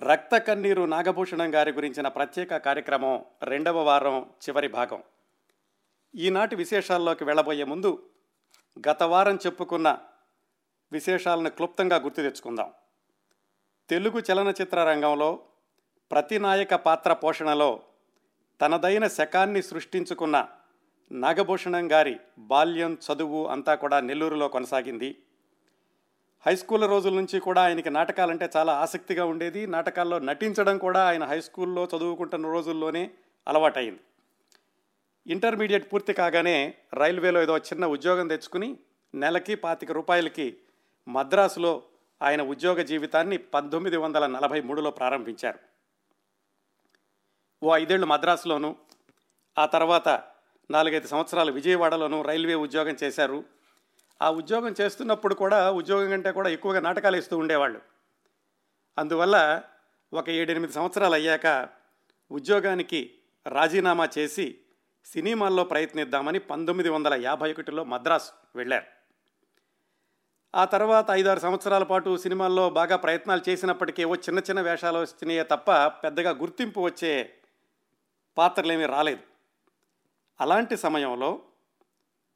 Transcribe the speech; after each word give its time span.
రక్త 0.00 0.36
కన్నీరు 0.36 0.82
నాగభూషణం 0.82 1.54
గారి 1.54 1.72
గురించిన 1.72 2.08
ప్రత్యేక 2.08 2.56
కార్యక్రమం 2.56 3.24
రెండవ 3.42 3.82
వారం 3.82 4.20
చివరి 4.20 4.68
భాగం. 4.68 5.02
ఈనాటి 6.16 6.56
విశేషాల్లోకి 6.56 7.24
వెళ్ళబోయే 7.24 7.64
ముందు 7.64 8.08
గత 8.88 9.02
వారం 9.02 9.38
చెప్పుకున్న 9.46 9.98
విశేషాలను 10.92 11.50
క్లుప్తంగా 11.50 11.96
గుర్తు 11.96 12.22
తెచ్చుకుందాం. 12.22 12.72
తెలుగు 13.90 14.22
చలనచిత్ర 14.32 14.84
రంగంలో 14.84 15.38
ప్రతినాయక 16.10 16.74
పాత్ర 16.74 17.12
పోషణలో 17.12 17.80
తనదైన 18.60 19.06
శకాన్ని 19.06 19.62
సృష్టించుకున్న 19.62 20.48
నాగభూషణం 21.12 21.92
గారి 21.92 22.20
బాల్యం 22.38 22.98
చదువు 23.12 23.46
అంతా 23.46 23.74
కూడా 23.74 24.00
నెల్లూరులో 24.00 24.48
కొనసాగింది. 24.48 25.22
హై 26.46 26.56
స్కూల్ 26.56 26.84
రోజుల 26.88 27.14
నుంచి 27.14 27.40
కూడా 27.40 27.62
ఆయనకి 27.62 27.90
నాటకాలంటే 27.90 28.50
చాలా 28.56 28.72
ఆసక్తిగా 28.72 29.24
ఉండేది. 29.24 29.66
నాటకాల్లో 29.66 30.18
నటించడం 30.18 30.78
కూడా 30.78 31.00
ఆయన 31.08 31.24
హై 31.24 31.40
స్కూల్లో 31.40 31.88
చదువుకుంటున్న 31.96 32.46
రోజుల్లోనే 32.46 33.10
అలవాటైంది 33.48 34.00
ఇంటర్మీడియట్ 35.26 35.92
పూర్తి 35.92 36.12
కాగానే 36.12 36.74
రైల్వేలో 36.94 37.42
ఏదో 37.42 37.58
చిన్న 37.58 37.86
ఉద్యోగం 37.86 38.28
తెచ్చుకుని 38.28 38.78
నెలకి 39.14 39.54
పాతిక 39.54 39.92
రూపాయలకి 39.92 40.56
మద్రాసులో 41.08 41.82
ఆయన 42.22 42.42
ఉద్యోగ 42.42 42.82
జీవితాన్ని 42.82 43.36
పంతొమ్మిది 43.38 43.96
వందల 43.96 44.26
నలభై 44.26 44.60
మూడులో 44.60 44.90
ప్రారంభించారు. 44.90 45.58
ఓ 47.62 47.76
ఐదేళ్ళు 47.76 48.06
మద్రాసులోను 48.06 48.76
ఆ 49.58 49.66
తర్వాత 49.66 50.08
నాలుగైదు 50.70 51.06
సంవత్సరాలు 51.06 51.52
విజయవాడలోను 51.52 52.22
రైల్వే 52.22 52.54
ఉద్యోగం 52.54 52.96
చేశారు. 53.02 53.44
ఆ 54.22 54.30
ఉద్యోగం 54.30 54.74
చేస్తున్నప్పుడు 54.80 55.34
కూడా 55.34 55.70
ఉద్యోగం 55.70 56.10
కంటే 56.10 56.32
కూడా 56.32 56.48
ఎక్కువగా 56.50 56.80
నాటకాలు 56.80 57.16
ఇస్తూ 57.16 57.38
ఉండేవాళ్ళు. 57.38 57.80
అందువల్ల 58.98 59.62
ఒక 60.12 60.28
ఏడెనిమిది 60.30 60.72
సంవత్సరాలు 60.72 61.14
అయ్యాక 61.14 61.68
ఉద్యోగానికి 62.30 63.14
రాజీనామా 63.46 64.08
చేసి 64.18 64.58
సినిమాల్లో 65.04 65.64
ప్రయత్నిద్దామని 65.64 66.38
పంతొమ్మిది 66.38 66.88
వందల 66.88 67.14
యాభై 67.14 67.52
ఒకటిలో 67.52 67.84
మద్రాసు 67.84 68.32
వెళ్ళారు. 68.56 68.86
ఆ 70.54 70.64
తర్వాత 70.64 71.06
ఐదారు 71.10 71.40
సంవత్సరాల 71.40 71.82
పాటు 71.82 72.16
సినిమాల్లో 72.16 72.70
బాగా 72.70 72.96
ప్రయత్నాలు 72.96 73.42
చేసినప్పటికేవో 73.48 74.14
చిన్న 74.14 74.38
చిన్న 74.38 74.60
వేషాలు 74.60 74.98
వచ్చినాయే 74.98 75.42
తప్ప 75.42 75.70
పెద్దగా 75.86 76.30
గుర్తింపు 76.30 76.80
వచ్చే 76.80 77.34
పాత్రలేమీ 78.38 78.86
రాలేదు. 78.86 79.20
అలాంటి 80.40 80.76
సమయంలో 80.76 81.42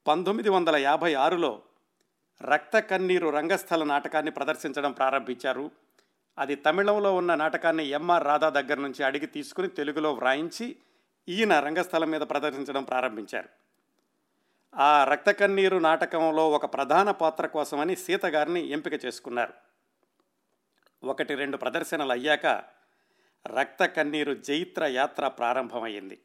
పంతొమ్మిది 0.06 0.48
వందల 0.48 0.76
యాభై 0.76 1.14
ఆరులో 1.14 1.62
రక్త 2.42 2.78
కన్నీరు 2.78 3.28
రంగస్థల 3.28 3.84
నాటకాన్ని 3.84 4.30
ప్రదర్శించడం 4.30 4.92
ప్రారంభించారు. 4.92 5.70
అది 6.38 6.54
తమిళంలో 6.54 7.14
ఉన్న 7.14 7.34
నాటకాన్ని 7.34 7.84
ఎంఆర్ 7.84 8.24
రాధా 8.24 8.48
దగ్గర 8.48 8.78
నుంచి 8.78 9.04
అడిగి 9.04 9.26
తీసుకుని 9.26 9.68
తెలుగులో 9.68 10.12
వ్రాయించి 10.12 10.76
ఈయన 11.28 11.60
రంగస్థలం 11.60 12.10
మీద 12.10 12.20
ప్రదర్శించడం 12.20 12.84
ప్రారంభించారు. 12.84 13.48
ఆ 14.76 15.04
రక్త 15.04 15.30
కన్నీరు 15.30 15.76
నాటకంలో 15.76 16.50
ఒక 16.50 16.74
ప్రధాన 16.74 17.10
పాత్ర 17.10 17.46
కోసమని 17.46 17.96
సీత 17.96 18.26
గారిని 18.26 18.68
ఎంపిక 18.68 19.04
చేసుకున్నారు. 19.04 19.54
ఒకటి 21.04 21.34
రెండు 21.34 21.56
ప్రదర్శనలు 21.56 22.12
అయ్యాక 22.12 22.46
రక్త 23.46 23.84
కన్నీరు 23.84 24.34
జైత్ర 24.34 24.84
యాత్ర 24.84 25.28
ప్రారంభమైంది 25.28 26.20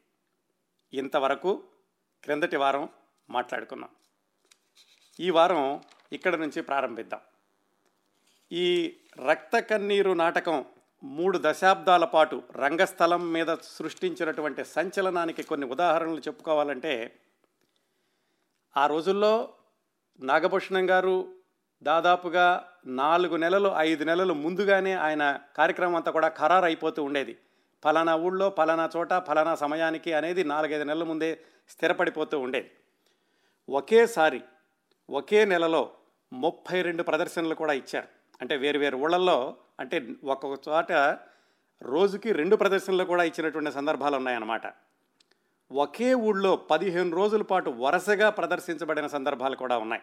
ఇంతవరకు 0.94 1.64
క్రిందటి 2.24 2.56
వారం 2.56 2.88
మాట్లాడుకున్నాం. 3.30 3.90
ఈ 5.20 5.30
వారం 5.30 5.82
ఇక్కడ 6.12 6.34
నుంచి 6.36 6.62
ప్రారంభిద్దాం. 6.62 7.20
ఈ 8.52 8.94
రక్త 9.18 9.58
కన్నీరు 9.58 10.12
నాటకం 10.12 10.64
మూడు 11.04 11.38
దశాబ్దాల 11.42 12.04
పాటు 12.04 12.42
రంగస్థలం 12.56 13.32
మీద 13.32 13.54
సృష్టించినటువంటి 13.54 14.64
సంచలనానికి 14.64 15.42
కొన్ని 15.42 15.66
ఉదాహరణలు 15.66 16.18
చెప్పుకోవాలంటే 16.18 17.14
ఆ 18.76 18.86
రోజుల్లో 18.86 19.48
నాగభూషణం 20.20 20.90
గారు 20.90 21.28
దాదాపుగా 21.82 22.64
నాలుగు 22.86 23.36
నెలలు 23.36 23.72
ఐదు 23.76 24.04
నెలలు 24.04 24.34
ముందుగానే 24.34 24.92
ఆయన 24.92 25.38
కార్యక్రమం 25.56 25.96
అంతా 25.96 26.10
కూడా 26.10 26.28
ఖరారు 26.28 26.64
అయిపోతూ 26.64 27.04
ఉండేది. 27.04 27.38
ఫలానా 27.84 28.16
ఊళ్ళో 28.16 28.54
ఫలానా 28.58 28.90
చోట 28.96 29.12
ఫలానా 29.14 29.54
సమయానికి 29.54 30.12
అనేది 30.12 30.44
నాలుగైదు 30.44 30.82
నెలల 30.82 31.04
ముందే 31.04 31.44
స్థిరపడిపోతూ 31.68 32.40
ఉండేది. 32.40 32.70
ఒకేసారి 33.68 34.40
ఒకే 35.10 35.44
నెలలో 35.44 35.92
ముప్పై 36.32 36.82
రెండు 36.82 37.02
ప్రదర్శనలు 37.02 37.54
కూడా 37.54 37.72
ఇచ్చారు. 37.72 38.08
అంటే 38.40 38.56
వేరు 38.56 38.78
వేరు 38.78 38.96
ఊళ్ళల్లో 38.96 39.56
అంటే 39.80 40.08
ఒక్కొక్క 40.24 40.68
చోట 40.68 40.92
రోజుకి 41.82 42.32
రెండు 42.32 42.56
ప్రదర్శనలు 42.56 43.04
కూడా 43.04 43.22
ఇచ్చినటువంటి 43.22 43.72
సందర్భాలు 43.72 44.16
ఉన్నాయన్నమాట. 44.16 44.62
ఒకే 45.72 46.14
ఊళ్ళో 46.14 46.56
పదిహేను 46.56 47.16
రోజుల 47.16 47.42
పాటు 47.42 47.70
వరుసగా 47.70 48.30
ప్రదర్శించబడిన 48.30 49.06
సందర్భాలు 49.06 49.56
కూడా 49.56 49.78
ఉన్నాయి. 49.78 50.02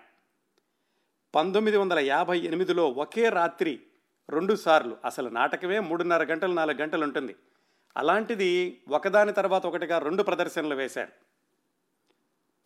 పంతొమ్మిది 1.36 1.78
వందల 1.78 2.00
యాభై 2.00 2.40
ఎనిమిదిలో 2.40 2.90
ఒకే 2.90 3.30
రాత్రి 3.30 3.80
రెండు 4.30 4.56
సార్లు 4.56 4.98
అసలు 5.06 5.30
నాటకమే 5.30 5.80
మూడున్నర 5.80 6.24
గంటలు 6.24 6.54
నాలుగు 6.54 6.82
గంటలు 6.82 7.04
ఉంటుంది. 7.04 7.36
అలాంటిది 7.98 8.82
ఒకదాని 8.90 9.32
తర్వాత 9.32 9.66
ఒకటిగా 9.66 10.00
రెండు 10.00 10.24
ప్రదర్శనలు 10.24 10.76
వేశారు. 10.76 11.12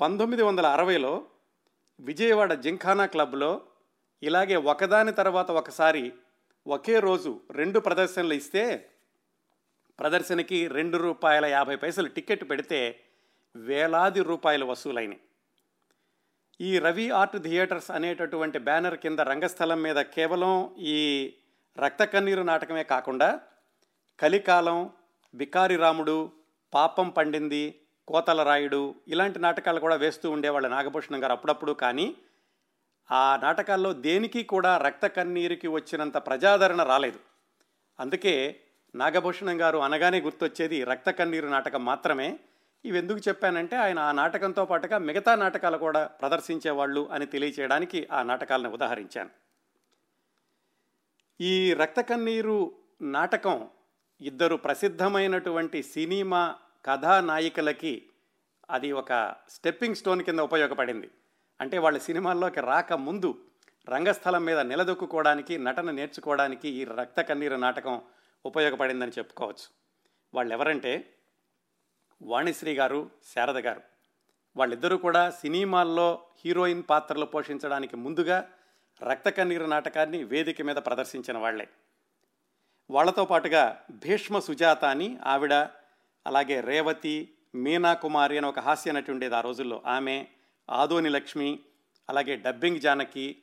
పంతొమ్మిది 0.01 0.43
వందల 0.43 0.65
అరవైలో 0.65 1.25
విజయవాడ 2.01 2.53
జింఖానా 2.61 3.05
క్లబ్లో 3.05 3.51
ఇలాగే 4.23 4.57
ఒకదాని 4.65 5.13
తర్వాత 5.13 5.49
ఒకసారి 5.51 6.03
ఒకే 6.65 6.95
రోజు 6.99 7.31
రెండు 7.51 7.79
ప్రదర్శనలు 7.79 8.33
ఇస్తే 8.33 8.63
ప్రదర్శనకి 9.99 10.59
రెండు 10.67 10.97
రూపాయల 10.97 11.45
యాభై 11.47 11.75
పైసలు 11.75 12.07
టికెట్ 12.07 12.43
పెడితే 12.49 12.79
వేలాది 13.55 14.21
రూపాయలు 14.21 14.65
వసూలైనవి 14.65 15.19
ఈ 16.59 16.71
రవి 16.79 17.05
ఆర్ట్ 17.11 17.37
థియేటర్స్ 17.43 17.91
అనేటటువంటి 17.91 18.59
బ్యానర్ 18.59 18.97
కింద 18.97 19.19
రంగస్థలం 19.19 19.79
మీద 19.81 19.99
కేవలం 20.15 20.53
ఈ 20.89 20.99
రక్త 21.77 22.03
కన్నీరు 22.03 22.43
నాటకమే 22.43 22.83
కాకుండా 22.83 23.29
కలికాలం 24.19 24.79
బికారి 25.33 25.75
రాముడు 25.75 26.17
పాపం 26.73 27.07
పండింది 27.09 27.63
కోతల 28.07 28.43
రాయుడు 28.43 28.95
ఇలాంటి 29.07 29.39
నాటకాలు 29.39 29.79
కూడా 29.79 29.95
వేస్తూ 29.95 30.31
ఉండేవాళ్ళు 30.31 30.69
నాగభూషణం 30.69 31.23
గారు 31.23 31.31
అప్పుడప్పుడు. 31.31 31.71
కానీ 31.71 32.15
ఆ 33.11 33.39
నాటకాల్లో 33.43 33.93
దేనికి 33.93 34.43
కూడా 34.43 34.77
రక్త 34.77 35.07
కన్నీరుకి 35.07 35.67
వచ్చినంత 35.67 36.17
ప్రజాదరణ 36.17 36.83
రాలేదు. 36.83 37.19
అందుకే 37.99 38.59
నాగభూషణం 38.95 39.61
గారు 39.61 39.77
అనగానే 39.77 40.21
గుర్తొచ్చేది 40.21 40.83
రక్త 40.83 41.09
కన్నీరు 41.09 41.47
నాటకం 41.47 41.85
మాత్రమే. 41.85 42.39
ఇవి 42.85 42.97
ఎందుకు 42.97 43.19
చెప్పానంటే 43.27 43.75
ఆయన 43.75 43.99
ఆ 43.99 44.11
నాటకంతో 44.11 44.65
పాటుగా 44.65 44.97
మిగతా 44.97 45.35
నాటకాలు 45.35 45.77
కూడా 45.77 46.07
ప్రదర్శించేవాళ్ళు 46.07 47.09
అని 47.11 47.25
తెలియచేయడానికి 47.25 48.07
ఆ 48.11 48.23
నాటకాలను 48.23 48.69
ఉదాహరించాను. 48.69 49.29
ఈ 51.41 51.73
రక్త 51.73 52.01
కన్నీరు 52.01 52.71
నాటకం 53.01 53.67
ఇద్దరు 54.21 54.55
ప్రసిద్ధమైనటువంటి 54.55 55.83
సినిమా 55.83 56.55
కథానాయికలకి 56.85 58.05
అది 58.69 58.91
ఒక 58.91 59.35
స్టెప్పింగ్ 59.49 59.95
స్టోన్ 59.95 60.21
కింద 60.21 60.39
ఉపయోగపడింది. 60.39 61.09
అంటే 61.61 61.77
వాళ్ళ 61.77 61.97
సినిమాల్లోకి 61.97 62.61
రాక 62.61 62.93
ముందు 62.93 63.45
రంగస్థలం 63.89 64.45
మీద 64.45 64.59
నిలదొక్కుకోవడానికి 64.59 65.57
నటన 65.57 65.91
నేర్చుకోవడానికి 65.91 66.69
ఈ 66.69 66.85
రక్త 66.85 67.21
కన్నీరు 67.21 67.55
నాటకం 67.55 68.01
ఉపయోగపడిందని 68.45 69.11
చెప్పుకోవచ్చు. 69.11 69.67
వాళ్ళు 70.33 70.53
ఎవరంటే 70.53 71.13
వాణిశ్రీ 72.21 72.73
గారు 72.73 73.09
శారద 73.35 73.57
గారు. 73.57 73.81
వాళ్ళిద్దరూ 74.57 74.97
కూడా 74.97 75.29
సినిమాల్లో 75.29 76.23
హీరోయిన్ 76.45 76.83
పాత్రలు 76.89 77.25
పోషించడానికి 77.25 77.95
ముందుగా 77.95 78.49
రక్త 79.03 79.29
కన్నీరు 79.29 79.65
నాటకాన్ని 79.65 80.23
వేదిక 80.23 80.61
మీద 80.61 80.75
ప్రదర్శించిన 80.75 81.37
వాళ్ళే 81.37 81.67
వాళ్ళతో 82.89 83.25
పాటుగా 83.25 83.83
భీష్మ 83.91 84.39
సుజాత 84.39 84.85
అని 84.85 85.17
ఆవిడ 85.25 85.53
అలాగే 86.27 86.61
రేవతి 86.61 87.33
మీనా 87.55 87.93
కుమారి 87.93 88.37
అని 88.37 88.47
ఒక 88.47 88.59
హాస్య 88.59 88.91
నటి 88.91 89.11
ఉండేది 89.11 89.35
ఆ 89.35 89.41
రోజుల్లో. 89.41 89.81
ఆమె 89.85 90.27
ఆదోని 90.69 91.09
లక్ష్మి 91.09 91.59
అలాగే 92.09 92.35
డబ్బింగ్ 92.35 92.79
జానకి 92.79 93.37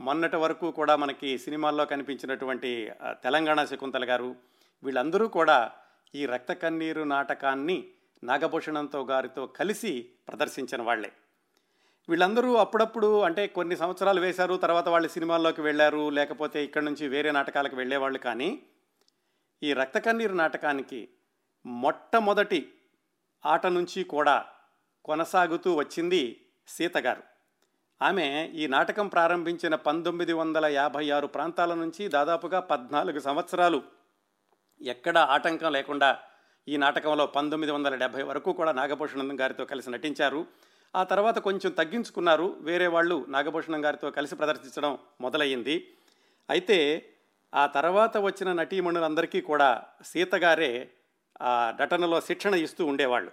మొన్నటి 0.00 0.36
వరకు 0.36 0.70
కూడా 0.70 0.96
మనకి 0.96 1.38
సినిమాల్లో 1.38 1.86
కనిపించినటువంటి 1.86 2.92
తెలంగాణ 3.22 3.64
శకుంతల 3.64 4.04
గారు 4.04 4.36
వీళ్ళందరూ 4.82 5.28
కూడా 5.28 5.70
ఈ 6.14 6.26
రక్త 6.26 6.52
కన్నీరు 6.52 7.02
నాటకాన్ని 7.02 7.88
నాగభూషణంతో 8.24 9.04
గారితో 9.04 9.46
కలిసి 9.46 10.10
ప్రదర్శించిన 10.28 10.82
వాళ్ళే. 10.82 11.12
వీళ్ళందరూ 12.08 12.54
అప్పుడప్పుడు 12.54 13.22
అంటే 13.22 13.46
కొన్ని 13.46 13.76
సంవత్సరాలు 13.76 14.20
వేశారు 14.20 14.56
తర్వాత 14.56 14.88
వాళ్ళు 14.88 15.08
సినిమాల్లోకి 15.08 15.62
వెళ్ళారు 15.62 16.10
లేకపోతే 16.10 16.64
ఇక్కడి 16.64 16.84
నుంచి 16.84 17.08
వేరే 17.08 17.30
నాటకాలకు 17.30 17.76
వెళ్ళేవాళ్ళు 17.76 18.18
కానీ 18.18 18.62
ఈ 19.62 19.72
రక్త 19.72 19.98
కన్నీరు 19.98 20.34
నాటకానికి 20.34 21.08
మొట్టమొదటి 21.66 22.72
ఆట 23.46 23.66
నుంచి 23.66 24.04
కూడా 24.04 24.44
కొనసాగుతూ 25.04 25.74
వచ్చింది 25.74 26.40
సీతగారు 26.68 27.22
ఆమె 28.02 28.52
ఈ 28.54 28.66
నాటకం 28.66 29.08
ప్రారంభించిన 29.08 29.74
పంతొమ్మిది 29.74 30.32
వందల 30.32 30.66
యాభై 30.66 31.10
ఆరు 31.10 31.26
ప్రాంతాల 31.26 31.74
నుంచి 31.74 32.08
దాదాపుగా 32.08 32.60
పద్నాలుగు 32.60 33.18
సంవత్సరాలు 33.18 33.82
ఎక్కడ 34.80 35.18
ఆటంకం 35.18 35.72
లేకుండా 35.72 36.18
ఈ 36.68 36.76
నాటకంలో 36.76 37.26
పంతొమ్మిది 37.26 37.72
వందల 37.72 37.94
డెబ్భై 37.94 38.22
వరకు 38.22 38.52
కూడా 38.52 38.72
నాగభూషణం 38.72 39.40
గారితో 39.40 39.64
కలిసి 39.64 39.90
నటించారు. 39.90 40.46
ఆ 40.96 41.04
తర్వాత 41.04 41.38
కొంచెం 41.38 41.72
తగ్గించుకున్నారు. 41.72 42.56
వేరే 42.60 42.86
వాళ్ళు 42.86 43.26
నాగభూషణం 43.28 43.84
గారితో 43.84 44.10
కలిసి 44.10 44.36
ప్రదర్శించడం 44.36 44.98
మొదలయ్యింది. 45.20 45.94
అయితే 46.50 47.10
ఆ 47.54 47.66
తర్వాత 47.66 48.16
వచ్చిన 48.16 48.52
నటీమణులందరికీ 48.52 49.40
కూడా 49.40 49.82
సీతగారే 50.04 50.90
నటనలో 51.42 52.20
శిక్షణ 52.20 52.54
ఇస్తూ 52.54 52.86
ఉండేవాళ్ళు. 52.86 53.32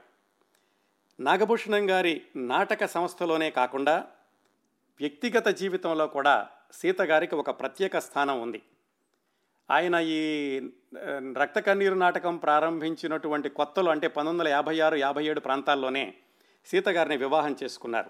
నాగభూషణం 1.19 1.89
గారి 1.89 2.21
నాటక 2.35 2.85
సంస్థలోనే 2.85 3.49
కాకుండా 3.49 4.07
వ్యక్తిగత 4.99 5.47
జీవితంలో 5.47 6.07
కూడా 6.07 6.49
సీత 6.71 7.01
గారికి 7.01 7.35
ఒక 7.35 7.49
ప్రత్యేక 7.59 7.99
స్థానం 7.99 8.41
ఉంది. 8.41 8.61
ఆయన 9.71 9.95
ఈ 9.95 10.59
రక్త 11.37 11.59
కన్నీరు 11.59 11.93
నాటకం 11.93 12.37
ప్రారంభించినటువంటి 12.37 13.49
కొత్తలో 13.49 13.91
అంటే 13.91 14.07
పంతొమ్మిది 14.07 14.39
వందల 14.39 14.47
యాభై 14.47 14.79
ఆరు 14.79 14.95
యాభై 14.95 15.25
ఏడు 15.25 15.39
ప్రాంతాల్లోనే 15.39 16.13
సీత 16.65 16.89
గారిని 16.89 17.17
వివాహం 17.17 17.55
చేసుకున్నారు. 17.63 18.09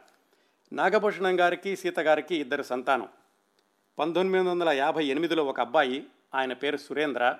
నాగభూషణం 0.73 1.39
గారికి 1.39 1.75
సీత 1.75 1.99
గారికి 1.99 2.35
ఇద్దరు 2.35 2.63
సంతానం. 2.63 3.09
పంతొమ్మిది 3.99 4.49
వందల 4.49 4.69
యాభై 4.69 5.05
ఎనిమిదిలో 5.05 5.45
ఒక 5.45 5.59
అబ్బాయి 5.59 6.07
ఆయన 6.35 6.53
పేరు 6.53 6.77
సురేంద్ర. 6.77 7.37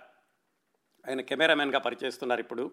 ఆయన 1.07 1.21
కెమెరామెన్గా 1.21 1.79
పనిచేస్తున్నారు 1.79 2.41
ఇప్పుడు. 2.41 2.71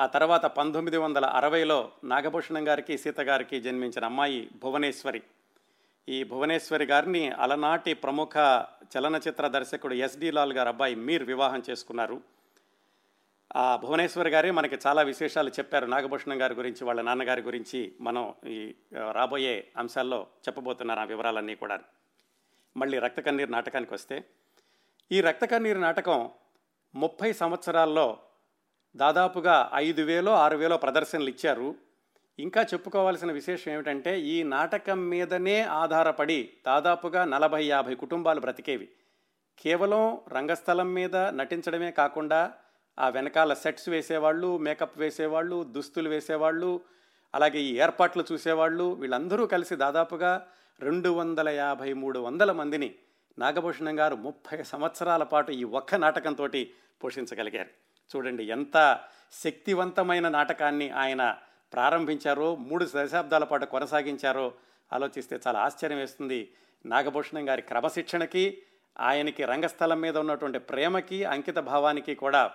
ఆ 0.00 0.06
తర్వాత 0.06 0.46
పంతొమ్మిది 0.46 0.96
వందల 0.96 1.24
అరవైలో 1.24 1.90
నాగభూషణం 2.04 2.68
గారికి 2.68 2.98
సీత 2.98 3.20
గారికి 3.20 3.60
జన్మించిన 3.60 4.04
అమ్మాయి 4.04 4.50
భువనేశ్వరి. 4.62 5.22
ఈ 6.08 6.24
భువనేశ్వరి 6.24 6.84
గారిని 6.84 7.30
అలనాటి 7.30 7.94
ప్రముఖ 7.94 8.36
చలనచిత్ర 8.96 9.48
దర్శకుడు 9.48 9.94
ఎస్డి 9.94 10.30
లాల్ 10.30 10.52
గారు 10.52 10.68
అబ్బాయి 10.68 10.94
మీర్ 10.94 11.22
వివాహం 11.22 11.62
చేసుకున్నారు. 11.70 12.22
ఆ 13.56 13.76
భువనేశ్వరి 13.76 14.30
గారే 14.30 14.50
మనకి 14.50 14.78
చాలా 14.86 15.02
విశేషాలు 15.02 15.50
చెప్పారు 15.50 15.86
నాగభూషణం 15.86 16.42
గారి 16.42 16.54
గురించి 16.54 16.84
వాళ్ళ 16.84 17.00
నాన్నగారి 17.00 17.42
గురించి 17.42 17.94
మనం 18.00 18.34
ఈ 18.46 18.74
రాబోయే 19.12 19.68
అంశాల్లో 19.76 20.26
చెప్పబోతున్నారు 20.48 21.00
ఆ 21.00 21.04
వివరాలన్నీ 21.04 21.54
కూడా 21.54 21.80
మళ్ళీ 22.76 22.98
రక్త 22.98 23.20
కన్నీరు 23.20 23.50
నాటకానికి 23.50 23.94
వస్తే 23.94 24.24
ఈ 25.12 25.20
రక్త 25.20 25.44
కన్నీరు 25.44 25.78
నాటకం 25.78 26.30
ముప్పై 26.94 27.32
సంవత్సరాల్లో 27.32 28.18
దాదాపుగా 28.96 29.70
ఐదు 29.74 30.02
వేలో 30.02 30.32
ఆరు 30.32 30.56
వేలో 30.56 30.76
ప్రదర్శనలు 30.76 31.28
ఇచ్చారు. 31.28 31.74
ఇంకా 32.38 32.62
చెప్పుకోవాల్సిన 32.62 33.32
విశేషం 33.32 33.72
ఏమిటంటే 33.72 34.20
ఈ 34.20 34.42
నాటకం 34.42 35.08
మీదనే 35.08 35.62
ఆధారపడి 35.62 36.50
దాదాపుగా 36.66 37.24
నలభై 37.24 37.64
యాభై 37.64 37.94
కుటుంబాలు 37.94 38.40
బ్రతికేవి. 38.40 38.88
కేవలం 39.58 40.20
రంగస్థలం 40.32 40.94
మీద 40.94 41.16
నటించడమే 41.16 41.90
కాకుండా 41.90 42.52
ఆ 42.98 43.08
వెనకాల 43.08 43.54
సెట్స్ 43.54 43.88
వేసేవాళ్ళు 43.88 44.58
మేకప్ 44.58 44.98
వేసేవాళ్ళు 44.98 45.64
దుస్తులు 45.64 46.08
వేసేవాళ్ళు 46.08 46.80
అలాగే 47.34 47.60
ఈ 47.60 47.76
ఏర్పాట్లు 47.76 48.24
చూసేవాళ్ళు 48.32 48.94
వీళ్ళందరూ 48.94 49.46
కలిసి 49.46 49.76
దాదాపుగా 49.76 50.46
రెండు 50.80 51.08
వందల 51.08 51.48
యాభై 51.48 51.92
మూడు 51.92 52.18
వందల 52.18 52.52
మందిని 52.52 52.94
నాగభూషణం 53.38 53.98
గారు 53.98 54.16
ముప్పై 54.16 54.62
సంవత్సరాల 54.62 55.22
పాటు 55.22 55.50
ఈ 55.52 55.64
ఒక్క 55.64 55.94
నాటకంతో 55.94 56.46
పోషించగలిగారు. 57.04 57.70
చూడండి 58.10 58.44
ఎంత 58.44 59.00
శక్తివంతమైన 59.32 60.28
నాటకాన్ని 60.28 60.90
ఆయన 60.90 61.38
ప్రారంభించారో 61.72 62.56
మూడు 62.56 62.84
దశాబ్దాల 62.94 63.44
పాటు 63.44 63.66
కొనసాగించారో 63.66 64.54
ఆలోచిస్తే 64.92 65.38
చాలా 65.46 65.58
ఆశ్చర్యం 65.60 65.98
వేస్తుంది. 65.98 66.52
నాగభూషణం 66.86 67.48
గారి 67.48 67.62
క్రమశిక్షణకి 67.62 68.62
ఆయనకి 69.00 69.44
రంగస్థలం 69.44 70.00
మీద 70.00 70.16
ఉన్నటువంటి 70.16 70.58
ప్రేమకి 70.58 71.24
అంకిత 71.24 71.58
భావానికి 71.58 72.14
కూడా 72.14 72.50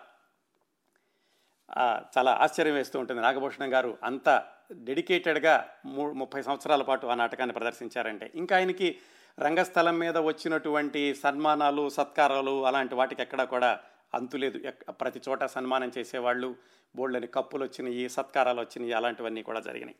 చాలా 2.17 2.31
ఆశ్చర్యం 2.41 2.75
వేస్తూ 2.75 2.99
ఉంటుంది 2.99 3.21
నాగభూషణం 3.21 3.73
గారు. 3.73 3.97
అంత 4.03 4.45
డెడికేటెడ్గా 4.71 5.69
మూ 5.85 6.11
ముప్పై 6.13 6.41
సంవత్సరాల 6.41 6.81
పాటు 6.81 7.07
ఆ 7.07 7.15
నాటకాన్ని 7.15 7.53
ప్రదర్శించారంటే. 7.53 8.31
ఇంకా 8.35 8.55
ఆయనకి 8.55 8.99
రంగస్థలం 9.39 9.99
మీద 9.99 10.17
వచ్చినటువంటి 10.17 11.15
సన్మానాలు 11.15 11.89
సత్కారాలు 11.89 12.65
అలాంటి 12.65 12.95
వాటికి 12.95 13.21
ఎక్కడా 13.21 13.45
కూడా 13.45 13.79
అంతులేదు 14.13 14.71
ప్రతి 14.89 15.21
చోట 15.29 15.43
సన్మానం 15.45 15.91
చేసేవాళ్ళు 15.97 16.55
బోల్డని 16.95 17.27
కప్పులు 17.27 17.63
వచ్చినాయి 17.63 18.09
సత్కారాలు 18.09 18.59
వచ్చినాయి 18.59 18.93
అలాంటివన్నీ 18.93 19.43
కూడా 19.43 19.59
జరిగినాయి. 19.59 19.95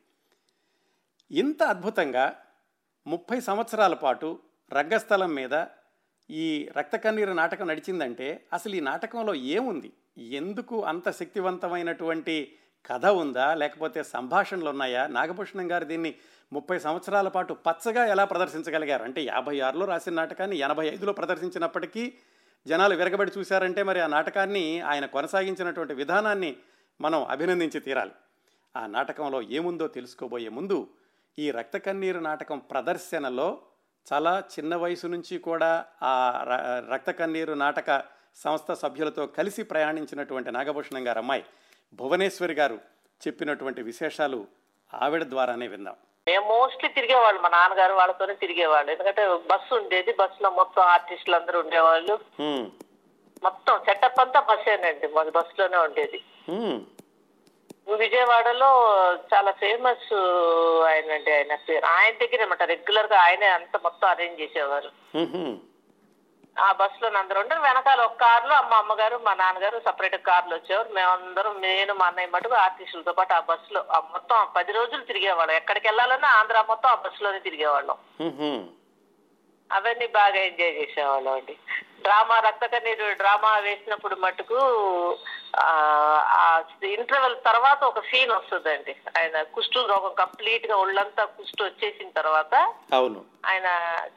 ఇంత 1.32 1.64
అద్భుతంగా 1.64 2.36
ముప్పై 3.08 3.40
సంవత్సరాల 3.40 3.94
పాటు 3.94 4.40
రంగస్థలం 4.74 5.36
మీద 5.36 5.66
ఈ 6.30 6.70
రక్త 6.78 6.96
కన్నీరు 6.96 7.32
నాటకం 7.32 7.68
నడిచిందంటే 7.68 8.48
అసలు 8.54 8.76
ఈ 8.76 8.80
నాటకంలో 8.80 9.36
ఏముంది? 9.36 9.94
ఎందుకు 10.18 10.84
అంత 10.84 11.10
శక్తివంతమైనటువంటి 11.12 12.58
కథ 12.90 13.06
ఉందా? 13.06 13.54
లేకపోతే 13.54 14.04
సంభాషణలు 14.04 14.70
ఉన్నాయా? 14.70 15.08
నాగభూషణం 15.08 15.72
గారు 15.72 15.86
దీన్ని 15.86 16.16
ముప్పై 16.54 16.80
సంవత్సరాల 16.80 17.28
పాటు 17.28 17.54
పచ్చగా 17.54 18.06
ఎలా 18.06 18.26
ప్రదర్శించగలిగారు? 18.26 19.04
అంటే 19.04 19.22
యాభై 19.22 19.60
ఆరులో 19.60 19.86
రాసిన 19.86 20.14
నాటకాన్ని 20.14 20.58
ఎనభై 20.58 20.88
ఐదులో 20.88 21.14
ప్రదర్శించినప్పటికీ 21.14 22.14
జనాలు 22.68 22.96
విరగబడి 22.96 23.32
చూశారంటే 23.38 23.84
మరి 23.84 24.00
ఆ 24.00 24.08
నాటకాన్ని 24.08 24.82
ఆయన 24.82 25.06
కొనసాగించినటువంటి 25.06 25.94
విధానాన్ని 25.94 26.56
మనం 27.02 27.24
అభినందించి 27.24 27.80
తీరాలి. 27.80 28.12
ఆ 28.78 28.88
నాటకంలో 28.88 29.42
ఏముందో 29.42 29.88
తెలుసుకోబోయే 29.88 30.50
ముందు 30.50 30.88
ఈ 31.40 31.52
రక్త 31.52 31.78
కన్నీరు 31.78 32.20
నాటకం 32.20 32.60
ప్రదర్శనలో 32.60 33.60
చాలా 34.14 34.44
చిన్న 34.60 34.76
వయసు 34.76 35.08
నుంచి 35.08 35.38
కూడా 35.38 35.86
ఆ 36.04 36.44
రక్త 36.92 37.12
కన్నీరు 37.12 37.54
నాటక 37.54 38.04
సంస్థ 38.36 38.72
సభ్యులతో 38.74 39.28
కలిసి 39.28 39.64
ప్రయాణించినటువంటి 39.64 40.52
నాగభూషణం 40.52 41.08
గారు 41.08 41.20
అమ్మాయి. 41.20 41.44
భువనేశ్వరి 42.00 42.54
గారు 42.54 42.78
చెప్పినటువంటి 43.28 43.82
విశేషాలు 43.82 44.48
ఆవిడ 44.94 45.24
ద్వారానే 45.24 45.68
విందాం. 45.68 45.96
మేము 46.28 46.46
మోస్ట్లీ 46.48 46.90
తిరిగేవాళ్ళు 46.90 47.42
మా 47.42 47.50
నాన్నగారు 47.50 47.94
వాళ్ళతోనే 47.94 48.34
తిరిగేవాళ్ళు. 48.34 48.92
ఎందుకంటే 48.92 49.28
బస్సు 49.28 49.76
ఉండేది 49.76 50.14
బస్సులో 50.14 50.50
మొత్తం 50.50 50.84
ఆర్టిస్టులు 50.84 51.36
అందరూ 51.36 51.60
ఉండేవాళ్ళు. 51.60 52.16
మొత్తం 53.44 53.80
సెటప్ 53.86 54.20
అంతా 54.20 54.40
బస్సేనండి 54.40 55.08
మా 55.08 55.24
బస్సులోనే 55.24 55.78
ఉండేది. 55.78 56.22
విజయవాడలో 57.98 58.70
చాలా 59.34 59.52
ఫేమస్ 59.52 60.14
ఆయన 60.90 61.14
అండి 61.14 61.32
ఆయన 61.36 61.56
పేరు. 61.56 61.86
ఆయన 61.86 62.14
దగ్గర 62.22 62.42
అనమాట 62.42 62.64
రెగ్యులర్గా 62.64 63.20
ఆయనే 63.20 63.46
అంతా 63.48 63.80
మొత్తం 63.84 64.08
అరేంజ్ 64.10 64.42
చేసేవారు. 64.42 64.90
ఆ 66.56 66.72
బస్ 66.72 67.04
ఆ 67.04 67.20
అందరూ 67.20 67.40
ఉండరు 67.40 67.60
వెనకాల 67.60 68.02
ఒక 68.02 68.14
కారులో 68.14 68.56
మా 68.62 68.78
అమ్మగారు 68.78 69.18
మా 69.18 69.34
నాన్నగారు 69.34 69.78
సపరేట్ 69.86 70.16
కార్లు 70.16 70.56
వచ్చేవారు. 70.56 70.90
మేమందరం 70.94 71.62
నేను 71.62 71.94
మా 71.94 72.06
అన్నయ్య 72.06 72.32
మటుకు 72.34 72.56
ఆర్టిస్టులతో 72.56 73.14
పాటు 73.14 73.34
ఆ 73.34 73.40
బస్ 73.40 73.78
ఆ 73.96 74.00
మొత్తం 74.14 74.48
పది 74.56 74.72
రోజులు 74.72 75.04
తిరిగేవాళ్ళం. 75.04 75.56
ఎక్కడికి 75.56 75.88
వెళ్ళాలన్నా 75.88 76.30
ఆంధ్ర 76.30 76.62
మొత్తం 76.68 76.90
ఆ 76.90 76.96
బస్సులోనే 76.96 77.40
తిరిగేవాళ్ళం. 77.40 77.98
అవన్నీ 79.74 80.08
బాగా 80.08 80.40
ఎంజాయ్ 80.40 80.76
చేసేవాళ్ళం 80.76 81.34
అండి. 81.34 81.56
డ్రామా 82.02 82.40
రక్త 82.40 82.66
కన్నీరు 82.66 83.14
డ్రామా 83.14 83.58
వేసినప్పుడు 83.58 84.16
మటుకు 84.16 84.58
ఆ 85.56 86.64
ఇంటర్వెల్ 86.94 87.36
తర్వాత 87.46 87.84
ఒక 87.84 88.00
సీన్ 88.00 88.32
వస్తుందండి. 88.32 88.96
ఆయన 89.18 89.42
కుష్టు 89.56 89.80
రోగం 89.80 90.14
కంప్లీట్గా 90.14 90.76
ఒళ్ళంతా 90.76 91.26
కుష్టు 91.26 91.64
వచ్చేసిన 91.64 92.10
తర్వాత 92.10 92.56
అవును. 92.94 93.26
ఆయన 93.46 93.68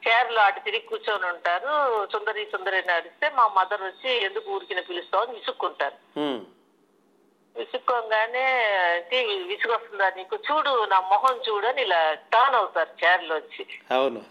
చైర్లో 0.08 0.40
అటు 0.42 0.60
తిరిగి 0.60 0.82
కూర్చొని 0.82 1.26
ఉంటారు. 1.26 1.72
సుందరి 2.12 2.48
సుందరి 2.52 2.76
అని 2.76 2.92
అడిస్తే 2.92 3.30
మా 3.34 3.46
మదర్ 3.48 3.82
వచ్చి 3.82 4.24
ఎందుకు 4.24 4.50
ఊరికిన 4.50 4.80
పిలుస్తామని 4.80 5.32
విసుక్కుంటారు. 5.32 5.98
విసుక్కోగానే 7.56 8.46
"ఏంటి, 8.96 9.18
విసుగు 9.42 9.72
వస్తుందా 9.72 10.10
నీకు? 10.10 10.36
చూడు 10.36 10.84
నా 10.84 11.00
మొహం 11.00 11.40
చూడు 11.48 11.66
అని 11.66 11.82
ఇలా 11.82 12.00
టర్న్ 12.32 12.56
అవుతారు 12.56 13.04
చైర్లో 13.04 13.34
వచ్చి 13.36 13.66
అవును. 13.90 14.22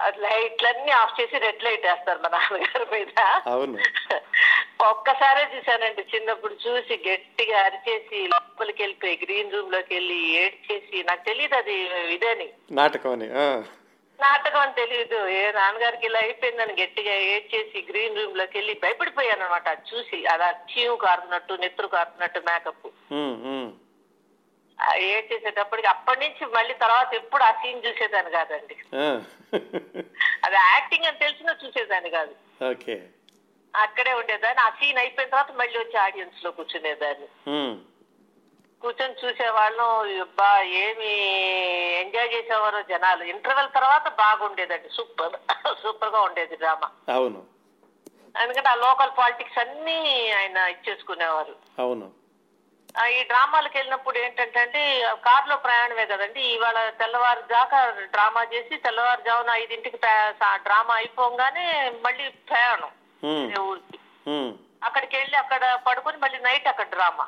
లైట్లన్నీ 0.00 0.90
ఆఫ్ 0.90 1.20
చేసి 1.20 1.38
రెడ్ 1.38 1.64
లైట్ 1.64 1.86
వేస్తారు 1.86 2.18
మా 2.22 2.28
నాన్నగారి 2.28 2.86
మీద. 2.92 3.20
అవును. 3.46 3.78
ఒక్కసారే 4.84 5.48
చూశానండి 5.56 6.06
చిన్నప్పుడు 6.14 6.54
చూసి 6.54 7.02
గట్టిగా 7.08 7.64
అరిచేసి 7.64 8.26
లోపలికి 8.26 8.82
వెళ్ళిపోయి 8.82 9.20
గ్రీన్ 9.22 9.52
రూమ్లోకి 9.52 9.94
వెళ్ళి 9.94 10.18
ఏడ్చేసి 10.36 11.02
నాకు 11.02 11.24
తెలియదు 11.24 11.54
అది 11.54 11.72
ఇదని. 12.14 12.48
నాటకం 12.70 13.10
అని. 13.10 13.28
నాటకం 14.20 14.60
అని 14.60 14.72
తెలియదు 14.72 15.28
ఏ 15.28 15.52
నాన్నగారికి 15.52 16.06
ఇలా 16.06 16.18
అయిపోయిందని 16.18 16.82
గట్టిగా 16.82 17.14
ఏడ్చేసి 17.14 17.86
గ్రీన్ 17.90 18.16
రూమ్లోకి 18.16 18.58
వెళ్ళి 18.58 18.74
భయపడిపోయాను 18.74 19.44
అనమాట 19.44 19.68
అది 19.68 19.80
చూసి 19.94 20.26
అది 20.26 20.44
చీము 20.44 20.96
కారుతున్నట్టు 20.96 21.54
నెత్తురు 21.54 21.86
కారుతున్నట్టు 21.86 22.38
మేకప్. 22.38 22.86
ఏడ్చేసేటప్పటికి 24.96 25.88
అప్పటి 25.88 26.20
నుంచి 26.20 26.46
మళ్ళీ 26.52 26.74
తర్వాత 26.74 27.14
ఎప్పుడు 27.14 27.42
ఆ 27.42 27.50
సీన్ 27.50 27.84
చూసేదాన్ని 27.86 28.32
కాదండి. 28.32 28.76
అది 30.44 30.56
యాక్టింగ్ 30.56 31.04
అని 31.04 31.18
తెలిసినా 31.18 31.56
చూసేదాన్ని 31.66 32.10
కాదు. 32.10 32.64
ఓకే. 32.70 33.08
అక్కడే 33.76 34.12
ఉండేదాన్ని. 34.12 34.62
ఆ 34.62 34.70
సీన్ 34.70 34.98
అయిపోయిన 34.98 35.30
తర్వాత 35.30 35.52
మళ్ళీ 35.52 35.78
వచ్చి 35.78 35.96
ఆడియన్స్లో 35.96 36.50
కూర్చునేదాన్ని. 36.50 37.28
కూర్చొని 38.80 39.14
చూసేవాళ్ళం 39.24 40.20
అబ్బా 40.20 40.62
ఏమి 40.62 41.10
ఎంజాయ్ 42.00 42.32
చేసేవారో 42.32 42.82
జనాలు. 42.82 43.24
ఇంటర్వెల్ 43.24 43.68
తర్వాత 43.74 44.08
బాగుండేదండి. 44.08 44.88
సూపర్ 44.88 45.32
సూపర్గా 45.82 46.20
ఉండేది 46.20 46.56
డ్రామా. 46.56 47.14
అవును. 47.14 47.46
ఎందుకంటే 48.42 48.68
ఆ 48.68 48.74
లోకల్ 48.74 49.10
పాలిటిక్స్ 49.18 49.58
అన్ని 49.58 50.32
ఆయన 50.32 50.56
ఇచ్చేసుకునేవారు. 50.56 51.56
అవును. 51.78 52.21
ఈ 53.00 53.22
డ్రామాలకు 53.22 53.76
వెళ్ళినప్పుడు 53.76 54.18
ఏంటంటే 54.18 54.60
అండి 54.60 54.82
కారులో 55.24 55.56
ప్రయాణమే 55.56 56.06
కదండి. 56.06 56.40
ఇవాళ 56.40 56.88
తెల్లవారు 56.88 57.40
దాకా 57.40 57.90
డ్రామా 57.90 58.42
చేసి 58.54 58.76
తెల్లవారుజామున 58.76 59.50
ఐదింటికి 59.50 59.96
డ్రామా 60.64 60.94
అయిపోగానే 60.94 61.92
మళ్ళీ 62.04 62.28
ప్రయాణం. 62.28 62.90
ఊరికి. 63.60 63.98
అక్కడికి 64.82 65.16
వెళ్ళి 65.16 65.36
అక్కడ 65.36 65.78
పడుకొని 65.86 66.16
మళ్ళీ 66.16 66.38
నైట్ 66.38 66.68
అక్కడ 66.68 66.86
డ్రామా. 66.86 67.26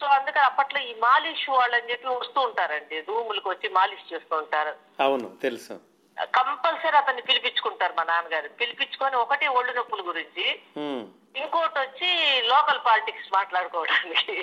సో 0.00 0.06
అందుకని 0.06 0.44
అప్పట్లో 0.44 0.80
ఈ 0.80 0.94
మాలిష్ 0.94 1.50
వాళ్ళు 1.50 1.76
అని 1.76 1.90
చెప్పి 1.90 2.06
వస్తూ 2.08 2.40
ఉంటారండి. 2.40 3.00
రూములకు 3.00 3.50
వచ్చి 3.50 3.68
మాలిష్ 3.68 4.12
చేస్తూ 4.12 4.36
ఉంటారు. 4.36 4.74
అవును 5.02 5.36
తెలుసు. 5.42 5.74
కంపల్సరీ 6.18 6.96
అతన్ని 6.96 7.22
పిలిపించుకుంటారు 7.22 7.92
మా 7.98 8.02
నాన్నగారు 8.02 8.48
పిలిపించుకొని 8.48 9.16
ఒకటి 9.16 9.46
ఒళ్ళు 9.46 9.72
నొప్పుల 9.72 10.00
గురించి 10.06 10.46
ఇంకోటి 11.34 11.78
వచ్చి 11.78 12.08
లోకల్ 12.48 12.80
పాలిటిక్స్ 12.86 13.28
మాట్లాడుకోవడానికి. 13.34 14.34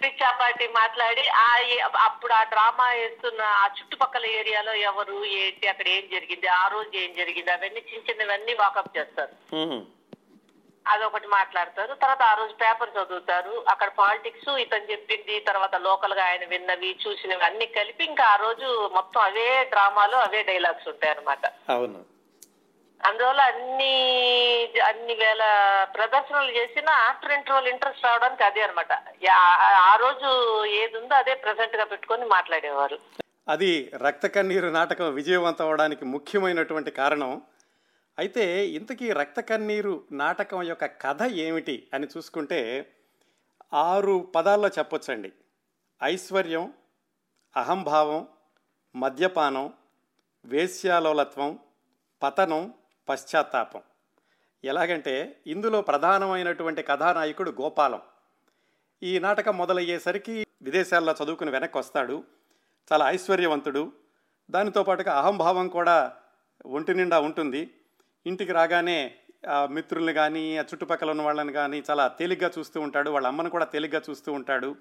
పిచ్చా 0.00 0.30
పార్టీ 0.40 0.66
మాట్లాడి 0.74 1.24
ఆ 1.38 1.46
అప్పుడు 2.00 2.32
ఆ 2.32 2.42
డ్రామా 2.44 2.88
వేస్తున్న 2.92 3.42
ఆ 3.58 3.66
చుట్టుపక్కల 3.76 4.26
ఏరియాలో 4.40 4.74
ఎవరు 4.90 5.16
ఏంటి 5.38 5.68
అక్కడ 5.68 5.88
ఏం 5.88 6.04
జరిగింది 6.12 6.48
ఆ 6.56 6.64
రోజు 6.68 6.92
ఏం 6.96 7.12
జరిగింది 7.14 7.50
అవన్నీ 7.50 7.82
చిన్న 7.88 8.04
చిన్నవన్నీ 8.10 8.54
వాకప్ 8.54 8.96
చేస్తారు. 8.98 9.32
అదొకటి 10.86 11.26
మాట్లాడతారు. 11.28 11.92
తర్వాత 11.94 12.22
ఆ 12.22 12.34
రోజు 12.34 12.54
పేపర్ 12.60 12.94
చదువుతారు. 12.98 13.54
అక్కడ 13.68 13.88
పాలిటిక్స్ 13.98 14.50
ఇతను 14.60 14.86
చెప్పింది 14.90 15.34
తర్వాత 15.40 15.74
లోకల్గా 15.80 16.24
ఆయన 16.24 16.44
విన్నవి 16.44 16.90
చూసినవి 17.02 17.44
అన్ని 17.44 17.66
కలిపి 17.74 18.04
ఇంకా 18.04 18.26
ఆ 18.26 18.36
రోజు 18.36 18.68
మొత్తం 18.94 19.20
అవే 19.22 19.48
డ్రామాలు 19.74 20.16
అవే 20.18 20.40
డైలాగ్స్ 20.42 20.88
ఉంటాయి 20.88 21.12
అనమాట 21.12 21.44
అవును. 21.68 22.00
అందువల్ల 23.06 23.40
అన్ని 23.40 23.94
అన్ని 24.80 25.14
వేల 25.14 25.42
ప్రదర్శనలు 25.96 26.50
చేసినా 26.50 26.92
ఆఫ్టర్ 26.92 27.32
ఇంటర్వల్ 27.32 27.68
ఇంట్రెస్ట్ 27.68 28.04
రావడానికి 28.04 28.44
అదే 28.44 28.60
అనమాట 28.62 28.92
ఆ 29.80 29.96
రోజు 29.96 30.30
ఏది 30.64 30.96
ఉందో 30.96 31.14
అదే 31.14 31.34
ప్రజెంట్గా 31.34 31.84
పెట్టుకొని 31.84 32.24
మాట్లాడేవారు. 32.24 32.98
అది 33.48 33.90
రక్త 33.94 34.26
కన్నీరు 34.26 34.68
నాటకం 34.68 35.14
విజయవంతం 35.14 35.66
అవడానికి 35.66 36.04
ముఖ్యమైనటువంటి 36.04 36.90
కారణం. 36.90 37.42
అయితే 38.18 38.66
ఇంతకీ 38.66 39.12
రక్త 39.12 39.40
కన్నీరు 39.40 40.04
నాటకం 40.12 40.62
యొక్క 40.62 40.84
కథ 40.84 41.22
ఏమిటి 41.22 41.88
అని 41.94 42.06
చూసుకుంటే 42.16 42.90
ఆరు 43.74 44.32
పదాల్లో 44.34 44.68
చెప్పొచ్చండి. 44.68 45.32
ఐశ్వర్యం 46.04 46.72
అహంభావం 47.56 48.28
మద్యపానం 48.96 49.72
వేశ్యాలోలత్వం 50.44 51.58
పతనం 52.22 52.74
పశ్చాత్తాపం. 53.08 53.82
ఎలాగంటే 54.64 55.42
ఇందులో 55.46 55.82
ప్రధానమైనటువంటి 55.82 56.82
కథానాయకుడు 56.82 57.50
గోపాలం. 57.50 58.00
ఈ 59.02 59.18
నాటకం 59.18 59.58
మొదలయ్యేసరికి 59.58 60.46
విదేశాల్లో 60.62 61.14
చదువుకుని 61.24 61.50
వెనక్కి 61.50 61.78
వస్తాడు 61.78 62.24
చాలా 62.92 63.10
ఐశ్వర్యవంతుడు. 63.10 63.92
దానితో 64.50 64.82
పాటుగా 64.82 65.18
అహంభావం 65.18 65.68
కూడా 65.68 66.12
ఒంటి 66.66 66.94
నిండా 66.94 67.20
ఉంటుంది. 67.20 67.74
ఇంటికి 68.26 68.52
రాగానే 68.52 69.14
ఆ 69.48 69.66
మిత్రుల్ని 69.66 70.12
కానీ 70.12 70.56
ఆ 70.56 70.60
చుట్టుపక్కల 70.60 71.10
ఉన్న 71.10 71.22
వాళ్ళని 71.22 71.52
కానీ 71.52 71.82
చాలా 71.90 72.08
తేలిగ్గా 72.08 72.50
చూస్తూ 72.58 72.80
ఉంటాడు. 72.80 73.10
వాళ్ళ 73.10 73.26
అమ్మను 73.26 73.50
కూడా 73.50 73.64
తేలిగ్గా 73.64 74.02
చూస్తూ 74.10 74.32
ఉంటాడు. 74.32 74.76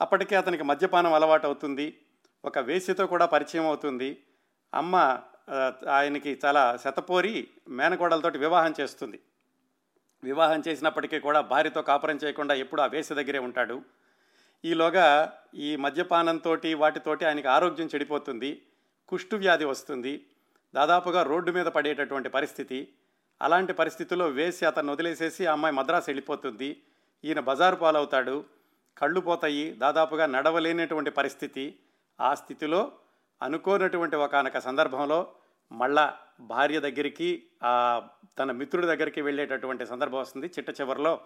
అప్పటికే 0.00 0.36
అతనికి 0.36 0.62
మద్యపానం 0.62 1.12
అలవాటు 1.12 1.46
అవుతుంది 1.46 1.98
ఒక 2.44 2.58
వేసితో 2.58 3.06
కూడా 3.06 3.26
పరిచయం 3.26 3.66
అవుతుంది. 3.66 4.24
అమ్మ 4.74 5.20
ఆయనకి 5.88 6.38
చాలా 6.44 6.76
శతపోరి 6.76 7.48
మేనకోడలతోటి 7.68 8.38
వివాహం 8.38 8.74
చేస్తుంది. 8.80 9.20
వివాహం 10.24 10.62
చేసినప్పటికీ 10.68 11.20
కూడా 11.20 11.40
భార్యతో 11.40 11.82
కాపురం 11.82 12.16
చేయకుండా 12.16 12.54
ఎప్పుడు 12.54 12.82
ఆ 12.82 12.86
వేసి 12.86 13.14
దగ్గరే 13.14 13.38
ఉంటాడు. 13.38 13.82
ఈలోగా 14.64 15.32
ఈ 15.54 15.76
మద్యపానంతో 15.76 16.58
వాటితోటి 16.76 17.24
ఆయనకి 17.24 17.48
ఆరోగ్యం 17.48 17.86
చెడిపోతుంది 17.86 18.62
కుష్టు 19.08 19.36
వ్యాధి 19.36 19.64
వస్తుంది. 19.64 20.26
దాదాపుగా 20.74 21.22
రోడ్డు 21.22 21.50
మీద 21.50 21.66
పడేటటువంటి 21.66 22.28
పరిస్థితి. 22.28 22.88
అలాంటి 23.42 23.72
పరిస్థితుల్లో 23.72 24.28
వేసి 24.28 24.66
అతను 24.66 24.92
వదిలేసేసి 24.92 25.46
ఆ 25.46 25.52
అమ్మాయి 25.52 25.74
మద్రాసు 25.74 26.04
వెళ్ళిపోతుంది. 26.08 26.82
ఈయన 27.24 27.40
బజారు 27.40 27.76
పాలవుతాడు. 27.76 28.44
కళ్ళు 28.98 29.20
పోతాయి. 29.20 29.72
దాదాపుగా 29.72 30.26
నడవలేనటువంటి 30.26 31.10
పరిస్థితి. 31.10 31.78
ఆ 32.20 32.34
స్థితిలో 32.34 32.92
అనుకోనటువంటి 33.42 34.16
ఒకనొక 34.16 34.58
సందర్భంలో 34.58 35.32
మళ్ళా 35.70 36.18
భార్య 36.40 36.80
దగ్గరికి 36.80 37.42
ఆ 37.62 38.02
తన 38.38 38.52
మిత్రుడి 38.52 38.86
దగ్గరికి 38.86 39.20
వెళ్ళేటటువంటి 39.22 39.86
సందర్భం 39.86 40.20
వస్తుంది. 40.20 40.46
చిట్ట 40.46 40.80
చివరిలో 40.80 41.20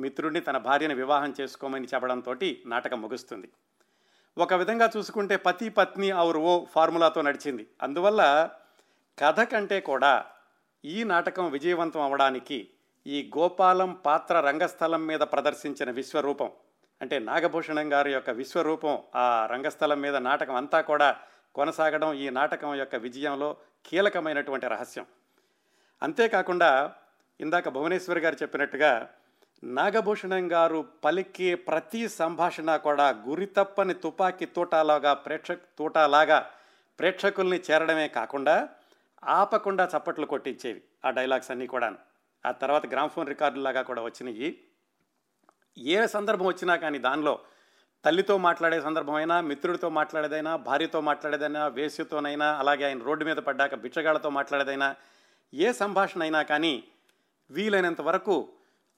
మిత్రుడిని 0.00 0.40
తన 0.40 0.58
భార్యను 0.58 0.94
వివాహం 0.94 1.34
చేసుకోమని 1.40 1.88
చెప్పడంతో 1.94 2.34
నాటకం 2.66 3.02
ముగుస్తుంది. 3.02 3.48
ఒక 4.38 4.54
విధంగా 4.54 4.90
చూసుకుంటే 4.96 5.36
పతి 5.36 5.68
పత్ని 5.68 6.14
ఔర్ 6.14 6.36
ఓ 6.36 6.64
ఫార్ములాతో 6.64 7.22
నడిచింది. 7.22 7.66
అందువల్ల 7.82 8.50
కథ 9.18 9.40
కంటే 9.40 9.80
కూడా 9.80 10.24
ఈ 10.84 11.04
నాటకం 11.04 11.50
విజయవంతం 11.50 12.00
అవడానికి 12.00 12.68
ఈ 13.06 13.30
గోపాలం 13.36 13.92
పాత్ర 14.06 14.40
రంగస్థలం 14.40 15.06
మీద 15.06 15.20
ప్రదర్శించిన 15.20 15.90
విశ్వరూపం 15.90 16.50
అంటే 17.00 17.18
నాగభూషణం 17.18 17.92
గారి 17.92 18.12
యొక్క 18.12 18.30
విశ్వరూపం 18.30 18.98
ఆ 19.14 19.46
రంగస్థలం 19.50 20.00
మీద 20.00 20.16
నాటకం 20.16 20.54
అంతా 20.54 20.80
కూడా 20.80 21.16
కొనసాగడం 21.54 22.12
ఈ 22.14 22.30
నాటకం 22.30 22.74
యొక్క 22.74 22.96
విజయంలో 22.96 23.56
కీలకమైనటువంటి 23.86 24.68
రహస్యం. 24.68 25.06
అంతేకాకుండా 26.02 26.94
ఇందాక 27.40 27.68
భువనేశ్వర్ 27.68 28.18
గారు 28.18 28.36
చెప్పినట్టుగా 28.42 29.10
నాగభూషణం 29.64 30.52
గారు 30.52 30.88
పలికే 31.04 31.54
ప్రతి 31.54 32.08
సంభాషణ 32.08 32.76
కూడా 32.76 33.10
గురి 33.10 33.46
తప్పని 33.46 33.94
తుపాకీ 33.94 34.44
తూటాలాగా 34.46 35.14
ప్రేక్షక 35.14 35.58
తూటాలాగా 35.78 36.50
ప్రేక్షకుల్ని 36.98 37.62
చేరడమే 37.70 38.08
కాకుండా 38.08 38.68
ఆపకుండా 39.24 39.88
చప్పట్లు 39.96 40.26
కొట్టించేవి 40.26 40.82
ఆ 41.04 41.10
డైలాగ్స్ 41.10 41.50
అన్నీ 41.50 41.66
కూడా 41.66 41.94
ఆ 42.46 42.52
తర్వాత 42.52 42.86
గ్రామ్ఫోన్ 42.86 43.28
రికార్డులాగా 43.28 43.82
కూడా 43.82 44.02
వచ్చినాయి. 44.02 44.60
ఏ 45.78 46.06
సందర్భం 46.06 46.46
వచ్చినా 46.46 46.76
కానీ 46.76 46.98
దానిలో 46.98 47.38
తల్లితో 48.04 48.38
మాట్లాడే 48.38 48.80
సందర్భమైనా 48.80 49.40
మిత్రుడితో 49.40 49.88
మాట్లాడేదైనా 49.88 50.56
భార్యతో 50.56 51.00
మాట్లాడేదైనా 51.00 51.66
వేసుతోనైనా 51.66 52.58
అలాగే 52.58 52.84
ఆయన 52.84 53.02
రోడ్డు 53.02 53.24
మీద 53.24 53.36
పడ్డాక 53.36 53.74
బిచ్చగాళ్ళతో 53.74 54.30
మాట్లాడేదైనా 54.30 54.94
ఏ 55.54 55.72
సంభాషణ 55.72 56.22
అయినా 56.22 56.42
కానీ 56.42 56.84
వీలైనంత 57.50 58.00
వరకు 58.00 58.48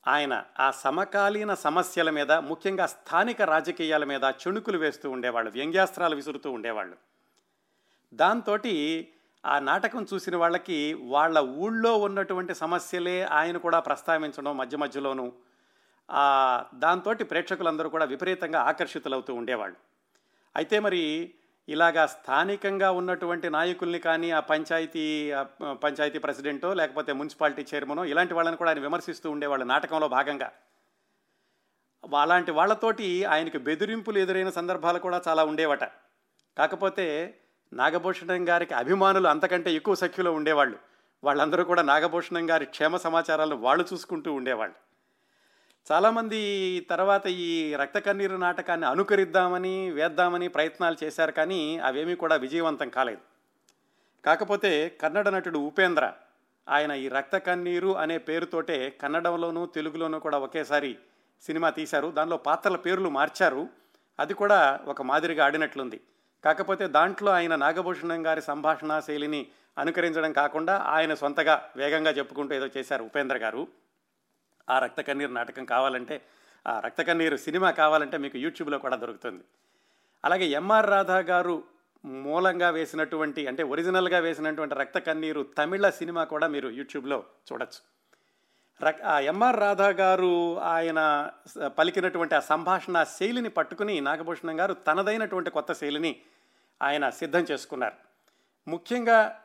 ఆయన 0.06 0.44
ఆ 0.58 0.70
సమకాలీన 0.70 1.54
సమస్యల 1.54 2.10
మీద 2.10 2.32
ముఖ్యంగా 2.32 2.86
స్థానిక 2.86 3.42
రాజకీయాల 3.42 4.04
మీద 4.04 4.24
చెణుకులు 4.24 4.78
వేస్తూ 4.78 5.10
ఉండేవాళ్ళు 5.10 5.50
వ్యంగ్యాస్త్రాలు 5.50 6.16
విసురుతూ 6.16 6.52
ఉండేవాళ్ళు. 6.52 6.96
దాంతో 8.14 8.58
ఆ 9.44 9.58
నాటకం 9.58 10.06
చూసిన 10.14 10.36
వాళ్ళకి 10.36 10.94
వాళ్ళ 10.94 11.38
ఊళ్ళో 11.38 11.96
ఉన్నటువంటి 11.96 12.54
సమస్యలే 12.54 13.22
ఆయన 13.22 13.56
కూడా 13.56 13.80
ప్రస్తావించడం 13.80 14.56
మధ్య 14.56 14.76
మధ్యలోనూ 14.76 15.32
దాంతో 16.74 17.14
ప్రేక్షకులందరూ 17.14 17.88
కూడా 17.88 18.04
విపరీతంగా 18.04 18.60
ఆకర్షితులవుతూ 18.60 19.34
ఉండేవాళ్ళు. 19.34 19.76
అయితే 20.56 20.78
మరి 20.78 21.34
ఇలాగా 21.68 22.06
స్థానికంగా 22.06 22.90
ఉన్నటువంటి 22.90 23.50
నాయకుల్ని 23.50 23.98
కానీ 23.98 24.30
ఆ 24.30 24.40
పంచాయతీ 24.40 25.32
పంచాయతీ 25.62 26.18
ప్రెసిడెంటో 26.18 26.74
లేకపోతే 26.74 27.12
మున్సిపాలిటీ 27.12 27.66
చైర్మనో 27.74 28.04
ఇలాంటి 28.04 28.34
వాళ్ళని 28.34 28.56
కూడా 28.56 28.70
ఆయన 28.70 28.80
విమర్శిస్తూ 28.80 29.30
ఉండేవాళ్ళు 29.30 29.66
నాటకంలో 29.66 30.08
భాగంగా. 30.08 30.52
అలాంటి 32.22 32.50
వాళ్ళతోటి 32.50 33.24
ఆయనకు 33.24 33.58
బెదిరింపులు 33.58 34.18
ఎదురైన 34.18 34.50
సందర్భాలు 34.50 34.98
కూడా 34.98 35.22
చాలా 35.28 35.44
ఉండేవట. 35.44 35.84
కాకపోతే 36.58 37.38
నాగభూషణం 37.72 38.48
గారికి 38.48 38.74
అభిమానులు 38.74 39.28
అంతకంటే 39.28 39.72
ఎక్కువ 39.72 39.94
సఖ్యులో 39.94 40.32
ఉండేవాళ్ళు. 40.32 40.78
వాళ్ళందరూ 41.24 41.64
కూడా 41.64 41.82
నాగభూషణం 41.82 42.50
గారి 42.50 42.66
క్షేమ 42.66 42.96
సమాచారాలను 42.96 43.56
వాళ్ళు 43.56 43.84
చూసుకుంటూ 43.92 44.32
ఉండేవాళ్ళు. 44.32 44.85
చాలామంది 45.92 46.80
తర్వాత 46.90 47.26
ఈ 47.26 47.74
రక్త 47.74 47.98
కన్నీరు 47.98 48.36
నాటకాన్ని 48.36 48.86
అనుకరిద్దామని 48.86 49.90
వేద్దామని 49.90 50.48
ప్రయత్నాలు 50.48 50.96
చేశారు 51.04 51.32
కానీ 51.32 51.78
అవేమీ 51.78 52.14
కూడా 52.14 52.36
విజయవంతం 52.36 52.88
కాలేదు. 52.88 53.20
కాకపోతే 54.24 54.88
కన్నడ 54.88 55.28
నటుడు 55.28 55.58
ఉపేంద్ర 55.58 56.12
ఆయన 56.68 56.92
ఈ 56.92 57.08
రక్త 57.08 57.36
కన్నీరు 57.36 57.96
అనే 57.96 58.18
పేరుతోటే 58.18 58.90
కన్నడంలోనూ 59.02 59.66
తెలుగులోనూ 59.66 60.18
కూడా 60.18 60.38
ఒకేసారి 60.38 60.98
సినిమా 61.42 61.70
తీశారు. 61.70 62.08
దానిలో 62.08 62.36
పాత్రల 62.36 62.76
పేర్లు 62.76 63.08
మార్చారు. 63.08 63.68
అది 64.20 64.34
కూడా 64.34 64.80
ఒక 64.84 65.02
మాదిరిగా 65.02 65.44
ఆడినట్లుంది. 65.44 66.00
కాకపోతే 66.44 66.86
దాంట్లో 66.86 67.32
ఆయన 67.32 67.56
నాగభూషణం 67.56 68.26
గారి 68.26 68.42
సంభాషణ 68.42 69.00
శైలిని 69.06 69.46
అనుకరించడం 69.78 70.32
కాకుండా 70.32 70.76
ఆయన 70.76 71.14
సొంతగా 71.14 71.70
వేగంగా 71.76 72.10
చెప్పుకుంటూ 72.10 72.54
ఏదో 72.54 72.68
చేశారు 72.76 73.04
ఉపేంద్ర 73.04 73.36
గారు. 73.36 73.68
ఆ 74.70 74.78
రక్త 74.78 75.00
కన్నీరు 75.00 75.32
నాటకం 75.32 75.64
కావాలంటే 75.64 76.22
ఆ 76.66 76.80
రక్త 76.80 77.02
కన్నీరు 77.02 77.36
సినిమా 77.36 77.70
కావాలంటే 77.70 78.16
మీకు 78.16 78.38
యూట్యూబ్లో 78.38 78.78
కూడా 78.78 78.96
దొరుకుతుంది. 78.96 79.44
అలాగే 80.24 80.46
ఎంఆర్ 80.46 80.86
రాధా 80.86 81.18
గారు 81.18 81.64
మూలంగా 82.04 82.70
వేసినటువంటి 82.70 83.46
అంటే 83.46 83.62
ఒరిజినల్గా 83.62 84.18
వేసినటువంటి 84.18 84.74
రక్త 84.74 84.98
కన్నీరు 84.98 85.42
తమిళ 85.42 85.90
సినిమా 85.90 86.24
కూడా 86.24 86.46
మీరు 86.46 86.68
యూట్యూబ్లో 86.68 87.24
చూడొచ్చు. 87.52 87.80
రక్ 88.84 89.02
ఆ 89.02 89.20
ఎంఆర్ 89.20 89.60
రాధా 89.60 89.88
గారు 89.88 90.60
ఆయన 90.60 91.30
పలికినటువంటి 91.66 92.34
ఆ 92.34 92.40
సంభాషణ 92.40 93.02
శైలిని 93.02 93.48
పట్టుకుని 93.48 94.00
నాగభూషణం 94.00 94.60
గారు 94.60 94.74
తనదైనటువంటి 94.74 95.50
కొత్త 95.50 95.72
శైలిని 95.72 96.20
ఆయన 96.82 97.10
సిద్ధం 97.10 97.40
చేసుకున్నారు. 97.40 97.94
ముఖ్యంగా 98.70 99.40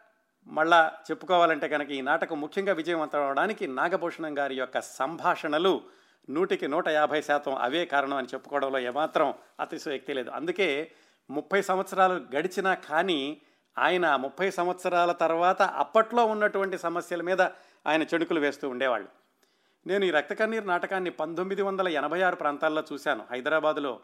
మళ్ళా 0.47 0.91
చెప్పుకోవాలంటే 1.11 1.67
కనుక 1.67 1.89
ఈ 1.89 2.01
నాటకం 2.01 2.41
ముఖ్యంగా 2.41 2.73
విజయవంతం 2.73 3.21
అవడానికి 3.21 3.67
నాగభూషణం 3.67 4.37
గారి 4.37 4.55
యొక్క 4.55 4.81
సంభాషణలు 4.81 5.81
నూటికి 6.29 6.67
నూట 6.67 6.87
యాభై 6.87 7.21
శాతం 7.21 7.55
అవే 7.55 7.85
కారణం 7.85 8.17
అని 8.17 8.27
చెప్పుకోవడంలో 8.27 8.79
ఏమాత్రం 8.79 9.33
అతిశయక్తి 9.59 10.13
లేదు. 10.13 10.29
అందుకే 10.29 10.91
ముప్పై 11.29 11.61
సంవత్సరాలు 11.61 12.13
గడిచినా 12.35 12.73
కానీ 12.73 13.41
ఆయన 13.77 14.15
ముప్పై 14.15 14.51
సంవత్సరాల 14.51 15.11
తర్వాత 15.11 15.61
అప్పట్లో 15.61 16.25
ఉన్నటువంటి 16.25 16.77
సమస్యల 16.77 17.21
మీద 17.21 17.41
ఆయన 17.87 18.03
చెడుకులు 18.03 18.39
వేస్తూ 18.39 18.69
ఉండేవాళ్ళు. 18.69 19.07
నేను 19.87 20.05
ఈ 20.05 20.11
రక్తకన్నీరు 20.11 20.65
నాటకాన్ని 20.65 21.09
పంతొమ్మిది 21.09 21.61
వందల 21.61 21.87
ఎనభై 21.87 22.21
ఆరు 22.21 22.35
ప్రాంతాల్లో 22.35 22.83
చూశాను. 22.93 23.25
హైదరాబాదులో 23.31 23.99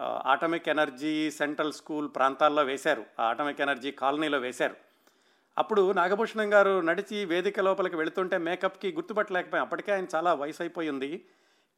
ఆటమిక్ 0.00 0.68
ఎనర్జీ 0.68 1.30
సెంట్రల్ 1.30 1.72
స్కూల్ 1.72 2.08
ప్రాంతాల్లో 2.16 2.62
వేశారు. 2.62 3.04
ఆ 3.20 3.24
ఆటమిక్ 3.24 3.60
ఎనర్జీ 3.60 3.90
కాలనీలో 3.90 4.38
వేశారు. 4.38 4.87
అప్పుడు 5.58 5.92
నాగభూషణం 5.92 6.52
గారు 6.54 6.80
నడిచి 6.80 7.24
వేదిక 7.24 7.60
లోపలికి 7.60 7.96
వెళుతుంటే 7.96 8.38
మేకప్కి 8.38 8.92
గుర్తుపట్టలేకపోయాం. 8.92 9.64
అప్పటికే 9.64 9.92
ఆయన 9.92 10.06
చాలా 10.14 10.34
వయసు 10.34 10.62
అయిపోయి 10.62 10.88
ఉంది 10.88 11.24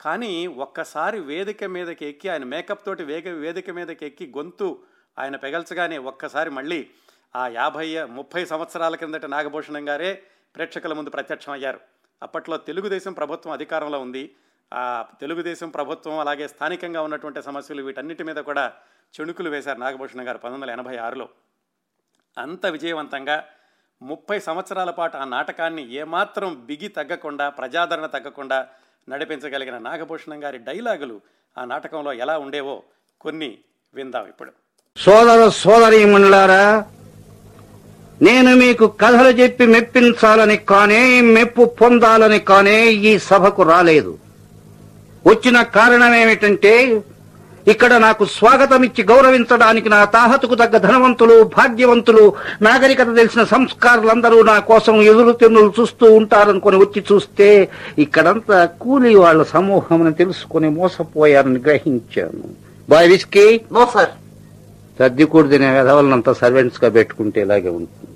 కానీ 0.01 0.47
ఒక్కసారి 0.47 1.21
వేదిక 1.21 1.65
మీదకి 1.65 2.07
ఎక్కి 2.07 2.29
ఆయన 2.29 2.45
మేకప్ 2.45 2.87
తోటి 2.87 3.05
వేగ 3.05 3.33
వేదిక 3.33 3.71
మీదకి 3.71 4.07
ఎక్కి 4.07 4.33
గొంతు 4.37 4.83
ఆయన 5.19 5.37
పెగల్చగానే 5.37 5.99
ఒక్కసారి 5.99 6.51
మళ్ళీ 6.51 6.91
ఆ 7.37 7.49
యాభై 7.49 8.05
ముప్పై 8.05 8.45
సంవత్సరాల 8.45 8.97
కిందట 8.97 9.27
నాగభూషణం 9.27 9.89
గారే 9.89 10.23
ప్రేక్షకుల 10.57 10.93
ముందు 10.93 11.11
ప్రత్యక్షం 11.11 11.53
అయ్యారు. 11.53 11.81
అప్పట్లో 12.23 12.57
తెలుగుదేశం 12.57 13.13
ప్రభుత్వం 13.13 13.53
అధికారంలో 13.53 14.01
ఉంది. 14.01 14.35
ఆ 14.75 15.07
తెలుగుదేశం 15.21 15.71
ప్రభుత్వం 15.71 16.19
అలాగే 16.19 16.49
స్థానికంగా 16.49 17.03
ఉన్నటువంటి 17.03 17.43
సమస్యలు 17.43 17.83
వీటన్నిటి 17.83 18.23
మీద 18.23 18.37
కూడా 18.37 18.73
చెణుకులు 19.21 19.51
వేశారు 19.51 19.79
నాగభూషణం 19.79 20.29
గారు 20.29 20.39
పంతొమ్మిది 20.39 20.73
వందల 20.73 20.81
ఎనభై 20.81 20.97
ఆరులో. 20.97 21.29
అంత 22.39 22.67
విజయవంతంగా 22.67 23.49
ముప్పై 24.03 24.41
సంవత్సరాల 24.41 24.91
పాటు 24.91 25.17
ఆ 25.17 25.25
నాటకాన్ని 25.25 25.95
ఏమాత్రం 25.95 26.57
బిగి 26.67 26.89
తగ్గకుండా 26.89 27.49
ప్రజాదరణ 27.49 28.07
తగ్గకుండా 28.07 28.67
నడిపించగలిగిన 29.09 29.79
నాగభూషణం 29.79 30.45
గారి 30.45 30.59
డైలాగులు 30.59 31.21
ఆ 31.59 31.65
నాటకంలో 31.65 32.13
ఎలా 32.13 32.39
ఉండేవో 32.39 32.83
కొన్ని 33.21 33.59
విందాం 33.95 34.27
ఇప్పుడు. 34.27 34.51
సోదర 34.97 35.49
సోదరీమణులారా 35.49 36.85
నేను 38.23 38.57
మీకు 38.57 38.87
కథలు 38.87 39.29
చెప్పి 39.29 39.67
మెప్పించాలని 39.67 40.57
కానే 40.57 41.21
మెప్పు 41.21 41.65
పొందాలని 41.65 42.39
కానే 42.39 42.87
ఈ 42.93 43.19
సభకు 43.19 43.63
రాలేదు. 43.63 44.19
వచ్చిన 45.27 45.63
కారణం 45.63 46.15
ఏమిటంటే 46.15 47.03
ఇక్కడ 47.69 47.95
నాకు 47.95 48.25
స్వాగతమిచ్చి 48.25 49.05
గౌరవించడానికి 49.05 49.89
నా 49.89 50.05
తాహతుకు 50.05 50.55
తగ్గ 50.55 50.79
ధనవంతులు 50.79 51.45
భాగ్యవంతులు 51.45 52.33
నాగరికత 52.63 53.17
తెలిసిన 53.17 53.45
సంస్కారులందరూ 53.45 54.43
నా 54.43 54.59
కోసం 54.59 55.03
ఎదురు 55.03 55.33
తెన్నులు 55.33 55.73
చూస్తూ 55.81 56.15
ఉంటారనుకొని 56.15 56.77
వచ్చి 56.77 57.05
చూస్తే 57.13 57.69
ఇక్కడంతా 57.99 58.65
కూలీ 58.65 59.15
వాళ్ళ 59.15 59.43
సమూహం 59.43 60.03
అని 60.03 60.15
తెలుసుకొని 60.15 60.71
మోసపోయారని 60.71 61.59
గ్రహించాను. 61.59 62.49
Boy 62.89 63.09
whisky. 63.09 63.61
No 63.73 63.89
sir. 63.95 64.09
సర్దికూడదు 64.99 65.51
తినే 65.51 65.71
వెధవలనంతా 65.71 66.33
సర్వెంట్స్గా 66.33 66.91
పెట్టుకుంటే 66.91 67.41
ఇలాగే 67.41 67.69
ఉంటుంది. 67.69 68.15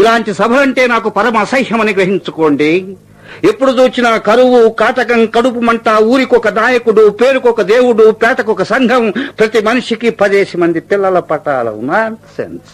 ఇలాంటి 0.00 0.34
సభ 0.34 0.52
అంటే 0.52 0.86
నాకు 0.86 1.08
పరమ 1.08 1.36
అసహ్యమని 1.36 1.92
గ్రహించుకోండి. 1.92 2.96
ఎప్పుడు 3.44 3.70
చూచినా 3.70 4.16
కరువు 4.16 4.68
కాటకం 4.68 5.26
కడుపు 5.26 5.60
మంట 5.60 5.88
ఊరికొక 6.02 6.48
నాయకుడు 6.48 7.10
పేరుకొక 7.10 7.62
దేవుడు 7.62 8.10
పేటకొక 8.10 8.62
సంఘం 8.62 9.10
ప్రతి 9.10 9.60
మనిషికి 9.60 10.10
పదేసి 10.10 10.58
మంది 10.58 10.80
పిల్లల 10.80 11.18
పటాలు 11.18 11.80
నాన్ 11.82 12.16
సెన్స్ 12.16 12.70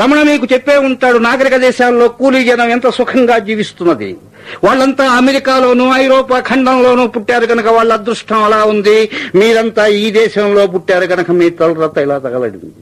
రమణ 0.00 0.22
మీకు 0.22 0.46
చెప్పే 0.52 0.76
ఉంటాడు 0.76 1.18
నాగరిక 1.18 1.56
దేశాల్లో 1.56 2.08
కూలీ 2.08 2.44
జనం 2.44 2.68
ఎంత 2.68 2.88
సుఖంగా 2.88 3.38
జీవిస్తున్నది. 3.38 4.16
వాళ్ళంతా 4.64 5.04
అమెరికాలోను 5.04 5.92
ఐరోపా 5.94 6.40
ఖండంలోనూ 6.40 7.06
పుట్టారు 7.06 7.46
కనుక 7.46 7.66
వాళ్ళ 7.66 7.92
అదృష్టం 7.92 8.42
అలా 8.42 8.64
ఉంది. 8.64 9.10
మీరంతా 9.34 9.86
ఈ 9.86 10.10
దేశంలో 10.10 10.66
పుట్టారు 10.66 11.06
కనుక 11.06 11.30
మీ 11.30 11.50
తలరత 11.50 11.98
ఇలా 11.98 12.18
తగలడింది. 12.18 12.72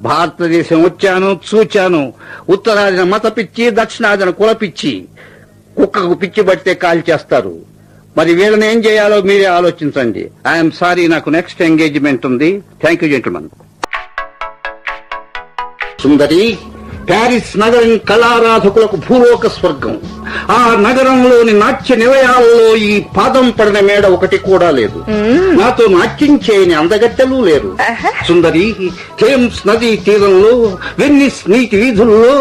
భారతదేశం 0.00 0.82
వచ్చాను 0.82 1.40
చూచాను. 1.54 2.12
ఉత్తరాదిన 2.48 3.02
మత 3.02 3.36
పిచ్చి 3.36 3.70
దక్షిణాదిన 3.70 4.30
కులపిచ్చి 4.30 5.04
కుక్కకు 5.78 6.14
పిచ్చి 6.22 6.42
పడితే 6.48 6.74
కాల్ 6.84 7.02
చేస్తారు. 7.10 7.54
మరి 8.18 8.32
వీళ్ళని 8.38 8.66
ఏం 8.72 8.78
చేయాలో 8.86 9.18
మీరే 9.28 9.48
ఆలోచించండి. 9.58 10.22
ఐఎమ్ 10.52 10.70
సారీ 10.80 11.04
నాకు 11.14 11.30
నెక్స్ట్ 11.36 11.60
ఎంగేజ్మెంట్ 11.68 12.26
ఉంది. 12.30 12.50
థ్యాంక్ 12.82 13.04
యూ 13.04 13.10
జెంటల్మన్ 13.14 13.48
సుందరి 16.02 16.42
ప్యారిస్ 17.08 17.50
నగరం 17.60 17.92
కళారాధకులకు 18.08 18.96
భూలోక 19.06 19.46
స్వర్గం. 19.54 19.94
ఆ 20.54 20.58
నగరంలోని 20.86 21.52
నాట్య 21.60 21.94
నిలయాల్లో 21.96 22.56
ఈ 22.86 22.92
పాదం 23.16 23.46
పడిన 23.58 23.78
మేడ 23.88 24.04
ఒకటి 24.16 24.38
కూడా 24.48 24.68
లేదు. 24.78 24.98
నాతో 25.60 25.84
నాట్యం 25.94 26.34
చేయని 26.46 26.74
అందగట్టెలు 26.80 27.38
లేరు. 27.48 27.70
సుందరి 28.28 28.64
థేమ్స్ 29.20 29.60
నదీ 29.68 29.90
తీరంలో 30.06 30.52
వెన్నిస్ 31.00 31.40
నీటి 31.52 31.76
వీధుల్లో 31.82 32.34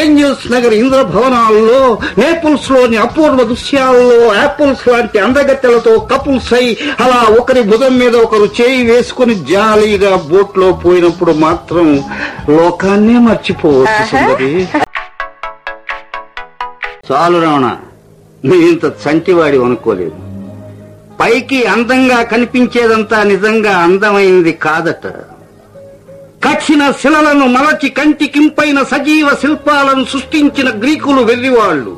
ఏంజల్స్ 0.00 0.46
నగర్ 0.54 0.76
ఇంద్ర 0.80 1.00
భవనాల్లో 1.12 1.80
నేపుల్స్లోని 2.20 2.98
అపూర్వ 3.06 3.42
దృశ్యాల్లో 3.52 4.08
యాపిల్స్ 4.40 4.86
లాంటి 4.88 5.18
అందగట్టెలతో 5.26 5.94
కపుల్స్ 6.12 6.52
అయి 6.60 6.72
అలా 7.04 7.20
ఒకరి 7.40 7.64
భుజం 7.70 7.94
మీద 8.02 8.14
ఒకరు 8.24 8.48
చేయి 8.60 8.80
వేసుకుని 8.90 9.36
జాలీగా 9.52 10.14
బోట్లో 10.30 10.70
పోయినప్పుడు 10.84 11.34
మాత్రం 11.44 11.86
లోకాన్నే 12.56 13.18
మర్చిపోవచ్చు 13.28 14.13
సుందరి. 14.14 14.50
చాలు 17.08 17.38
రమణ 17.40 17.66
నీ 18.44 18.56
ఇంత 18.68 18.84
చంటివాడి 19.02 19.58
అనుకోలేదు 19.58 20.18
పైకి 21.20 21.58
అందంగా 21.66 22.18
కనిపించేదంతా 22.32 23.18
నిజంగా 23.24 23.72
అందమైనది 23.78 24.52
కాదట. 24.64 25.04
కచ్చిన 26.44 26.82
శిలలను 27.00 27.46
మలచి 27.46 27.88
కంటికింపైన 27.88 28.78
సజీవ 28.82 29.28
శిల్పాలను 29.42 30.04
సృష్టించిన 30.04 30.68
గ్రీకులు 30.82 31.22
వెర్రివాళ్ళు 31.22 31.92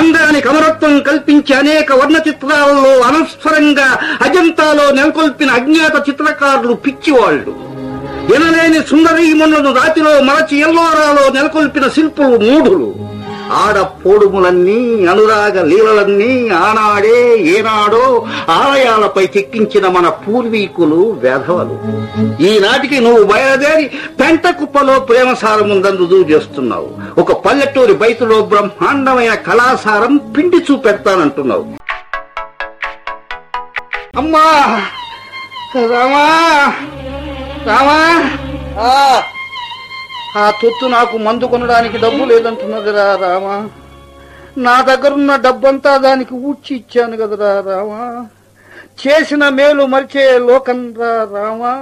అందానికి 0.00 0.48
అమరత్వం 0.48 0.94
కల్పించి 1.00 1.52
అనేక 1.54 1.92
వర్ణ 1.92 2.16
చిత్రాలలో 2.26 2.92
అనస్వరంగా 3.08 3.88
అజంతాలో 4.26 4.84
నెలకొల్పిన 4.90 5.50
అజ్ఞాత 5.50 5.96
చిత్రకారులు 6.08 6.74
పిచ్చివాళ్ళు 6.84 7.54
వినలేని 8.30 8.86
సుందరీమణులను 8.86 9.74
రాతిలో 9.74 10.20
మరచి 10.20 10.58
ఎల్లోరాలో 10.58 11.32
నెలకొల్పిన 11.32 11.88
శిల్పులు 11.88 12.28
మూఢులు. 12.28 12.94
ఆడ 13.52 13.80
పోడుములన్నీ 13.80 15.06
అనురాగ 15.06 15.62
లీలలన్నీ 15.62 16.48
ఆనాడే 16.48 17.38
ఏనాడో 17.38 18.26
ఆలయాలపై 18.48 19.22
చెక్కించిన 19.24 19.88
మన 19.88 20.08
పూర్వీకులు 20.08 21.18
వేధవలు. 21.22 21.78
ఈనాటికి 22.42 23.00
నువ్వు 23.00 23.24
బయలుదేరి 23.24 23.90
పెంట 24.20 24.46
కుప్పలో 24.46 24.98
ప్రేమసారం 25.00 25.82
రుజువు 25.82 26.30
చేస్తున్నావు. 26.30 27.20
ఒక 27.20 27.32
పల్లెటూరి 27.32 27.94
బయతులో 27.94 28.42
బ్రహ్మాండమైన 28.42 29.34
కళాసారం 29.34 30.16
పిండి 30.16 30.56
చూపెడతానంటున్నావు. 30.56 31.66
అమ్మా! 34.16 34.80
రామా! 35.76 36.72
రామా 37.66 37.98
ఆ, 38.82 38.90
ఆ 40.36 40.44
తొత్తు 40.60 40.86
నాకు 40.94 41.16
మందు 41.24 41.46
కొనడానికి 41.52 41.96
డబ్బు 42.04 42.22
లేదంటున్నదిరా 42.30 43.06
రామా 43.22 43.56
నా 44.58 44.74
దగ్గరున్న 44.88 45.32
డబ్బంతా 45.44 45.92
దానికి 46.04 46.34
ఊడ్చి 46.44 46.72
ఇచ్చాను 46.78 47.16
కదరా 47.20 47.52
రామా 47.68 48.04
చేసిన 49.02 49.44
మేలు 49.56 49.84
మరిచే 49.92 50.24
లోకం 50.48 50.80
రా 51.00 51.12
రామా 51.34 51.74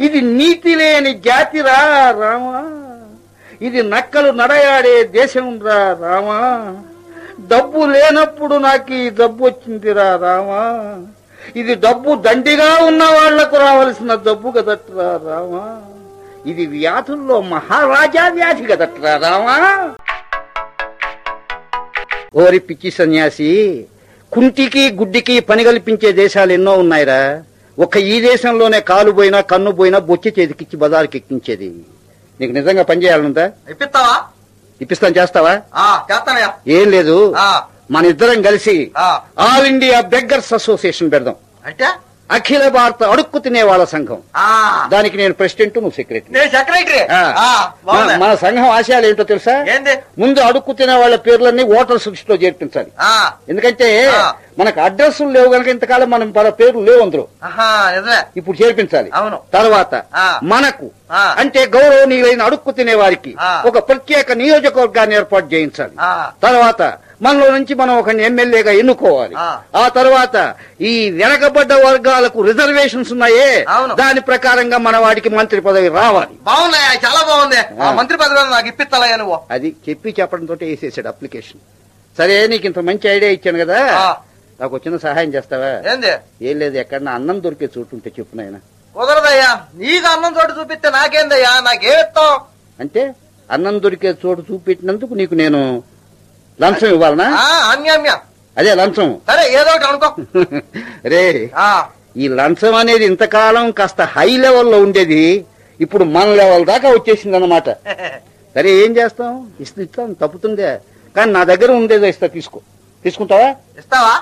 ఇది 0.00 0.20
నీతి 0.38 0.72
లేని 0.80 1.12
జాతిరా 1.26 1.78
రామా 2.20 2.58
ఇది 3.60 3.80
నక్కలు 3.92 4.30
నడయాడే 4.40 4.96
దేశం 5.14 5.46
రా 5.66 5.78
రామా 6.02 6.40
డబ్బు 7.50 7.80
లేనప్పుడు 7.92 8.56
నాకు 8.66 8.92
ఈ 8.98 9.08
డబ్బు 9.20 9.42
వచ్చిందిరా 9.48 10.08
రామా 10.24 10.62
ఇది 11.56 11.74
డబ్బు 11.76 12.10
దండిగా 12.24 12.70
ఉన్న 12.82 13.02
వాళ్ళకు 13.10 13.56
రావలసిన 13.56 14.14
డబ్బు 14.24 14.48
కదట్రా 14.50 15.08
రామా 15.26 15.64
ఇది 16.46 16.66
వ్యాధుల్లో 16.66 17.40
మహారాజా 17.50 18.28
వ్యాధి 18.28 18.64
కదట్రా 18.66 19.16
రామా 19.16 19.56
ఓరి 22.34 22.58
పిచ్చి 22.58 22.90
సన్యాసి 22.90 23.50
కుంటికి 24.32 24.90
గుడ్డికి 24.90 25.40
పని 25.40 25.64
కల్పించే 25.64 26.12
దేశాలు 26.12 26.52
ఎన్నో 26.52 26.72
ఉన్నాయిరా. 26.74 27.20
ఒక్క 27.78 27.96
ఈ 28.06 28.20
దేశంలోనే 28.20 28.80
కాలు 28.80 29.10
పోయినా 29.10 29.40
కన్ను 29.40 29.70
పోయినా 29.72 29.98
బొచ్చి 29.98 30.30
చేతికిచ్చి 30.38 30.76
బజారుకి 30.76 31.16
ఎక్కించేది. 31.16 31.68
నీకు 32.40 32.52
నిజంగా 32.52 32.82
పని 32.82 33.02
చేయాలనుందా? 33.04 33.46
ఇప్పిస్తావా? 33.70 34.14
ఇప్పిస్తాను 34.80 35.16
చేస్తావా? 35.16 35.54
చేస్తానయ్యా. 36.10 36.50
ఏం 36.68 36.90
లేదు. 36.90 37.16
ఆ, 37.38 37.46
మన 37.90 38.06
ఇద్దరం 38.06 38.42
కలిసి. 38.42 38.90
ఆల్ 39.38 39.66
ఇండియా 39.66 40.00
బెగ్గర్స్ 40.00 40.52
అసోసియేషన్ 40.54 41.10
పెడదాం 41.12 41.34
అంటే 41.66 41.86
అఖిల 42.30 42.68
భారత 42.68 43.02
అడుక్కు 43.02 43.38
తినే 43.38 43.62
వాళ్ళ 43.62 43.84
సంఘం 43.84 44.18
దానికి 44.88 45.16
నేను 45.16 45.34
ప్రెసిడెంట్ 45.34 45.78
నువ్వు 45.78 45.90
సెక్రటరీ. 45.96 46.34
మన 48.16 48.34
సంఘం 48.34 48.68
ఆశయాలు 48.70 49.06
ఏంటో 49.06 49.24
తెలుసా 49.24 49.54
ముందు 50.18 50.40
అడుక్కు 50.40 50.72
తినే 50.72 50.94
వాళ్ళ 50.94 51.16
పేర్లన్నీ 51.16 51.62
ఓటర్స్ 51.62 52.08
లిస్ట్లో 52.08 52.36
చేర్పించాలి 52.36 52.90
ఎందుకంటే. 53.48 53.88
మనకు 54.58 54.80
అడ్రస్లు 54.80 55.28
లేవు 55.28 55.48
కనుక 55.48 55.68
ఇంతకాలం 55.68 56.10
మనం 56.10 56.32
మన 56.36 56.48
పేర్లు 56.48 56.80
లేవు 56.80 57.02
నిజమే 57.04 58.16
ఇప్పుడు 58.36 58.64
చేర్పించాలి 58.64 59.10
అవును. 59.14 59.38
తర్వాత. 59.54 59.94
మనకు. 60.42 60.86
అంటే 61.38 61.66
గౌరవనీయులైన 61.66 62.42
అడుక్కు 62.42 62.70
తినే 62.70 62.94
వారికి. 62.94 63.34
ఒక 63.68 63.88
ప్రత్యేక 63.88 64.32
నియోజకవర్గాన్ని 64.32 65.16
ఏర్పాటు 65.16 65.54
చేయించాలి. 65.54 65.92
తర్వాత 66.42 66.82
మనలో 67.22 67.50
నుంచి 67.50 67.74
మనం 67.74 67.98
ఒక 67.98 68.08
ఎమ్మెల్యేగా 68.20 68.70
ఎన్నుకోవాలి. 68.72 69.34
ఆ. 69.74 69.88
తర్వాత 69.88 70.36
ఈ 70.80 71.10
వెనకబడ్డ 71.10 71.72
వర్గాలకు 71.72 72.42
రిజర్వేషన్స్ 72.42 73.12
ఉన్నాయే. 73.12 73.64
దాని 73.94 74.20
ప్రకారంగా 74.20 74.78
మన 74.78 74.96
వాడికి 74.96 75.28
మంత్రి 75.28 75.60
పదవి 75.60 75.88
రావాలి. 75.88 76.34
బాగున్నాయా? 76.42 76.92
చాలా 77.06 77.22
బాగుంది. 77.24 77.60
మంత్రి 77.96 78.18
పదవి 78.18 78.50
నాకు 78.50 78.68
ఇప్పిస్తాలయ్యా 78.68 79.16
నువ్వు. 79.16 79.38
అది 79.50 79.76
చెప్పి 79.88 80.14
చెప్పడంతో 80.20 80.54
వేసేసాడు 80.60 81.08
అప్లికేషన్. 81.08 81.60
సరే 82.18 82.46
నీకు 82.46 82.66
ఇంత 82.66 82.78
మంచి 82.78 83.08
ఐడియా 83.08 83.30
ఇచ్చాను 83.32 83.58
కదా. 83.58 83.80
నాకు 84.60 84.74
వచ్చిన 84.74 84.96
సహాయం 84.96 85.34
చేస్తావా? 85.34 85.92
ఏంది? 85.92 86.12
ఏం 86.48 86.58
లేదు 86.58 86.78
ఎక్కడన్నా 86.78 87.12
అన్నం 87.12 87.42
దొరికే 87.42 87.68
చోటు 87.78 87.88
ఉంటే 87.92 88.12
చెప్పు 88.18 88.36
నాయనా. 88.36 88.58
కుదరదయ్యా. 88.96 89.50
నీకు 89.74 90.06
అన్నం 90.06 90.36
చోటు 90.38 90.60
చూపిస్తే 90.60 90.90
నాకేందయ్యా? 90.90 91.60
నాకేమిస్తావు 91.60 92.40
అంటే 92.80 93.14
అన్నం 93.50 93.82
దొరికే 93.82 94.14
చోటు 94.26 94.44
చూపెట్టినందుకు 94.52 95.14
నీకు 95.14 95.34
నేను 95.34 95.60
లంచం 96.58 96.90
ఇవ్వాలనా? 96.94 97.26
అన్యామ్య 97.72 98.12
అదే 98.56 98.72
లంచం. 98.78 99.08
సరే 99.28 99.42
ఏదో 99.58 99.70
ఒకటి 99.72 99.86
అనుకో. 99.90 100.08
రే 101.12 101.22
ఆ, 101.58 101.68
ఈ 102.16 102.28
లంచం 102.38 102.74
అనేది 102.80 103.04
ఇంతకాలం 103.10 103.66
కాస్త 103.72 104.00
హై 104.14 104.30
లెవెల్లో 104.44 104.78
ఉండేది 104.86 105.22
ఇప్పుడు 105.80 106.04
మన 106.14 106.28
లెవెల్ 106.40 106.64
దాకా 106.70 106.88
వచ్చేసింది 106.96 107.36
అన్నమాట 107.38 107.68
సరే 108.56 108.70
ఏం 108.82 108.90
చేస్తాం? 108.96 109.32
ఇస్తు 109.60 109.80
ఇస్తాం 109.82 110.08
తప్పుతుందే. 110.22 110.70
కానీ 111.14 111.30
నా 111.32 111.42
దగ్గర 111.50 111.70
ఉండేదో 111.78 112.06
ఇస్తా 112.12 112.26
తీసుకో. 112.36 112.58
తీసుకుంటావా? 113.04 113.48
ఇస్తావా? 113.80 114.14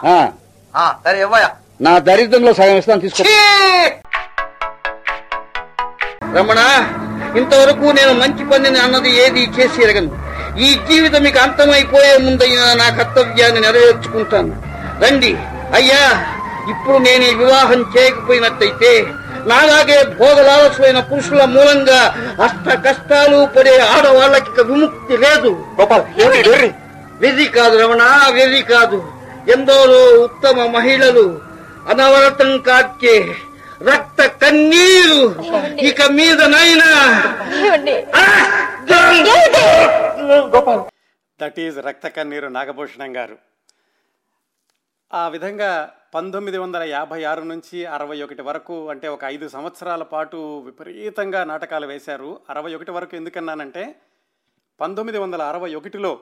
సరే 1.05 1.19
ఇవ్వయా 1.21 1.49
నా 1.81 1.93
దరిద్రంలో 2.07 2.53
సగం 2.59 2.77
ఇస్తాను 2.77 3.03
తీసుకో! 3.05 3.23
రమణ 6.37 6.61
ఇంతవరకు 7.39 7.87
నేను 7.99 8.13
మంచి 8.21 8.45
పనిని 8.51 8.79
అన్నది 8.85 9.11
ఏది 9.23 9.43
చేసి 9.57 9.79
ఎరగను. 9.85 10.11
ఈ 10.59 10.75
జీవితం 10.75 11.23
మీకు 11.23 11.39
అంతమైపోయే 11.39 12.17
ముందైనా 12.17 12.75
నా 12.75 12.89
కర్తవ్యాన్ని 12.89 13.61
నెరవేర్చుకుంటాను. 13.61 14.63
రండి. 15.05 15.37
అయ్యా 15.75 16.27
ఇప్పుడు 16.71 16.97
నేను 16.97 17.39
వివాహం 17.39 17.93
చేయకపోయినట్టయితే 17.99 19.07
నాలాగే 19.47 20.05
భోగలాలసులైన 20.05 21.01
పురుషుల 21.01 21.45
మూలంగా 21.45 22.15
అష్ట 22.43 22.89
కష్టాలు 22.89 23.49
పడే 23.57 23.79
ఆడవాళ్ళకి 23.79 24.63
విముక్తి 24.63 25.17
లేదు. 25.17 25.65
వెర్రి 27.21 27.45
కాదు 27.45 27.77
రమణ 27.79 28.03
వెర్రి 28.35 28.63
కాదు. 28.63 29.05
ఎందరో 29.49 30.21
ఉత్తమ 30.23 30.67
మహిళలు 30.67 31.41
అనవరతం 31.89 32.59
కాచే 32.59 33.37
రక్త 33.83 34.27
కన్నీరు 34.27 35.35
ఇక 35.81 36.03
మీద 36.03 36.43
నైనా 36.43 36.89
దట్ 41.41 41.61
ఈజ్ 41.61 41.79
రక్త 41.79 42.07
కన్నీరు 42.07 42.49
నాగభూషణం 42.49 43.17
గారు. 43.17 43.39
ఆ 45.13 45.29
విధంగా 45.29 45.93
పంతొమ్మిది 46.15 46.59
వందల 46.59 46.83
యాభై 46.83 47.25
ఆరు 47.25 47.41
నుంచి 47.41 47.87
అరవై 47.87 48.23
ఒకటి 48.23 48.43
వరకు 48.43 48.89
అంటే 48.89 49.09
ఒక 49.09 49.25
ఐదు 49.25 49.49
సంవత్సరాల 49.49 50.03
పాటు 50.03 50.63
విపరీతంగా 50.65 51.45
నాటకాలు 51.45 51.87
వేశారు. 51.87 52.41
అరవై 52.51 52.75
ఒకటి 52.75 52.91
వరకు 52.91 53.17
ఎందుకన్నానంటే 53.17 53.95
పంతొమ్మిది 54.81 55.19
వందల 55.19 55.43
అరవై 55.43 55.75
ఒకటిలో 55.75 56.21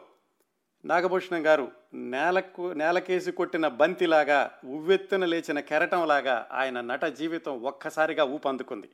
నాగభూషణం 0.85 1.47
గారు 1.47 1.73
నేలకు 1.95 2.73
నేలకేసి 2.73 3.33
కొట్టిన 3.33 3.69
బంతిలాగా 3.69 4.51
ఉవ్వెత్తున 4.65 5.25
లేచిన 5.25 5.61
కెరటంలాగా 5.61 6.49
ఆయన 6.53 6.81
నట 6.81 7.05
జీవితం 7.05 7.63
ఒక్కసారిగా 7.63 8.25
ఊపందుకుంది. 8.25 8.89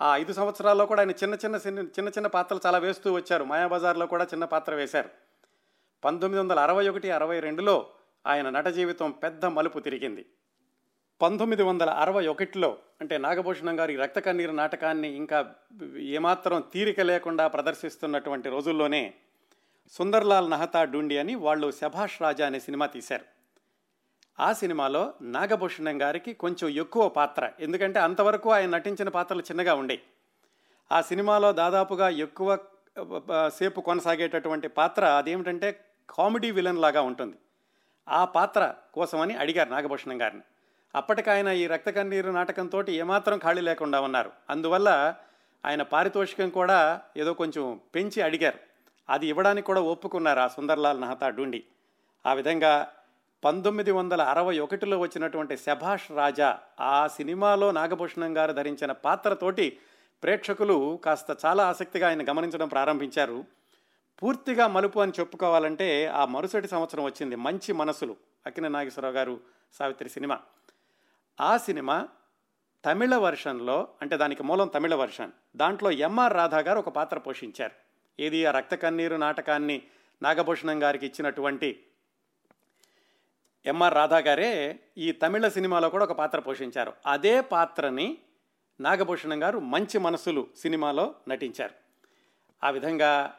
ఆ 0.00 0.16
ఐదు 0.16 0.32
సంవత్సరాల్లో 0.32 0.86
కూడా 0.86 1.00
ఆయన 1.00 1.10
చిన్న 1.10 1.34
చిన్న 1.34 1.56
చిన్న 1.56 1.78
చిన్న 1.78 2.08
చిన్న 2.08 2.26
పాత్రలు 2.26 2.60
చాలా 2.66 2.78
వేస్తూ 2.78 3.12
వచ్చారు. 3.12 3.44
మాయాబజార్లో 3.44 4.06
కూడా 4.06 4.24
చిన్న 4.24 4.44
పాత్ర 4.44 4.74
వేశారు. 4.74 5.08
పంతొమ్మిది 6.04 6.42
వందల 6.42 6.58
అరవై 6.58 6.88
ఒకటి 6.88 7.10
అరవై 7.10 7.40
రెండులో 7.40 7.86
ఆయన 8.26 8.50
నట 8.50 8.66
జీవితం 8.66 9.10
పెద్ద 9.10 9.44
మలుపు 9.46 9.78
తిరిగింది. 9.78 10.26
పంతొమ్మిది 11.22 11.62
వందల 11.62 11.90
అరవై 11.90 12.26
ఒకటిలో 12.26 12.76
అంటే 13.00 13.18
నాగభూషణం 13.18 13.80
గారి 13.80 13.96
రక్త 13.96 14.18
కన్నీరు 14.18 14.50
నాటకాన్ని 14.50 15.08
ఇంకా 15.08 15.54
ఏమాత్రం 15.96 16.64
తీరిక 16.72 17.00
లేకుండా 17.00 17.46
ప్రదర్శిస్తున్నటువంటి 17.46 18.48
రోజుల్లోనే 18.48 19.14
సుందర్లాల్ 19.90 20.50
నహతా 20.50 20.84
డూండి 20.84 21.18
అని 21.18 21.34
వాళ్ళు 21.34 21.70
శభాష్ 21.70 22.22
రాజా 22.22 22.46
అనే 22.46 22.60
సినిమా 22.60 22.86
తీశారు. 22.86 23.24
ఆ 24.40 24.52
సినిమాలో 24.52 25.12
నాగభూషణం 25.22 26.02
గారికి 26.02 26.32
కొంచెం 26.32 26.68
ఎక్కువ 26.68 27.08
పాత్ర 27.08 27.50
ఎందుకంటే 27.60 27.98
అంతవరకు 27.98 28.50
ఆయన 28.50 28.70
నటించిన 28.70 29.08
పాత్రలు 29.08 29.40
చిన్నగా 29.40 29.74
ఉండేవి 29.74 30.02
ఆ 30.92 31.00
సినిమాలో 31.00 31.52
దాదాపుగా 31.52 32.08
ఎక్కువ 32.08 32.58
సేపు 33.48 33.80
కొనసాగేటటువంటి 33.80 34.68
పాత్ర 34.68 35.04
అదేమిటంటే 35.04 35.84
కామెడీ 36.10 36.50
విలన్ 36.50 36.78
లాగా 36.78 37.02
ఉంటుంది. 37.02 37.36
ఆ 38.08 38.24
పాత్ర 38.24 38.74
కోసమని 38.94 39.36
అడిగారు 39.36 39.70
నాగభూషణం 39.70 40.22
గారిని. 40.22 40.42
అప్పటికి 40.94 41.30
ఆయన 41.30 41.48
ఈ 41.48 41.66
రక్త 41.66 41.90
కన్నీరు 41.90 42.30
నాటకంతో 42.30 42.84
ఏమాత్రం 42.88 43.38
ఖాళీ 43.38 43.60
లేకుండా 43.60 44.00
ఉన్నారు. 44.00 44.32
అందువల్ల 44.50 45.14
ఆయన 45.64 45.82
పారితోషికం 45.82 46.48
కూడా 46.48 47.00
ఏదో 47.16 47.34
కొంచెం 47.34 47.80
పెంచి 47.94 48.22
అడిగారు. 48.22 48.71
అది 49.12 49.26
ఇవ్వడానికి 49.26 49.66
కూడా 49.66 49.80
ఒప్పుకున్నారు 49.80 50.40
ఆ 50.40 50.48
సుందర్లాల్ 50.48 51.00
నహతా 51.00 51.28
డూండి. 51.28 51.64
ఆ 52.26 52.32
విధంగా 52.32 52.88
పంతొమ్మిది 53.44 53.90
వందల 53.90 54.22
అరవై 54.22 54.58
ఒకటిలో 54.58 54.98
వచ్చినటువంటి 54.98 55.56
శభాష్ 55.56 56.12
రాజా 56.12 56.58
ఆ 56.80 57.06
సినిమాలో 57.06 57.70
నాగభూషణం 57.70 58.36
గారు 58.36 58.52
ధరించిన 58.52 58.92
పాత్రతోటి 58.92 59.78
ప్రేక్షకులు 60.22 61.00
కాస్త 61.04 61.36
చాలా 61.46 61.68
ఆసక్తిగా 61.68 62.08
ఆయన 62.08 62.30
గమనించడం 62.30 62.68
ప్రారంభించారు. 62.68 63.44
పూర్తిగా 64.22 64.66
మలుపు 64.66 65.00
అని 65.00 65.12
చెప్పుకోవాలంటే 65.20 66.06
ఆ 66.06 66.24
మరుసటి 66.24 66.68
సంవత్సరం 66.68 67.04
వచ్చింది 67.04 67.36
మంచి 67.36 67.72
మనసులు 67.72 68.16
అక్కిన 68.46 68.68
నాగేశ్వరరావు 68.68 69.14
గారు 69.14 69.40
సావిత్రి 69.74 70.08
సినిమా. 70.08 70.38
ఆ 71.40 71.56
సినిమా 71.56 72.08
తమిళ 72.84 73.16
వర్షన్లో 73.16 73.88
అంటే 74.02 74.16
దానికి 74.16 74.42
మూలం 74.42 74.68
తమిళ 74.68 74.94
వర్షన్. 74.94 75.32
దాంట్లో 75.56 75.90
ఎంఆర్ 75.90 76.32
రాధా 76.32 76.58
గారు 76.58 76.78
ఒక 76.78 76.88
పాత్ర 76.88 77.18
పోషించారు. 77.18 77.91
ఏది 78.20 78.46
ఆ 78.46 78.50
రక్త 78.50 78.74
కన్నీరు 78.74 79.16
నాటకాన్ని 79.16 79.82
నాగభూషణం 80.22 80.82
గారికి 80.82 81.06
ఇచ్చినటువంటి 81.06 81.84
ఎంఆర్ 83.66 83.94
రాధా 83.94 84.18
గారే 84.18 84.80
ఈ 84.98 85.12
తమిళ 85.12 85.48
సినిమాలో 85.48 85.88
కూడా 85.88 86.04
ఒక 86.04 86.12
పాత్ర 86.12 86.40
పోషించారు. 86.40 86.92
అదే 87.06 87.40
పాత్రని 87.40 88.18
నాగభూషణం 88.80 89.42
గారు 89.42 89.58
మంచి 89.58 89.98
మనసులు 89.98 90.46
సినిమాలో 90.56 91.14
నటించారు. 91.28 91.74
ఆ 92.64 92.70
విధంగా 92.70 93.34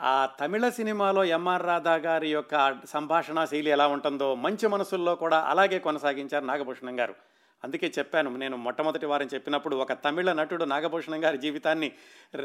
ఆ 0.00 0.28
తమిళ 0.40 0.68
సినిమాలో 0.68 1.24
ఎంఆర్ 1.24 1.62
రాధా 1.62 1.94
గారి 1.94 2.32
యొక్క 2.32 2.76
సంభాషణ 2.84 3.44
శైలి 3.44 3.70
ఎలా 3.70 3.86
ఉంటుందో 3.86 4.34
మంచి 4.34 4.66
మనసుల్లో 4.66 5.14
కూడా 5.14 5.40
అలాగే 5.40 5.78
కొనసాగించారు 5.78 6.44
నాగభూషణం 6.44 7.00
గారు. 7.00 7.14
అందుకే 7.64 7.92
చెప్పాను 7.98 8.36
నేను 8.36 8.56
మొట్టమొదటి 8.56 9.06
వారం 9.06 9.28
చెప్పినప్పుడు 9.34 9.76
ఒక 9.76 9.92
తమిళ 9.92 10.32
నటుడు 10.32 10.64
నాగభూషణం 10.64 11.24
గారి 11.24 11.38
జీవితాన్ని 11.38 11.92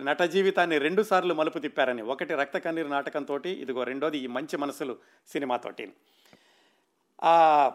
నట 0.04 0.22
జీవితాన్ని 0.22 0.78
రెండు 0.78 1.02
సార్లు 1.02 1.34
మలుపు 1.34 1.60
తిప్పారని 1.60 2.02
ఒకటి 2.02 2.34
రక్త 2.34 2.58
కన్నీరు 2.58 2.88
నాటకంతో 2.88 3.38
ఇదిగో 3.38 3.84
రెండోది 3.84 4.18
ఈ 4.18 4.28
మంచి 4.28 4.58
మనసులు 4.58 4.98
సినిమాతోటి. 5.32 5.94
ఆ 7.24 7.72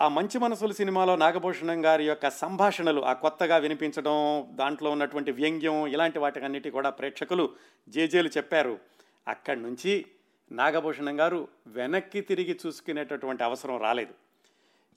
ఆ 0.00 0.08
మంచి 0.08 0.38
మనసులు 0.38 0.72
సినిమాలో 0.72 1.16
నాగభూషణం 1.16 1.84
గారి 1.84 2.04
యొక్క 2.06 2.30
సంభాషణలు 2.30 3.00
ఆ 3.04 3.12
కొత్తగా 3.12 3.56
వినిపించడం 3.56 4.46
దాంట్లో 4.50 4.90
ఉన్నటువంటి 4.90 5.30
వ్యంగ్యం 5.32 5.86
ఇలాంటి 5.86 6.18
వాటికన్నిటి 6.18 6.70
కూడా 6.70 6.90
ప్రేక్షకులు 6.90 7.54
జేజేలు 7.88 8.28
చెప్పారు. 8.28 8.78
అక్కడి 9.28 9.60
నుంచి 9.60 10.06
నాగభూషణం 10.52 11.20
గారు 11.20 11.48
వెనక్కి 11.66 12.20
తిరిగి 12.20 12.60
చూసుకునేటటువంటి 12.66 13.44
అవసరం 13.44 13.80
రాలేదు. 13.80 14.27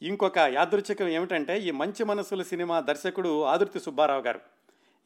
ఇంకొక 0.01 0.37
యాదృచ్ఛికం 0.37 1.07
ఏమిటంటే 1.07 1.59
ఈ 1.59 1.71
మంచి 1.71 2.03
మనసుల 2.03 2.41
సినిమా 2.41 2.79
దర్శకుడు 2.79 3.43
ఆదుర్తి 3.43 3.79
సుబ్బారావు 3.79 4.21
గారు. 4.21 4.39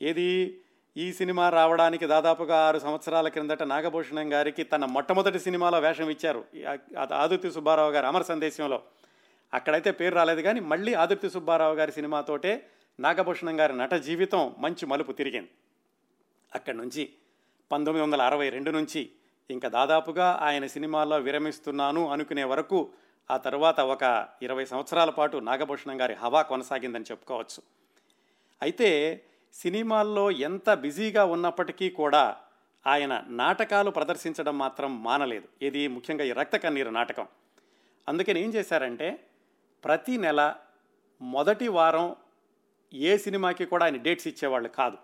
ఏది? 0.01 0.59
ఈ 0.97 1.13
సినిమా 1.13 1.49
రావడానికి 1.49 2.05
దాదాపుగా 2.05 2.57
ఆరు 2.57 2.79
సంవత్సరాల 2.79 3.27
క్రిందట 3.27 3.63
నాగభూషణం 3.63 4.33
గారికి 4.33 4.63
తన 4.63 4.85
మొట్టమొదటి 4.85 5.39
సినిమాలో 5.39 5.79
వేషం 5.79 6.09
ఇచ్చారు. 6.09 6.45
ఆదుర్తి 7.13 7.51
సుబ్బారావు 7.51 7.91
గారు 7.91 8.05
అమర 8.05 8.21
సందేశంలో. 8.21 8.81
అక్కడైతే 9.53 9.91
పేరు 9.91 10.15
రాలేదు 10.15 10.41
కానీ 10.41 10.59
మళ్ళీ 10.59 10.93
ఆదుర్తి 10.93 11.29
సుబ్బారావు 11.29 11.75
గారి 11.75 11.91
సినిమాతోటే 11.91 12.69
నాగభూషణం 12.99 13.59
గారి 13.59 13.77
నట 13.77 13.93
జీవితం 13.93 14.55
మంచి 14.57 14.85
మలుపు 14.85 15.11
తిరిగింది. 15.11 15.49
అక్కడి 16.55 16.77
నుంచి 16.77 17.13
పంతొమ్మిది 17.71 18.05
వందల 18.05 18.21
అరవై 18.21 18.49
రెండు 18.49 18.71
నుంచి 18.71 19.09
ఇంకా 19.51 19.69
దాదాపుగా 19.69 20.39
ఆయన 20.41 20.67
సినిమాల్లో 20.67 21.17
విరమిస్తున్నాను 21.17 22.09
అనుకునే 22.09 22.43
వరకు 22.43 22.91
ఆ 23.31 23.37
తర్వాత 23.37 23.79
ఒక 23.79 24.27
ఇరవై 24.41 24.65
సంవత్సరాల 24.65 25.09
పాటు 25.09 25.37
నాగభూషణం 25.37 26.01
గారి 26.01 26.13
హవా 26.13 26.41
కొనసాగిందని 26.41 27.03
చెప్పుకోవచ్చు. 27.03 27.63
అయితే 28.61 29.21
సినిమాల్లో 29.53 30.31
ఎంత 30.31 30.73
బిజీగా 30.73 31.25
ఉన్నప్పటికీ 31.25 31.89
కూడా 31.89 32.37
ఆయన 32.87 33.23
నాటకాలు 33.27 33.91
ప్రదర్శించడం 33.91 34.57
మాత్రం 34.57 35.03
మానలేదు. 35.03 35.47
ఇది 35.61 35.87
ముఖ్యంగా 35.87 36.23
ఈ 36.23 36.31
రక్త 36.31 36.55
కన్నీరు 36.55 36.89
నాటకం. 36.89 37.27
అందుకని 38.07 38.43
ఏం 38.43 38.53
చేశారంటే 38.53 39.23
ప్రతి 39.83 40.17
నెల 40.17 40.55
మొదటి 41.21 41.67
వారం 41.67 42.15
ఏ 42.93 43.17
సినిమాకి 43.17 43.65
కూడా 43.65 43.85
ఆయన 43.85 43.97
డేట్స్ 43.97 44.27
ఇచ్చేవాళ్ళు 44.27 44.69
కాదు. 44.69 44.97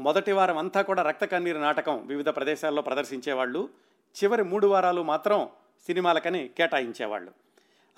మొదటి 0.00 0.32
వారం 0.32 0.58
అంతా 0.58 0.82
కూడా 0.82 1.02
రక్త 1.02 1.24
కన్నీరు 1.24 1.58
నాటకం 1.58 2.06
వివిధ 2.06 2.28
ప్రదేశాల్లో 2.28 2.82
ప్రదర్శించేవాళ్ళు. 2.82 3.68
చివరి 4.24 4.42
మూడు 4.42 4.66
వారాలు 4.66 5.02
మాత్రం 5.02 5.48
సినిమాలకని 5.86 6.48
కేటాయించేవాళ్ళు. 6.48 7.30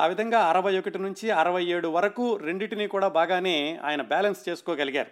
ఆ 0.00 0.06
విధంగా 0.06 0.40
అరవై 0.40 0.78
ఒకటి 0.78 0.98
నుంచి 0.98 1.30
అరవై 1.30 1.64
ఏడు 1.64 1.88
వరకు 1.88 2.36
రెండింటినీ 2.36 2.86
కూడా 2.86 3.08
బాగానే 3.08 3.80
ఆయన 3.84 4.02
బ్యాలెన్స్ 4.02 4.48
చేసుకోగలిగారు. 4.48 5.10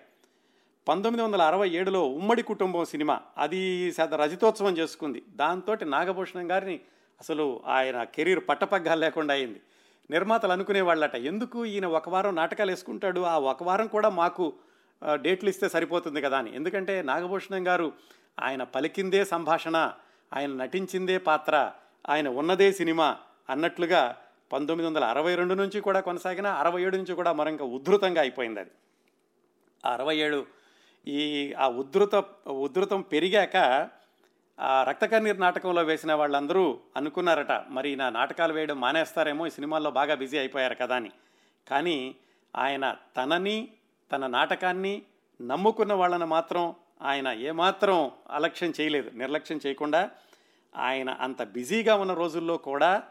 పంతొమ్మిది 0.89 1.23
వందల 1.25 1.43
అరవై 1.43 1.71
ఏడులో 1.71 2.07
ఉమ్మడి 2.09 2.43
కుటుంబం 2.43 2.85
సినిమా 2.85 3.21
అది 3.39 3.93
శత 3.93 4.15
రజతోత్సవం 4.15 4.79
చేసుకుంది. 4.79 5.23
దాంతో 5.37 5.77
నాగభూషణం 5.85 6.51
గారిని 6.51 6.81
అసలు 7.21 7.61
ఆయన 7.67 8.03
కెరీర్ 8.03 8.43
పట్టపగ్గాలు 8.49 9.01
లేకుండా 9.01 9.35
అయింది. 9.35 9.61
నిర్మాతలు 10.11 10.53
అనుకునేవాళ్ళట 10.53 11.15
ఎందుకు 11.15 11.65
ఈయన 11.65 11.87
ఒక 11.87 12.09
వారం 12.09 12.35
నాటకాలు 12.35 12.71
వేసుకుంటాడు? 12.71 13.21
ఆ 13.21 13.39
ఒక 13.39 13.63
వారం 13.63 13.87
కూడా 13.87 14.09
మాకు 14.09 14.53
డేట్లు 15.13 15.49
ఇస్తే 15.49 15.69
సరిపోతుంది 15.69 16.21
కదా 16.21 16.39
అని. 16.39 16.55
ఎందుకంటే 16.55 17.03
నాగభూషణం 17.03 17.67
గారు 17.67 17.93
ఆయన 18.41 18.63
పలికిందే 18.63 19.25
సంభాషణ 19.25 19.93
ఆయన 20.37 20.51
నటించిందే 20.51 21.19
పాత్ర 21.19 21.73
ఆయన 22.09 22.29
ఉన్నదే 22.29 22.73
సినిమా 22.73 23.17
అన్నట్లుగా 23.51 24.17
పంతొమ్మిది 24.53 24.89
వందల 24.89 25.05
అరవై 25.05 25.35
రెండు 25.35 25.55
నుంచి 25.55 25.81
కూడా 25.81 26.01
కొనసాగిన 26.01 26.47
అరవై 26.47 26.83
ఏడు 26.83 26.97
నుంచి 26.97 27.15
కూడా 27.15 27.33
మరింక 27.33 27.63
ఉధృతంగా 27.63 28.21
అయిపోయింది 28.21 28.61
అది. 28.61 28.71
ఆ 29.85 29.93
అరవై 29.93 30.17
ఏడు 30.17 30.47
ఈ 31.07 31.53
ఆ 31.59 31.69
ఉధృత 31.69 32.15
ఉధృతం 32.47 33.01
పెరిగాక 33.01 33.57
ఆ 34.59 34.85
రక్తకన్నీర్ 34.89 35.41
నాటకంలో 35.41 35.83
వేసిన 35.83 36.13
వాళ్ళందరూ 36.13 36.79
అనుకున్నారట 36.97 37.53
మరి 37.53 37.97
నా 37.97 38.11
నాటకాలు 38.11 38.53
వేయడం 38.53 38.81
మానేస్తారేమో 38.81 39.47
ఈ 39.47 39.51
సినిమాల్లో 39.51 39.91
బాగా 39.91 40.15
బిజీ 40.15 40.39
అయిపోయారు 40.39 40.75
కదా 40.75 40.97
అని. 40.97 41.11
కానీ 41.69 42.15
ఆయన 42.57 42.97
తనని 43.17 43.69
తన 44.13 44.27
నాటకాన్ని 44.27 45.03
నమ్ముకున్న 45.43 45.93
వాళ్ళని 45.93 46.25
మాత్రం 46.25 46.75
ఆయన 47.03 47.29
ఏమాత్రం 47.29 48.11
అలక్ష్యం 48.31 48.73
చేయలేదు 48.81 49.11
నిర్లక్ష్యం 49.15 49.61
చేయకుండా 49.67 50.11
ఆయన 50.77 51.11
అంత 51.11 51.43
బిజీగా 51.43 51.95
ఉన్న 51.95 52.15
రోజుల్లో 52.15 52.57
కూడా 52.57 53.03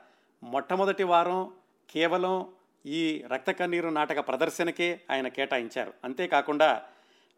మొట్టమొదటి 0.44 1.04
వారం 1.04 1.52
కేవలం 1.90 2.48
ఈ 2.86 3.24
రక్త 3.28 3.52
కన్నీరు 3.52 3.90
నాటక 3.90 4.28
ప్రదర్శనకే 4.28 5.02
ఆయన 5.12 5.28
కేటాయించారు. 5.28 5.94
అంతేకాకుండా 6.04 6.84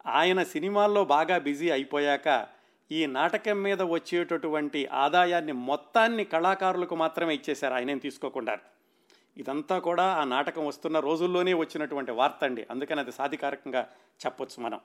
ఆయన 0.06 0.42
సినిమాల్లో 0.42 1.04
బాగా 1.04 1.38
బిజీ 1.38 1.70
అయిపోయాక 1.70 2.46
ఈ 2.92 3.06
నాటకం 3.06 3.62
మీద 3.62 3.82
వచ్చేటటువంటి 3.82 4.86
ఆదాయాన్ని 4.86 5.52
మొత్తాన్ని 5.52 6.24
కళాకారులకు 6.24 6.96
మాత్రమే 6.96 7.34
ఇచ్చేశారు 7.34 7.74
ఆయనేం 7.74 7.98
తీసుకోకుండా 7.98 8.58
ఇదంతా 9.36 9.78
కూడా 9.78 10.04
ఆ 10.04 10.24
నాటకం 10.24 10.66
వస్తున్న 10.66 11.00
రోజుల్లోనే 11.00 11.54
వచ్చినటువంటి 11.54 12.10
వార్త 12.10 12.44
అండి. 12.44 12.66
అందుకని 12.70 13.00
అది 13.00 13.12
సాధికారకంగా 13.12 13.88
చెప్పొచ్చు 14.26 14.62
మనం. 14.62 14.80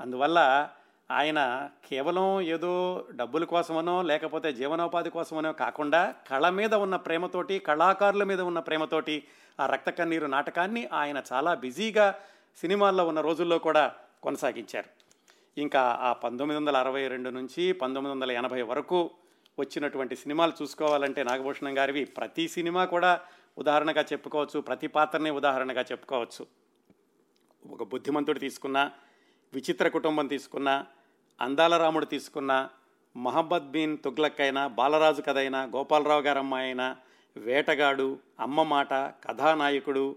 అందువల్ల 0.00 0.70
ఆయన 1.10 1.70
కేవలం 1.88 2.40
ఏదో 2.40 3.04
డబ్బుల 3.10 3.44
కోసమనో 3.44 4.02
లేకపోతే 4.02 4.52
జీవనోపాధి 4.52 5.10
కోసమనో 5.10 5.52
కాకుండా 5.52 6.14
కళ 6.30 6.48
మీద 6.48 6.74
ఉన్న 6.74 6.96
ప్రేమతోటి 6.96 7.58
కళాకారుల 7.58 8.24
మీద 8.24 8.40
ఉన్న 8.40 8.58
ప్రేమతోటి 8.58 9.24
ఆ 9.60 9.66
రక్త 9.66 9.90
కన్నీరు 9.90 10.26
నాటకాన్ని 10.26 10.86
ఆయన 10.86 11.22
చాలా 11.32 11.54
బిజీగా 11.54 12.18
సినిమాల్లో 12.56 13.08
ఉన్న 13.08 13.20
రోజుల్లో 13.20 13.58
కూడా 13.58 13.94
కొనసాగించారు. 14.22 14.88
ఇంకా 15.60 15.80
ఆ 15.80 16.12
పంతొమ్మిది 16.12 16.60
వందల 16.60 16.76
అరవై 16.76 17.08
రెండు 17.08 17.30
నుంచి 17.30 17.72
పంతొమ్మిది 17.72 18.14
వందల 18.14 18.30
ఎనభై 18.30 18.62
వరకు 18.62 19.10
వచ్చినటువంటి 19.58 20.16
సినిమాలు 20.16 20.52
చూసుకోవాలంటే 20.62 21.22
నాగభూషణం 21.22 21.78
గారివి 21.78 22.04
ప్రతి 22.04 22.48
సినిమా 22.48 22.84
కూడా 22.84 23.20
ఉదాహరణగా 23.58 24.04
చెప్పుకోవచ్చు 24.12 24.60
ప్రతి 24.60 24.86
పాత్రని 24.86 25.30
ఉదాహరణగా 25.30 25.82
చెప్పుకోవచ్చు. 25.82 26.46
ఒక 27.70 27.82
బుద్ధిమంతుడు 27.82 28.38
తీసుకున్న 28.38 28.90
విచిత్ర 29.54 29.88
కుటుంబం 29.88 30.26
తీసుకున్న 30.26 30.84
అందాల 31.40 31.76
రాముడు 31.76 32.04
తీసుకున్న 32.04 32.68
మహమ్మద్ 33.16 33.70
బిన్ 33.70 33.98
తుగ్లక్ 33.98 34.40
అయినా 34.40 34.66
బాలరాజు 34.66 35.22
కథ 35.22 35.36
అయినా 35.36 35.62
గోపాలరావు 35.64 36.22
గారు 36.22 36.38
అమ్మాయి 36.38 36.66
అయినా 36.66 36.96
వేటగాడు 37.36 38.18
అమ్మ 38.40 38.62
మాట 38.62 38.94
కథానాయకుడు 38.94 40.16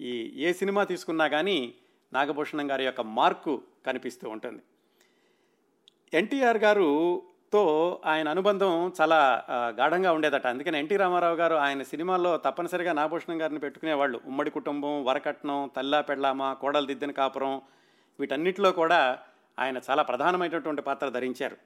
ఈ 0.00 0.32
ఏ 0.36 0.52
సినిమా 0.52 0.84
తీసుకున్నా 0.84 1.28
కానీ 1.28 1.74
నాగభూషణం 2.12 2.70
గారి 2.70 2.84
యొక్క 2.84 3.00
మార్కు 3.00 3.62
కనిపిస్తూ 3.86 4.30
ఉంటుంది. 4.30 4.62
ఎన్టీఆర్ 6.14 6.58
గారుతో 6.58 8.00
ఆయన 8.06 8.28
అనుబంధం 8.28 8.92
చాలా 9.00 9.44
గాఢంగా 9.50 10.12
ఉండేదట. 10.12 10.46
అందుకని 10.46 10.78
ఎన్టీ 10.78 10.96
రామారావు 10.96 11.36
గారు 11.36 11.54
ఆయన 11.54 11.82
సినిమాల్లో 11.82 12.36
తప్పనిసరిగా 12.36 12.92
నాగభూషణం 12.92 13.42
గారిని 13.42 13.60
పెట్టుకునేవాళ్ళు. 13.60 14.20
ఉమ్మడి 14.26 14.50
కుటుంబం 14.50 15.04
వరకట్నం 15.04 15.70
తల్లా 15.76 16.00
పెళ్ళామా 16.00 16.52
కోడలు 16.52 16.86
దిద్దిన 16.86 17.10
కాపురం 17.10 17.60
వీటన్నిటిలో 18.20 18.72
కూడా 18.72 19.18
ఆయన 19.60 19.80
చాలా 19.90 20.02
ప్రధానమైనటువంటి 20.02 20.82
పాత్ర 20.82 21.08
ధరించారు. 21.08 21.56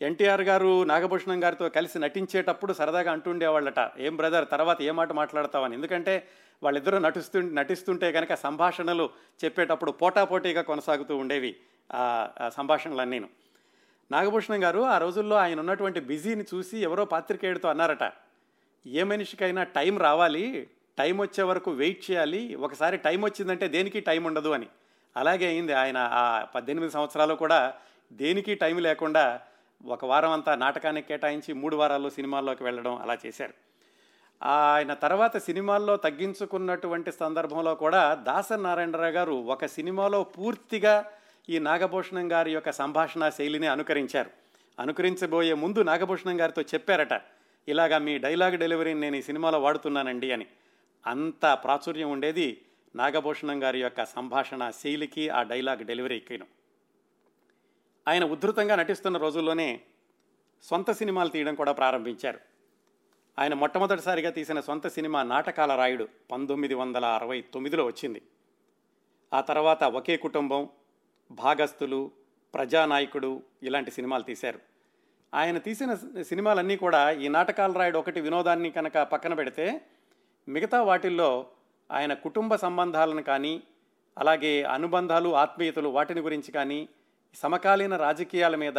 ఎన్టీఆర్ 0.00 0.42
గారు 0.42 0.84
నాగభూషణం 0.84 1.44
గారితో 1.44 1.68
కలిసి 1.68 1.98
నటించేటప్పుడు 1.98 2.72
సరదాగా 2.72 3.12
అంటుండేవాళ్ళట 3.12 3.90
ఏం 3.98 4.16
బ్రదర్ 4.16 4.46
తర్వాత 4.50 4.82
ఏ 4.82 4.90
మాట 4.90 5.12
మాట్లాడతావని? 5.12 5.74
ఎందుకంటే 5.74 6.28
వాళ్ళిద్దరూ 6.62 6.98
నటిస్తు 6.98 7.38
నటిస్తుంటే 7.38 8.12
కనుక 8.12 8.34
సంభాషణలు 8.34 9.10
చెప్పేటప్పుడు 9.44 9.90
పోటాపోటీగా 9.90 10.62
కొనసాగుతూ 10.62 11.16
ఉండేవి 11.16 11.56
ఆ 11.92 12.50
సంభాషణలన్నీను. 12.54 13.28
నాగభూషణం 14.10 14.64
గారు 14.64 14.80
ఆ 14.80 14.98
రోజుల్లో 14.98 15.36
ఆయన 15.36 15.60
ఉన్నటువంటి 15.60 16.00
బిజీని 16.00 16.44
చూసి 16.54 16.78
ఎవరో 16.78 17.04
పాత్రికేయుడితో 17.04 17.68
అన్నారట 17.68 18.12
ఏ 18.86 19.02
మనిషికైనా 19.02 19.64
టైం 19.64 19.98
రావాలి 19.98 20.68
టైం 20.98 21.18
వచ్చే 21.20 21.44
వరకు 21.44 21.70
వెయిట్ 21.70 22.10
చేయాలి 22.10 22.54
ఒకసారి 22.54 22.96
టైం 22.96 23.22
వచ్చిందంటే 23.22 23.68
దేనికి 23.68 24.00
టైం 24.00 24.24
ఉండదు 24.24 24.48
అని. 24.48 24.68
అలాగే 25.16 25.46
అయింది. 25.46 25.72
ఆయన 25.72 25.96
ఆ 25.98 26.44
పద్దెనిమిది 26.54 26.92
సంవత్సరాలు 26.92 27.34
కూడా 27.34 27.74
దేనికి 28.12 28.54
టైం 28.54 28.78
లేకుండా 28.78 29.40
ఒక 29.86 30.04
వారం 30.04 30.30
అంతా 30.30 30.54
నాటకానికి 30.54 31.08
కేటాయించి 31.08 31.54
మూడు 31.54 31.76
వారాల్లో 31.76 32.10
సినిమాల్లోకి 32.10 32.64
వెళ్ళడం 32.64 32.96
అలా 32.96 33.18
చేశారు. 33.26 33.54
ఆయన 34.42 34.94
తర్వాత 34.94 35.36
సినిమాల్లో 35.36 35.96
తగ్గించుకున్నటువంటి 35.96 37.12
సందర్భంలో 37.12 37.74
కూడా 37.74 38.14
దాసరి 38.14 38.62
నారాయణరావు 38.62 39.12
గారు 39.12 39.32
ఒక 39.32 39.66
సినిమాలో 39.66 40.24
పూర్తిగా 40.24 41.04
ఈ 41.48 41.58
నాగభూషణం 41.58 42.32
గారి 42.32 42.52
యొక్క 42.52 42.72
సంభాషణ 42.72 43.28
శైలిని 43.28 43.66
అనుకరించారు. 43.66 44.30
అనుకరించబోయే 44.78 45.54
ముందు 45.54 45.82
నాగభూషణం 45.82 46.40
గారితో 46.40 46.62
చెప్పారట 46.62 47.20
ఇలాగా 47.68 47.98
మీ 47.98 48.18
డైలాగ్ 48.18 48.58
డెలివరీని 48.58 49.00
నేను 49.00 49.16
ఈ 49.16 49.22
సినిమాలో 49.22 49.60
వాడుతున్నానండి 49.60 50.32
అని. 50.32 50.46
అంత 51.06 51.58
ప్రాచుర్యం 51.64 52.10
ఉండేది 52.10 52.60
నాగభూషణం 52.96 53.62
గారి 53.62 53.80
యొక్క 53.80 54.04
సంభాషణ 54.04 54.70
శైలికి 54.70 55.28
ఆ 55.28 55.42
డైలాగ్ 55.42 55.84
డెలివరీకిను 55.84 56.46
ఆయన 58.08 58.24
ఉద్ధృతంగా 58.24 58.76
నటిస్తున్న 58.76 59.18
రోజుల్లోనే 59.18 59.80
సొంత 60.62 60.90
సినిమాలు 60.90 61.28
తీయడం 61.28 61.54
కూడా 61.54 61.72
ప్రారంభించారు. 61.72 62.40
ఆయన 63.38 63.54
మొట్టమొదటిసారిగా 63.54 64.30
తీసిన 64.30 64.60
సొంత 64.60 64.86
సినిమా 64.86 65.22
నాటకాల 65.22 65.76
రాయుడు 65.76 66.08
పంతొమ్మిది 66.32 66.74
వందల 66.74 67.04
అరవై 67.04 67.40
తొమ్మిదిలో 67.40 67.86
వచ్చింది. 67.86 68.22
ఆ 69.34 69.40
తర్వాత 69.40 69.84
ఒకే 69.84 70.16
కుటుంబం 70.16 70.68
భాగస్థులు 71.30 72.10
ప్రజానాయకుడు 72.54 73.42
ఇలాంటి 73.62 73.90
సినిమాలు 73.90 74.22
తీశారు. 74.22 74.60
ఆయన 75.34 75.58
తీసిన 75.58 75.94
సినిమాలన్నీ 76.22 76.76
కూడా 76.76 77.10
ఈ 77.10 77.28
నాటకాల 77.28 77.72
రాయుడు 77.72 77.98
ఒకటి 77.98 78.20
వినోదాన్ని 78.20 78.70
కనుక 78.70 78.98
పక్కన 78.98 79.34
పెడితే 79.34 79.80
మిగతా 80.48 80.82
వాటిల్లో 80.82 81.46
ఆయన 81.90 82.14
కుటుంబ 82.14 82.54
సంబంధాలను 82.56 83.22
కానీ 83.22 83.62
అలాగే 84.18 84.62
అనుబంధాలు 84.62 85.36
ఆత్మీయతలు 85.36 85.88
వాటిని 85.88 86.20
గురించి 86.20 86.52
కానీ 86.52 86.88
సమకాలీన 87.34 87.96
రాజకీయాల 87.96 88.56
మీద 88.56 88.78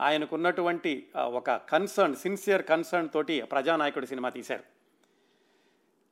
ఆయనకున్నటువంటి 0.00 1.08
ఒక 1.16 1.50
కన్సర్న్ 1.50 2.16
సిన్సియర్ 2.16 2.62
కన్సర్న్ 2.62 3.08
తోటి 3.08 3.42
ప్రజానాయకుడు 3.42 4.06
సినిమా 4.06 4.28
తీశారు. 4.28 4.64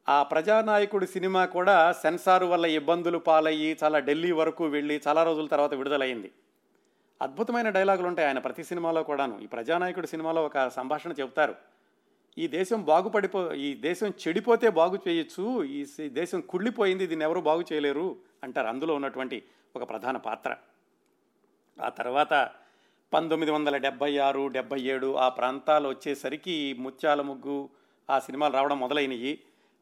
ఆ 0.09 0.22
ప్రజానాయకుడు 0.22 1.07
సినిమా 1.07 1.44
కూడా 1.44 1.92
సెన్సార్ 1.92 2.44
వల్ల 2.44 2.66
ఇబ్బందులు 2.66 3.18
పాలయ్యి 3.18 3.79
చాలా 3.85 3.99
ఢిల్లీ 3.99 4.33
వరకు 4.33 4.66
వెళ్ళి 4.66 5.01
చాలా 5.09 5.25
రోజుల 5.25 5.46
తర్వాత 5.46 5.75
విడుదలైంది 5.75 6.33
అద్భుతమైన 7.22 7.68
డైలాగులు 7.70 8.07
ఉంటాయి 8.07 8.29
ఆయన 8.29 8.38
ప్రతి 8.38 8.64
సినిమాలో 8.64 9.03
కూడాను. 9.03 9.38
ఈ 9.38 9.46
ప్రజానాయకుడు 9.46 10.07
సినిమాలో 10.07 10.44
ఒక 10.44 10.68
సంభాషణ 10.68 11.12
చెబుతారు. 11.12 11.55
ఈ 12.38 12.46
దేశం 12.46 12.85
బాగుపడిపో 12.85 13.53
ఈ 13.53 13.75
దేశం 13.75 14.12
చెడిపోతే 14.29 14.68
బాగు 14.68 14.99
చేయొచ్చు 15.09 15.64
ఈ 15.64 15.87
దేశం 16.09 16.40
కుళ్ళిపోయింది 16.40 17.07
దీన్ని 17.07 17.25
ఎవరు 17.25 17.40
బాగు 17.40 17.64
చేయలేరు 17.72 18.16
అంటారు. 18.42 18.66
అందులో 18.66 18.94
ఉన్నటువంటి 18.94 19.42
ఒక 19.77 19.88
ప్రధాన 19.88 20.16
పాత్ర. 20.16 20.57
ఆ 21.85 21.88
తర్వాత 21.88 22.51
పంతొమ్మిది 23.12 23.53
వందల 23.53 23.77
డెబ్బై 23.77 24.18
ఆరు 24.18 24.49
డెబ్బై 24.49 24.81
ఏడు 24.81 25.16
ఆ 25.16 25.29
ప్రాంతాలు 25.29 25.88
వచ్చేసరికి 25.88 26.75
ముత్యాల 26.79 27.20
ముగ్గు 27.20 27.68
ఆ 28.11 28.18
సినిమాలు 28.18 28.53
రావడం 28.53 28.81
మొదలైనవి 28.81 29.38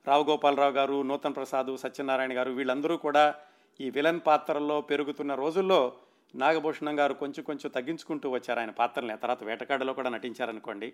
రావు 0.06 0.24
గోపాలరావు 0.24 0.72
గారు 0.72 1.02
నూతన్ 1.02 1.34
ప్రసాద్ 1.34 1.76
సత్యనారాయణ 1.76 2.36
గారు 2.36 2.50
వీళ్ళందరూ 2.50 2.96
కూడా 2.96 3.34
ఈ 3.80 3.90
విలన్ 3.90 4.20
పాత్రల్లో 4.26 4.80
పెరుగుతున్న 4.80 5.34
రోజుల్లో 5.34 5.92
నాగభూషణం 6.34 6.98
గారు 6.98 7.14
కొంచెం 7.14 7.44
కొంచెం 7.44 7.70
తగ్గించుకుంటూ 7.70 8.30
వచ్చారు. 8.30 8.60
ఆయన 8.60 8.70
పాత్రల్ని 8.70 9.12
ఆ 9.12 9.16
తర్వాత 9.16 9.44
వేటకాడలో 9.44 9.92
కూడా 9.92 10.10
నటించారనుకోండి. 10.10 10.92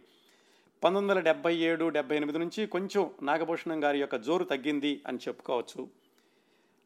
పంతొమ్మిది 0.83 1.13
వందల 1.13 1.25
డెబ్బై 1.25 1.57
ఏడు 1.57 1.89
డెబ్బై 1.89 2.17
ఎనిమిది 2.17 2.39
నుంచి 2.39 2.67
కొంచెం 2.67 3.11
నాగభూషణం 3.23 3.85
గారి 3.85 3.99
యొక్క 4.01 4.17
జోరు 4.17 4.45
తగ్గింది 4.45 5.03
అని 5.07 5.19
చెప్పుకోవచ్చు. 5.29 5.89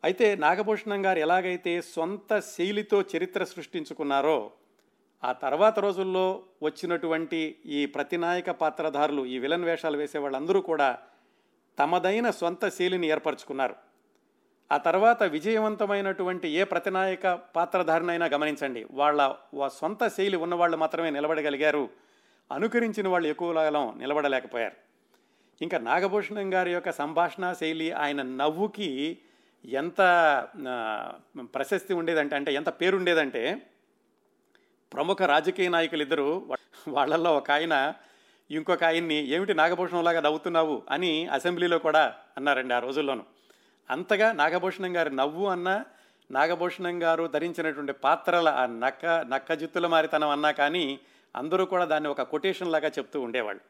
అయితే 0.05 0.35
నాగభూషణం 0.35 1.07
గారు 1.07 1.19
ఎలాగైతే 1.19 1.81
సొంత 1.81 2.39
శైలితో 2.39 3.05
చరిత్ర 3.17 3.45
సృష్టించుకున్నారో 3.45 4.51
ఆ 5.25 5.33
తర్వాత 5.33 5.79
రోజుల్లో 5.79 6.43
వచ్చినటువంటి 6.63 7.57
ఈ 7.67 7.87
ప్రతినాయక 7.87 8.51
పాత్రధారులు 8.51 9.27
ఈ 9.27 9.39
విలన్ 9.39 9.65
వేషాలు 9.65 9.97
వేసే 9.97 10.19
వాళ్ళందరూ 10.19 10.61
కూడా 10.61 10.99
తమదైన 11.79 12.31
సొంత 12.31 12.69
శైలిని 12.69 13.07
ఏర్పరచుకున్నారు. 13.07 13.77
ఆ 14.73 14.77
తర్వాత 14.77 15.23
విజయవంతమైనటువంటి 15.23 16.49
ఏ 16.49 16.65
ప్రతినాయక 16.65 17.27
పాత్రధారినైనా 17.57 18.27
గమనించండి. 18.27 18.87
వాళ్ళ 18.91 19.35
సొంత 19.69 20.09
శైలి 20.09 20.37
ఉన్నవాళ్ళు 20.37 20.77
మాత్రమే 20.77 21.11
నిలబడగలిగారు. 21.11 22.04
అనుకరించిన 22.53 23.09
వాళ్ళు 23.09 23.29
ఎక్కువ 23.29 23.55
కాలం 23.55 23.99
నిలబడలేకపోయారు. 23.99 24.77
ఇంకా 25.63 25.79
నాగభూషణం 25.79 26.55
గారి 26.55 26.73
యొక్క 26.73 26.91
సంభాషణ 26.91 27.53
శైలి 27.53 27.93
ఆయన 27.93 28.23
నవ్వుకి 28.23 29.19
ఎంత 29.65 30.01
ప్రశస్తి 31.55 31.95
ఉండేదంటే 31.95 32.37
అంటే 32.37 32.55
ఎంత 32.55 32.69
పేరు 32.69 32.97
ఉండేదంటే 32.97 33.63
ప్రముఖ 34.93 35.23
రాజకీయ 35.23 35.69
నాయకులు 35.69 36.03
ఇద్దరు 36.03 36.47
వాళ్ళల్లో 36.89 37.37
ఒక 37.37 37.51
ఆయన 37.51 37.95
ఇంకొక 38.51 38.85
ఆయన్ని 38.85 39.15
ఏమిటి 39.15 39.55
నాగభూషణంలాగా 39.55 40.21
నవ్వుతున్నావు? 40.21 40.83
అని 40.91 41.27
అసెంబ్లీలో 41.27 41.79
కూడా 41.79 42.15
అన్నారండి 42.37 42.75
ఆ 42.75 42.79
రోజుల్లోనూ. 42.79 43.23
అంతగా 43.91 44.33
నాగభూషణం 44.33 44.97
గారి 44.97 45.17
నవ్వు 45.17 45.47
అన్న 45.47 45.85
నాగభూషణం 46.31 47.03
గారు 47.03 47.27
ధరించినటువంటి 47.27 47.93
పాత్రల 47.93 48.49
ఆ 48.49 48.67
నక్క 48.67 49.07
నక్క 49.07 49.53
జిత్తుల 49.53 49.87
మారితనం 49.87 50.29
అన్నా 50.29 50.51
కానీ 50.51 51.01
అందరూ 51.37 51.65
కూడా 51.65 51.85
దాన్ని 51.85 52.09
ఒక 52.09 52.23
కొటేషన్ 52.23 52.73
లాగా 52.73 52.89
చెప్తూ 52.89 53.21
ఉండేవాళ్ళు. 53.21 53.63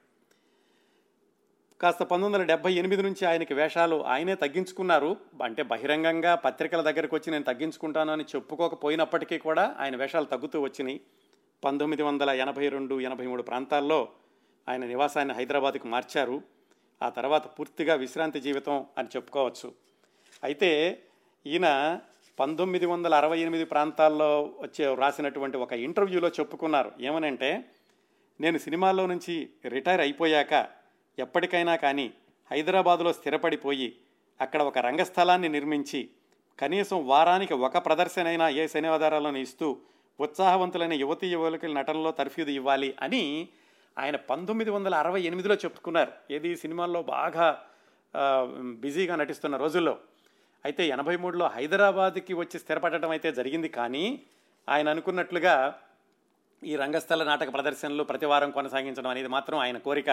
కాస్త 1.81 1.99
పంతొమ్మిది 1.99 2.35
వందల 2.35 2.47
డెబ్బై 2.47 2.73
ఎనిమిది 2.73 3.03
నుంచి 3.03 3.27
ఆయనకి 3.27 3.55
వేషాలు 3.55 4.05
ఆయనే 4.05 4.35
తగ్గించుకున్నారు. 4.35 5.17
అంటే 5.43 5.63
బహిరంగంగా 5.63 6.35
పత్రికల 6.35 6.91
దగ్గరకు 6.91 7.17
వచ్చి 7.17 7.33
నేను 7.33 7.45
తగ్గించుకుంటాను 7.45 8.13
అని 8.13 8.25
చెప్పుకోకపోయినప్పటికీ 8.25 9.39
కూడా 9.39 9.77
ఆయన 9.79 9.97
వేషాలు 9.97 10.25
తగ్గుతూ 10.25 10.61
వచ్చినాయి. 10.61 11.01
పంతొమ్మిది 11.65 12.03
వందల 12.03 12.31
ఎనభై 12.31 12.69
రెండు 12.69 13.01
ఎనభై 13.01 13.27
మూడు 13.27 13.43
ప్రాంతాల్లో 13.43 14.09
ఆయన 14.69 14.85
నివాసాన్ని 14.85 15.35
హైదరాబాద్కు 15.35 15.87
మార్చారు. 15.87 16.43
ఆ 17.03 17.09
తర్వాత 17.09 17.47
పూర్తిగా 17.47 17.95
విశ్రాంతి 17.95 18.41
జీవితం 18.41 18.87
అని 18.99 19.09
చెప్పుకోవచ్చు. 19.17 19.73
అయితే 20.43 21.03
ఈయన 21.47 22.01
పంతొమ్మిది 22.39 22.87
వందల 22.87 23.15
అరవై 23.15 23.39
ఎనిమిది 23.39 23.65
ప్రాంతాల్లో 23.65 24.55
వచ్చే 24.61 24.95
రాసినటువంటి 24.95 25.57
ఒక 25.57 25.73
ఇంటర్వ్యూలో 25.73 26.29
చెప్పుకున్నారు. 26.29 26.93
ఏమనంటే 27.01 27.65
నేను 28.41 28.59
సినిమాల్లో 28.59 29.07
నుంచి 29.07 29.51
రిటైర్ 29.69 30.01
అయిపోయాక 30.01 30.67
ఎప్పటికైనా 31.19 31.77
కానీ 31.77 32.13
హైదరాబాదులో 32.51 33.13
స్థిరపడిపోయి 33.13 33.97
అక్కడ 34.41 34.63
ఒక 34.63 34.79
రంగస్థలాన్ని 34.79 35.49
నిర్మించి 35.49 36.11
కనీసం 36.59 37.07
వారానికి 37.07 37.55
ఒక 37.55 37.77
ప్రదర్శనైనా 37.87 38.49
ఏ 38.49 38.67
శనివారాలను 38.67 39.39
ఇస్తూ 39.39 39.81
ఉత్సాహవంతులైన 40.21 40.93
యువతీ 40.93 41.27
యువకుల 41.27 41.73
నటనలో 41.73 42.11
తర్ఫీదు 42.11 42.51
ఇవ్వాలి 42.51 42.95
అని 43.03 43.49
ఆయన 43.99 44.17
పంతొమ్మిది 44.17 44.71
వందల 44.71 44.95
అరవై 44.95 45.23
ఎనిమిదిలో 45.23 45.55
చెప్పుకున్నారు. 45.55 46.13
ఏది 46.31 46.57
సినిమాల్లో 46.57 47.03
బాగా 47.03 47.63
బిజీగా 48.61 49.17
నటిస్తున్న 49.17 49.57
రోజుల్లో. 49.57 49.99
అయితే 50.65 50.83
ఎనభై 50.95 51.17
మూడులో 51.23 51.47
హైదరాబాద్కి 51.57 52.35
వచ్చి 52.35 52.59
స్థిరపడటం 52.59 53.11
అయితే 53.15 53.31
జరిగింది 53.39 53.69
కానీ 53.79 54.05
ఆయన 54.69 54.89
అనుకున్నట్లుగా 54.95 55.55
ఈ 56.63 56.75
రంగస్థల 56.83 57.23
నాటక 57.31 57.53
ప్రదర్శనలు 57.57 58.05
ప్రతి 58.11 58.27
వారం 58.31 58.51
కొనసాగించడం 58.51 59.11
అనేది 59.11 59.31
మాత్రం 59.37 59.59
ఆయన 59.65 59.79
కోరిక 59.87 60.11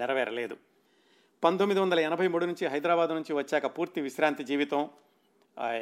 నెరవేరలేదు. 0.00 0.56
పంతొమ్మిది 1.42 1.80
వందల 1.80 2.00
ఎనభై 2.08 2.26
మూడు 2.32 2.44
నుంచి 2.50 2.64
హైదరాబాద్ 2.72 3.12
నుంచి 3.18 3.32
వచ్చాక 3.38 3.66
పూర్తి 3.76 4.00
విశ్రాంతి 4.06 4.44
జీవితం. 4.50 4.82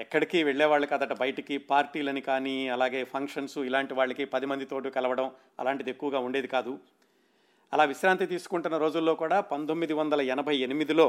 ఎక్కడికి 0.05 0.39
వెళ్ళేవాళ్ళు 0.49 0.87
కాదట 0.93 1.13
బయటికి 1.23 1.57
పార్టీలని 1.73 2.23
కానీ 2.29 2.55
అలాగే 2.77 3.01
ఫంక్షన్స్ 3.13 3.59
ఇలాంటి 3.69 3.95
వాళ్ళకి 3.95 4.25
పది 4.35 4.47
మందితోటి 4.53 4.91
కలవడం 4.97 5.27
అలాంటిది 5.61 5.91
ఎక్కువగా 5.95 6.21
ఉండేది 6.27 6.49
కాదు. 6.55 6.73
అలా 7.73 7.85
విశ్రాంతి 7.93 8.27
తీసుకుంటున్న 8.35 8.77
రోజుల్లో 8.85 9.15
కూడా 9.15 9.41
పంతొమ్మిది 9.53 9.97
వందల 10.01 10.21
ఎనభై 10.35 10.57
ఎనిమిదిలో 10.67 11.09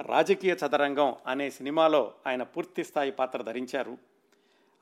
రాజకీయ 0.00 0.52
చదరంగం 0.52 1.16
అనే 1.26 1.50
సినిమాలో 1.50 2.14
ఆయన 2.26 2.42
పూర్తిస్థాయి 2.42 3.10
పాత్ర 3.10 3.42
ధరించారు. 3.42 3.98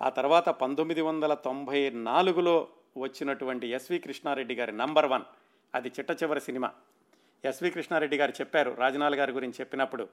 ఆ 0.03 0.09
తర్వాత 0.09 0.49
పంతొమ్మిది 0.49 1.01
వందల 1.01 1.35
తొంభై 1.35 1.91
నాలుగులో 1.91 2.69
వచ్చినటువంటి 2.97 3.67
ఎస్వి 3.69 3.99
కృష్ణారెడ్డి 3.99 4.55
గారి 4.55 4.77
నంబర్ 4.77 5.07
వన్ 5.07 5.23
అది 5.75 5.89
చిట్ట 5.89 6.23
చివరి 6.23 6.41
సినిమా. 6.41 6.73
ఎస్వి 7.45 7.71
కృష్ణారెడ్డి 7.71 8.17
గారు 8.17 8.31
చెప్పారు 8.31 8.77
రాజనాల్ 8.79 9.15
గారి 9.15 9.33
గురించి 9.33 9.55
చెప్పినప్పుడు 9.61 10.09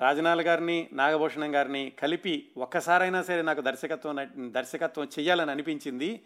రాజనాల్ 0.00 0.40
గారిని 0.40 0.88
నాగభూషణం 0.92 1.54
గారిని 1.54 1.92
కలిపి 1.98 2.48
ఒక్కసారైనా 2.56 3.22
సరే 3.22 3.42
నాకు 3.42 3.60
దర్శకత్వం 3.60 4.28
దర్శకత్వం 4.52 5.08
చేయాలని 5.18 5.50
అనిపించింది. 5.50 6.20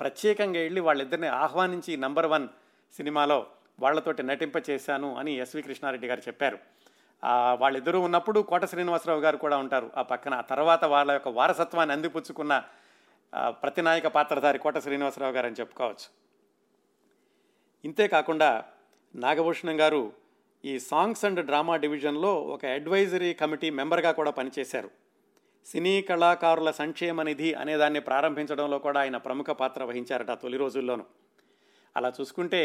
ప్రత్యేకంగా 0.00 0.60
వెళ్ళి 0.60 0.80
వాళ్ళిద్దరిని 0.80 1.26
ఆహ్వానించి 1.26 1.96
నంబర్ 1.96 2.26
వన్ 2.26 2.48
సినిమాలో 2.92 3.46
వాళ్ళతోటి 3.80 4.22
నటింప 4.22 4.70
చేశాను 4.70 5.16
అని 5.16 5.32
ఎస్వి 5.32 5.62
కృష్ణారెడ్డి 5.62 6.08
గారు 6.08 6.20
చెప్పారు. 6.20 6.58
వాళ్ళిద్దరూ 7.58 8.00
ఉన్నప్పుడు 8.00 8.40
కోట 8.40 8.64
శ్రీనివాసరావు 8.64 9.20
గారు 9.20 9.36
కూడా 9.36 9.56
ఉంటారు 9.56 9.90
ఆ 9.96 10.02
పక్కన. 10.02 10.34
ఆ 10.34 10.40
తర్వాత 10.40 10.84
వాళ్ళ 10.84 11.10
యొక్క 11.10 11.28
వారసత్వాన్ని 11.28 11.92
అందిపుచ్చుకున్న 11.92 12.62
ప్రతినాయక 13.48 14.06
పాత్రధారి 14.06 14.58
కోట 14.58 14.78
శ్రీనివాసరావు 14.78 15.32
గారు 15.32 15.46
అని 15.46 15.56
చెప్పుకోవచ్చు. 15.60 16.08
ఇంతే 17.84 18.08
కాకుండా 18.08 18.64
నాగభూషణం 19.14 19.80
గారు 19.80 20.12
ఈ 20.64 20.78
సాంగ్స్ 20.78 21.24
అండ్ 21.24 21.46
డ్రామా 21.46 21.76
డివిజన్లో 21.76 22.34
ఒక 22.34 22.66
అడ్వైజరీ 22.66 23.34
కమిటీ 23.34 23.70
మెంబర్గా 23.70 24.12
కూడా 24.12 24.30
పనిచేశారు. 24.30 24.90
సినీ 25.66 26.02
కళాకారుల 26.02 26.70
సంక్షేమ 26.70 27.22
నిధి 27.22 27.54
అనే 27.54 27.76
దాన్ని 27.76 28.00
ప్రారంభించడంలో 28.00 28.78
కూడా 28.78 29.00
ఆయన 29.00 29.16
ప్రముఖ 29.16 29.46
పాత్ర 29.46 29.84
వహించారట 29.84 30.30
తొలి 30.30 30.56
రోజుల్లోనూ. 30.56 31.04
అలా 31.96 32.12
చూసుకుంటే 32.20 32.62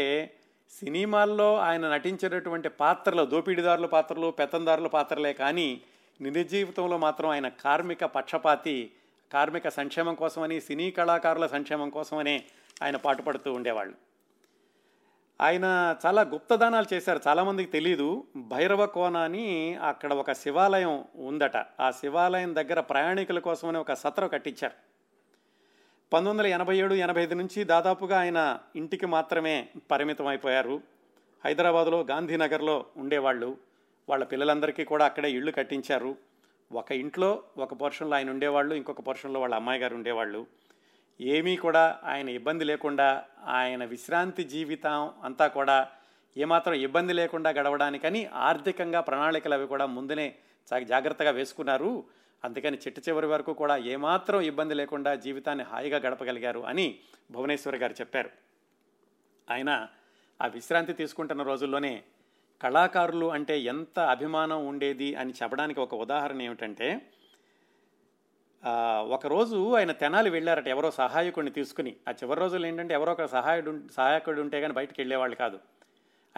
సినిమాల్లో 0.70 1.56
ఆయన 1.56 1.90
నటించినటువంటి 1.90 2.68
పాత్రలు 2.68 3.24
దోపిడీదారుల 3.24 3.86
పాత్రలు 3.86 4.30
పెత్తందారుల 4.30 4.86
పాత్రలే 4.86 5.32
కానీ 5.32 5.80
నిజ 6.20 6.50
జీవితంలో 6.50 6.98
మాత్రం 6.98 7.30
ఆయన 7.30 7.48
కార్మిక 7.48 8.04
పక్షపాతి 8.04 8.92
కార్మిక 9.32 9.68
సంక్షేమం 9.68 10.14
కోసమని 10.14 10.60
సినీ 10.60 10.90
కళాకారుల 10.90 11.46
సంక్షేమం 11.46 11.90
కోసమనే 11.90 12.44
ఆయన 12.82 12.96
పాటుపడుతూ 12.96 13.52
ఉండేవాళ్ళు. 13.52 13.94
ఆయన 15.40 15.96
చాలా 16.06 16.22
గుప్తదానాలు 16.22 16.94
చేశారు. 16.94 17.20
చాలామందికి 17.28 17.70
తెలియదు 17.70 18.24
భైరవ 18.36 18.86
కోన 18.86 19.16
అని 19.16 19.74
అక్కడ 19.74 20.12
ఒక 20.12 20.32
శివాలయం 20.32 21.04
ఉందట. 21.16 21.56
ఆ 21.56 21.90
శివాలయం 21.90 22.54
దగ్గర 22.54 22.80
ప్రయాణికుల 22.80 23.38
కోసమని 23.38 23.78
ఒక 23.78 23.92
సత్రం 23.92 24.28
కట్టించారు. 24.28 24.97
పంతొమ్మిది 26.12 26.48
వందల 26.48 26.60
ఎనభై 26.60 26.76
ఏడు 26.76 26.94
ఎనభై 26.94 27.22
ఐదు 27.22 27.34
నుంచి 27.34 27.64
దాదాపుగా 27.64 28.20
ఆయన 28.20 28.58
ఇంటికి 28.76 29.06
మాత్రమే 29.06 29.68
పరిమితం 29.90 30.26
అయిపోయారు 30.26 30.80
హైదరాబాదులో 31.44 32.00
గాంధీనగర్లో 32.00 32.86
ఉండేవాళ్ళు. 32.96 33.56
వాళ్ళ 34.08 34.24
పిల్లలందరికీ 34.24 34.84
కూడా 34.84 35.04
అక్కడే 35.04 35.32
ఇళ్ళు 35.32 35.52
కట్టించారు. 35.52 36.16
ఒక 36.72 36.92
ఇంట్లో 36.92 37.42
ఒక 37.58 37.80
పోర్షన్లో 37.80 38.16
ఆయన 38.16 38.30
ఉండేవాళ్ళు 38.30 38.74
ఇంకొక 38.74 39.06
పోర్షన్లో 39.06 39.40
వాళ్ళ 39.40 39.54
అమ్మాయి 39.54 39.80
గారు 39.80 39.94
ఉండేవాళ్ళు. 39.94 40.46
ఏమీ 41.20 41.56
కూడా 41.56 41.98
ఆయన 42.04 42.28
ఇబ్బంది 42.28 42.64
లేకుండా 42.64 43.24
ఆయన 43.46 43.84
విశ్రాంతి 43.84 44.44
జీవితం 44.44 45.10
అంతా 45.24 45.46
కూడా 45.46 45.88
ఏమాత్రం 46.36 46.74
ఇబ్బంది 46.74 47.12
లేకుండా 47.12 47.50
గడవడానికని 47.50 48.26
ఆర్థికంగా 48.26 49.00
ప్రణాళికలు 49.00 49.54
అవి 49.54 49.66
కూడా 49.66 49.86
ముందునే 49.86 50.34
చా- 50.74 50.84
జాగ్రత్తగా 50.84 51.30
వేసుకున్నారు. 51.30 52.04
అందుకని 52.44 52.76
చిట్ట 52.76 52.98
చివరి 53.08 53.26
వరకు 53.26 53.52
కూడా 53.52 53.76
ఏమాత్రం 53.76 54.40
ఇబ్బంది 54.40 54.74
లేకుండా 54.74 55.14
జీవితాన్ని 55.14 55.64
హాయిగా 55.64 55.98
గడపగలిగారు 55.98 56.60
అని 56.60 56.98
భువనేశ్వర్ 57.30 57.76
గారు 57.76 57.92
చెప్పారు. 57.92 58.30
ఆయన 59.50 59.88
ఆ 60.40 60.46
విశ్రాంతి 60.46 60.92
తీసుకుంటున్న 60.92 61.42
రోజుల్లోనే 61.42 62.02
కళాకారులు 62.60 63.26
అంటే 63.26 63.60
ఎంత 63.60 63.98
అభిమానం 63.98 64.66
ఉండేది 64.66 65.14
అని 65.14 65.32
చెప్పడానికి 65.42 65.80
ఒక 65.80 65.94
ఉదాహరణ 65.94 66.42
ఏమిటంటే 66.42 66.88
ఒకరోజు 69.08 69.74
ఆయన 69.76 69.92
తెనాలి 69.92 70.30
వెళ్ళారట 70.30 70.68
ఎవరో 70.68 70.90
సహాయకుడిని 70.90 71.52
తీసుకుని. 71.52 71.96
ఆ 72.08 72.10
చివరి 72.10 72.40
రోజులు 72.40 72.66
ఏంటంటే 72.66 72.94
ఎవరో 72.94 73.12
ఒక 73.12 73.24
సహాయుడు 73.24 73.80
సహాయకుడు 73.96 74.40
ఉంటే 74.40 74.60
కానీ 74.60 74.74
బయటకు 74.74 74.98
వెళ్ళేవాళ్ళు 74.98 75.36
కాదు. 75.36 75.58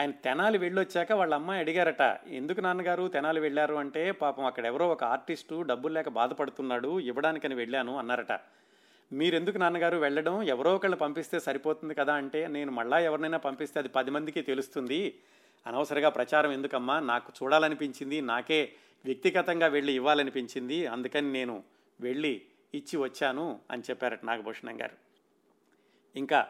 ఆయన 0.01 0.11
తెనాలి 0.11 0.59
వెళ్ళొచ్చాక 0.59 1.13
వాళ్ళ 1.13 1.35
అమ్మాయి 1.35 1.61
అడిగారట 1.61 2.19
ఎందుకు 2.27 2.61
నాన్నగారు 2.61 3.09
తెనాలి 3.09 3.41
వెళ్ళారు? 3.41 3.75
అంటే 3.75 4.11
పాపం 4.11 4.45
అక్కడ 4.45 4.67
ఎవరో 4.67 4.89
ఒక 4.89 5.05
ఆర్టిస్టు 5.05 5.63
డబ్బులు 5.63 5.95
లేక 5.95 6.09
బాధపడుతున్నాడు 6.09 7.01
ఇవ్వడానికని 7.01 7.55
వెళ్ళాను 7.55 7.99
అన్నారట. 7.99 8.33
మీరెందుకు 9.13 9.59
నాన్నగారు 9.59 9.97
వెళ్ళడం? 9.97 10.43
ఎవరో 10.43 10.75
ఒకళ్ళు 10.75 10.97
పంపిస్తే 10.97 11.41
సరిపోతుంది 11.41 11.95
కదా 11.95 12.15
అంటే 12.15 12.47
నేను 12.47 12.73
మళ్ళా 12.73 12.99
ఎవరినైనా 12.99 13.39
పంపిస్తే 13.39 13.81
అది 13.81 13.89
పది 13.89 14.11
మందికి 14.11 14.43
తెలుస్తుంది. 14.43 15.19
అనవసరంగా 15.67 16.09
ప్రచారం 16.09 16.53
ఎందుకమ్మా? 16.53 17.01
నాకు 17.01 17.33
చూడాలనిపించింది 17.43 18.21
నాకే 18.21 18.73
వ్యక్తిగతంగా 19.05 19.67
వెళ్ళి 19.67 19.93
ఇవ్వాలనిపించింది 19.93 20.87
అందుకని 20.87 21.33
నేను 21.33 21.63
వెళ్ళి 22.01 22.43
ఇచ్చి 22.75 22.99
వచ్చాను 22.99 23.61
అని 23.71 23.83
చెప్పారట 23.91 24.25
నాగభూషణం 24.25 24.81
గారు. 24.81 24.97
ఇంకా 26.17 26.47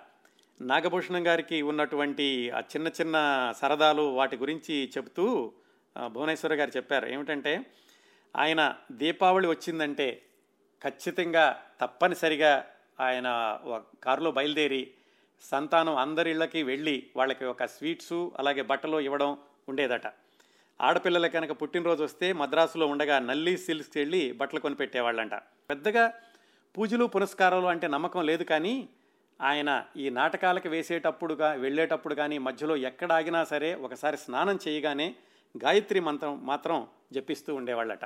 నాగభూషణం 0.60 1.26
గారికి 1.26 1.62
ఉన్నటువంటి 1.62 2.50
ఆ 2.50 2.58
చిన్న 2.58 2.88
చిన్న 2.88 3.16
సరదాలు 3.60 4.02
వాటి 4.02 4.36
గురించి 4.36 4.92
చెబుతూ 4.96 5.52
భువనేశ్వర్ 5.96 6.12
భువనేశ్వర 6.12 6.54
గారు 6.54 6.70
చెప్పారు. 6.76 7.06
ఏమిటంటే 7.06 7.66
ఆయన 8.36 8.76
దీపావళి 8.92 9.46
వచ్చిందంటే 9.46 10.22
ఖచ్చితంగా 10.82 11.62
తప్పనిసరిగా 11.80 12.66
ఆయన 13.00 13.58
కారులో 14.04 14.32
బయలుదేరి 14.32 14.90
సంతానం 15.40 15.96
అందరి 15.96 16.30
ఇళ్ళకి 16.30 16.62
వెళ్ళి 16.62 17.06
వాళ్ళకి 17.16 17.44
ఒక 17.44 17.64
స్వీట్సు 17.64 18.32
అలాగే 18.38 18.62
బట్టలు 18.62 19.00
ఇవ్వడం 19.00 19.38
ఉండేదట. 19.68 20.06
ఆడపిల్లల 20.80 21.26
కనుక 21.26 21.62
పుట్టినరోజు 21.62 22.04
వస్తే 22.04 22.32
మద్రాసులో 22.32 22.86
ఉండగా 22.86 23.18
నల్లి 23.18 23.58
సిల్క్స్కి 23.58 23.98
వెళ్ళి 23.98 24.32
బట్టలు 24.32 24.60
కొనిపెట్టేవాళ్ళంట. 24.60 25.34
పెద్దగా 25.70 26.14
పూజలు 26.78 27.04
పునస్కారాలు 27.04 27.66
అంటే 27.66 27.86
నమ్మకం 27.88 28.26
లేదు 28.26 28.44
కానీ 28.44 28.88
ఆయన 29.40 29.84
ఈ 29.96 30.10
నాటకాలకు 30.10 30.68
వేసేటప్పుడుగా 30.68 31.52
వెళ్ళేటప్పుడు 31.52 32.14
కానీ 32.14 32.38
మధ్యలో 32.38 32.76
ఎక్కడ 32.76 33.12
ఆగినా 33.12 33.44
సరే 33.44 33.74
ఒకసారి 33.74 34.16
స్నానం 34.16 34.58
చేయగానే 34.68 35.14
గాయత్రి 35.64 36.00
మంత్రం 36.00 36.46
మాత్రం 36.46 36.86
జపిస్తూ 37.12 37.54
ఉండేవాళ్ళట. 37.54 38.04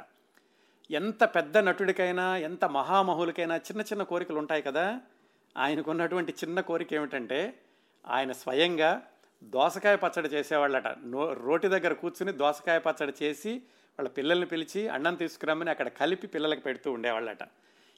ఎంత 0.91 1.25
పెద్ద 1.25 1.59
నటుడికైనా 1.59 2.37
ఎంత 2.37 2.65
మహామహులకైనా 2.65 3.57
చిన్న 3.57 3.81
చిన్న 3.81 4.03
కోరికలు 4.03 4.39
ఉంటాయి 4.39 4.63
కదా. 4.63 5.01
ఆయనకున్నటువంటి 5.57 6.33
చిన్న 6.33 6.61
కోరిక 6.61 6.95
ఏమిటంటే 6.95 7.59
ఆయన 8.07 8.33
స్వయంగా 8.33 9.03
దోసకాయ 9.45 9.97
పచ్చడి 9.97 10.29
చేసేవాళ్ళట. 10.29 10.87
నో 11.05 11.33
రోటి 11.33 11.69
దగ్గర 11.69 11.93
కూర్చుని 11.93 12.33
దోసకాయ 12.33 12.79
పచ్చడి 12.79 13.13
చేసి 13.23 13.63
వాళ్ళ 13.99 14.09
పిల్లల్ని 14.09 14.47
పిలిచి 14.47 14.89
అన్నం 14.89 15.15
తీసుకురమ్మని 15.15 15.71
అక్కడ 15.71 15.89
కలిపి 15.89 16.27
పిల్లలకు 16.27 16.61
పెడుతూ 16.61 16.93
ఉండేవాళ్ళట. 16.93 17.39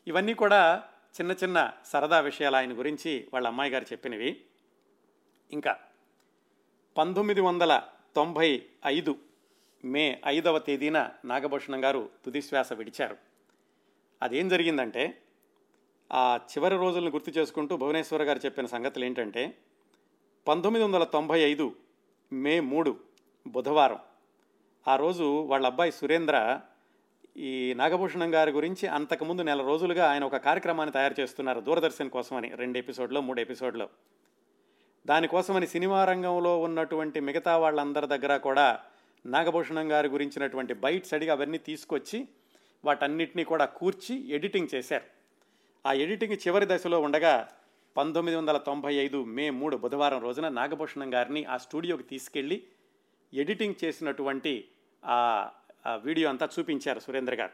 ఇవన్నీ 0.07 0.35
కూడా 0.35 0.85
చిన్న 1.21 1.33
చిన్న 1.33 1.73
సరదా 1.85 2.21
విషయాలు 2.21 2.57
ఆయన 2.57 2.79
గురించి 2.79 3.29
వాళ్ళ 3.35 3.47
అమ్మాయి 3.47 3.71
గారు 3.71 3.87
చెప్పినవి. 3.93 4.41
ఇంకా 5.53 5.79
పంతొమ్మిది 6.97 7.41
వందల 7.41 7.83
తొంభై 8.17 8.63
ఐదు 8.87 9.19
మే 9.85 10.23
ఐదవ 10.27 10.59
తేదీన 10.59 11.11
నాగభూషణం 11.25 11.85
గారు 11.85 12.11
తుదిశ్వాస 12.25 12.73
విడిచారు. 12.73 13.17
అదేం 14.23 14.49
జరిగిందంటే 14.49 15.23
ఆ 16.13 16.41
చివరి 16.53 16.77
రోజులను 16.77 17.11
గుర్తు 17.11 17.31
చేసుకుంటూ 17.31 17.77
భువనేశ్వర 17.77 18.23
గారు 18.23 18.41
చెప్పిన 18.45 18.67
సంగతులు 18.67 19.05
ఏంటంటే 19.05 19.59
పంతొమ్మిది 20.47 20.85
వందల 20.85 21.05
తొంభై 21.05 21.41
ఐదు 21.41 21.77
మే 22.33 22.61
మూడు 22.61 23.01
బుధవారం 23.47 23.99
ఆ 24.89 24.97
రోజు 24.97 25.25
వాళ్ళ 25.25 25.67
అబ్బాయి 25.67 25.93
సురేంద్ర 25.93 26.61
ఈ 27.39 27.75
నాగభూషణం 27.75 28.35
గారి 28.35 28.51
గురించి 28.51 28.89
అంతకుముందు 28.89 29.43
నెల 29.43 29.63
రోజులుగా 29.63 30.11
ఆయన 30.11 30.25
ఒక 30.25 30.37
కార్యక్రమాన్ని 30.37 30.93
తయారు 30.93 31.15
చేస్తున్నారు 31.21 31.61
దూరదర్శన్ 31.61 32.11
కోసమని 32.11 32.55
రెండు 32.55 32.79
ఎపిసోడ్లో 32.79 33.21
మూడు 33.21 33.41
ఎపిసోడ్లో. 33.41 33.89
దానికోసమని 35.07 35.67
సినిమా 35.67 36.05
రంగంలో 36.05 36.61
ఉన్నటువంటి 36.61 37.21
మిగతా 37.21 37.57
వాళ్ళందరి 37.57 38.07
దగ్గర 38.07 38.37
కూడా 38.37 38.81
నాగభూషణం 39.27 39.93
గారి 39.93 40.09
గురించినటువంటి 40.09 40.75
బైట్స్ 40.75 41.15
అడిగి 41.15 41.31
అవన్నీ 41.31 41.59
తీసుకొచ్చి 41.59 42.29
వాటన్నిటినీ 42.85 43.45
కూడా 43.45 43.65
కూర్చి 43.65 44.29
ఎడిటింగ్ 44.29 44.69
చేశారు. 44.75 45.05
ఆ 45.87 45.93
ఎడిటింగ్ 45.93 46.33
చివరి 46.33 46.67
దశలో 46.69 47.01
ఉండగా 47.01 47.49
పంతొమ్మిది 47.97 48.37
వందల 48.39 48.57
తొంభై 48.57 48.95
ఐదు 48.95 49.25
మే 49.25 49.51
మూడు 49.51 49.77
బుధవారం 49.77 50.23
రోజున 50.23 50.49
నాగభూషణం 50.49 51.15
గారిని 51.15 51.45
ఆ 51.45 51.57
స్టూడియోకి 51.57 52.03
తీసుకెళ్ళి 52.03 52.63
ఎడిటింగ్ 53.35 53.75
చేసినటువంటి 53.85 54.69
ఆ 55.05 55.51
వీడియో 55.95 56.29
అంతా 56.29 56.49
చూపించారు 56.59 57.01
సురేంద్ర 57.01 57.35
గారు. 57.35 57.51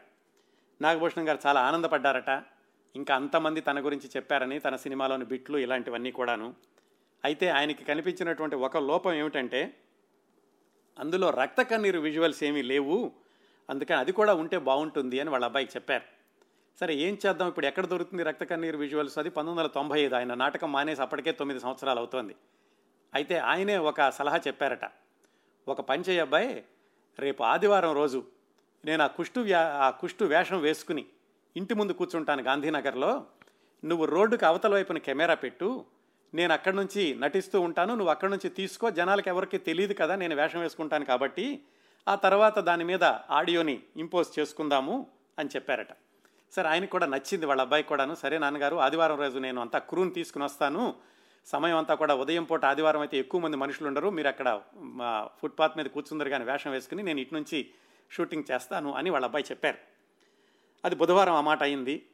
నాగభూషణం 0.81 1.27
గారు 1.27 1.39
చాలా 1.45 1.61
ఆనందపడ్డారట. 1.61 2.43
ఇంకా 2.95 3.15
అంతమంది 3.15 3.61
తన 3.61 3.85
గురించి 3.85 4.09
చెప్పారని 4.15 4.59
తన 4.59 4.75
సినిమాలోని 4.75 5.25
బిట్లు 5.25 5.57
ఇలాంటివన్నీ 5.57 6.11
కూడాను. 6.11 6.53
అయితే 7.23 7.49
ఆయనకి 7.49 7.85
కనిపించినటువంటి 7.85 8.55
ఒక 8.55 8.77
లోపం 8.77 9.13
ఏమిటంటే 9.13 9.77
అందులో 10.99 11.29
రక్త 11.29 11.61
కన్నీరు 11.61 11.99
విజువల్స్ 11.99 12.43
ఏమీ 12.43 12.61
లేవు. 12.61 13.11
అందుకని 13.69 13.97
అది 13.97 14.11
కూడా 14.11 14.33
ఉంటే 14.33 14.57
బాగుంటుంది 14.57 15.19
అని 15.19 15.29
వాళ్ళ 15.29 15.45
అబ్బాయికి 15.45 15.71
చెప్పారు. 15.75 16.03
సరే 16.79 16.95
ఏం 16.95 17.17
చేద్దాం? 17.27 17.47
ఇప్పుడు 17.47 17.65
ఎక్కడ 17.65 17.85
దొరుకుతుంది 17.85 18.23
రక్త 18.23 18.43
కన్నీరు 18.43 18.77
విజువల్స్ 18.77 19.17
అది 19.17 19.29
పంతొమ్మిది 19.29 19.59
వందల 19.59 19.71
తొంభై 19.71 20.01
ఐదు. 20.01 20.15
ఆయన 20.15 20.33
నాటకం 20.33 20.71
మానేసి 20.71 21.01
అప్పటికే 21.01 21.31
తొమ్మిది 21.31 21.61
సంవత్సరాలు 21.61 21.99
అవుతోంది. 21.99 22.35
అయితే 23.13 23.37
ఆయనే 23.37 23.77
ఒక 23.77 24.09
సలహా 24.09 24.37
చెప్పారట. 24.37 24.91
ఒక 25.67 25.81
పని 25.81 26.19
అబ్బాయి 26.19 26.65
రేపు 27.19 27.43
ఆదివారం 27.43 27.93
రోజు 27.93 28.23
నేను 28.85 29.03
ఆ 29.03 29.07
కుష్టు 29.07 29.39
వ్యా 29.39 29.59
ఆ 29.59 29.89
కుష్టు 29.89 30.25
వేషం 30.25 30.59
వేసుకుని 30.59 31.05
ఇంటి 31.57 31.73
ముందు 31.73 31.93
కూర్చుంటాను 31.93 32.43
గాంధీనగర్లో. 32.43 33.25
నువ్వు 33.85 34.05
రోడ్డుకి 34.05 34.45
అవతల 34.45 34.73
వైపున 34.73 34.97
కెమెరా 34.97 35.35
పెట్టు. 35.35 35.85
నేను 36.33 36.53
అక్కడి 36.53 36.75
నుంచి 36.75 37.15
నటిస్తూ 37.15 37.61
ఉంటాను. 37.61 37.95
నువ్వు 37.95 38.09
అక్కడి 38.11 38.31
నుంచి 38.31 38.49
తీసుకో. 38.49 38.89
జనాలకు 38.89 39.29
ఎవరికి 39.29 39.57
తెలియదు 39.57 39.93
కదా 39.93 40.15
నేను 40.15 40.35
వేషం 40.35 40.59
వేసుకుంటాను 40.59 41.05
కాబట్టి. 41.05 41.61
ఆ 42.07 42.15
తర్వాత 42.15 42.59
దాని 42.59 42.83
మీద 42.83 43.03
ఆడియోని 43.03 43.83
ఇంపోజ్ 43.97 44.39
చేసుకుందాము 44.39 45.07
అని 45.39 45.49
చెప్పారట. 45.55 45.87
సరే 46.51 46.69
ఆయనకు 46.69 46.91
కూడా 46.91 47.05
నచ్చింది 47.05 47.45
వాళ్ళ 47.45 47.61
అబ్బాయికి 47.61 47.89
కూడాను. 47.89 48.15
సరే 48.15 48.37
నాన్నగారు 48.37 48.75
ఆదివారం 48.75 49.19
రోజు 49.19 49.39
నేను 49.39 49.61
అంతా 49.61 49.79
క్రూని 49.79 50.11
తీసుకుని 50.11 50.45
వస్తాను. 50.45 50.95
సమయం 51.45 51.77
అంతా 51.77 51.95
కూడా 51.95 52.15
ఉదయం 52.15 52.43
పూట 52.43 52.65
ఆదివారం 52.65 53.01
అయితే 53.01 53.17
ఎక్కువ 53.17 53.41
మంది 53.41 53.57
మనుషులు 53.57 53.87
ఉండరు. 53.87 54.09
మీరు 54.09 54.27
అక్కడ 54.27 54.61
మా 54.99 55.29
ఫుట్పాత్ 55.41 55.77
మీద 55.77 55.85
కూర్చుందరు 55.85 56.29
కానీ 56.29 56.45
వేషం 56.45 56.71
వేసుకుని 56.71 57.03
నేను 57.03 57.19
ఇటు 57.19 57.33
నుంచి 57.33 57.59
షూటింగ్ 58.11 58.49
చేస్తాను 58.51 58.93
అని 58.93 59.09
వాళ్ళ 59.09 59.25
అబ్బాయి 59.25 59.45
చెప్పారు. 59.51 59.77
అది 60.85 60.95
బుధవారం 60.95 61.33
ఆ 61.33 61.41
మాట 61.41 61.63
అయింది. 61.63 62.05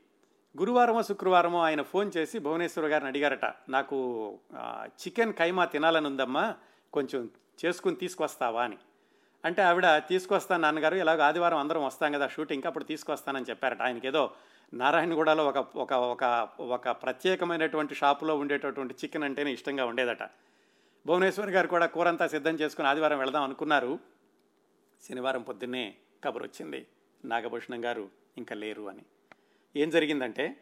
గురువారమో 0.58 1.02
శుక్రవారమో 1.04 1.60
ఆయన 1.64 1.82
ఫోన్ 1.82 2.12
చేసి 2.18 2.40
భువనేశ్వర్ 2.40 2.86
గారిని 2.86 3.10
అడిగారట 3.10 3.46
నాకు 3.70 3.98
చికెన్ 4.86 5.34
కైమా 5.34 5.66
తినాలని 5.66 6.08
ఉందమ్మా 6.08 6.56
కొంచెం 6.94 7.30
చేసుకుని 7.66 7.96
తీసుకొస్తావా 7.96 8.64
అని. 8.64 8.78
అంటే 9.46 9.62
ఆవిడ 9.62 9.88
తీసుకొస్తాను 10.10 10.62
నాన్నగారు 10.62 10.96
ఇలాగ 10.96 11.22
ఆదివారం 11.22 11.58
అందరం 11.58 11.84
వస్తాం 11.86 12.12
కదా 12.12 12.28
షూటింగ్ 12.28 12.68
అప్పుడు 12.68 12.84
తీసుకొస్తానని 12.84 13.46
చెప్పారట. 13.50 13.82
ఆయనకి 13.82 14.08
ఏదో 14.08 14.24
నారాయణగూడలో 14.74 15.48
ఒక 15.48 15.58
ఒక 15.58 15.94
ఒక 15.94 16.50
ఒక 16.60 16.90
ప్రత్యేకమైనటువంటి 16.90 17.96
షాపులో 17.96 18.38
ఉండేటటువంటి 18.38 18.94
చికెన్ 18.94 19.24
అంటేనే 19.24 19.54
ఇష్టంగా 19.54 19.86
ఉండేదట. 19.86 20.24
భువనేశ్వర్ 21.06 21.50
గారు 21.50 21.68
కూడా 21.68 21.86
కూరంతా 21.86 22.28
సిద్ధం 22.28 22.56
చేసుకుని 22.56 22.88
ఆదివారం 22.88 23.20
వెళదాం 23.20 23.44
అనుకున్నారు. 23.44 24.00
శనివారం 25.10 25.42
పొద్దున్నే 25.42 25.96
కబురు 26.24 26.44
వచ్చింది 26.44 26.88
నాగభూషణం 27.26 27.86
గారు 27.86 28.10
ఇంకా 28.38 28.56
లేరు 28.56 28.90
అని. 28.90 29.02
ఏం 29.76 29.90
జరిగిందంటే 29.90 30.56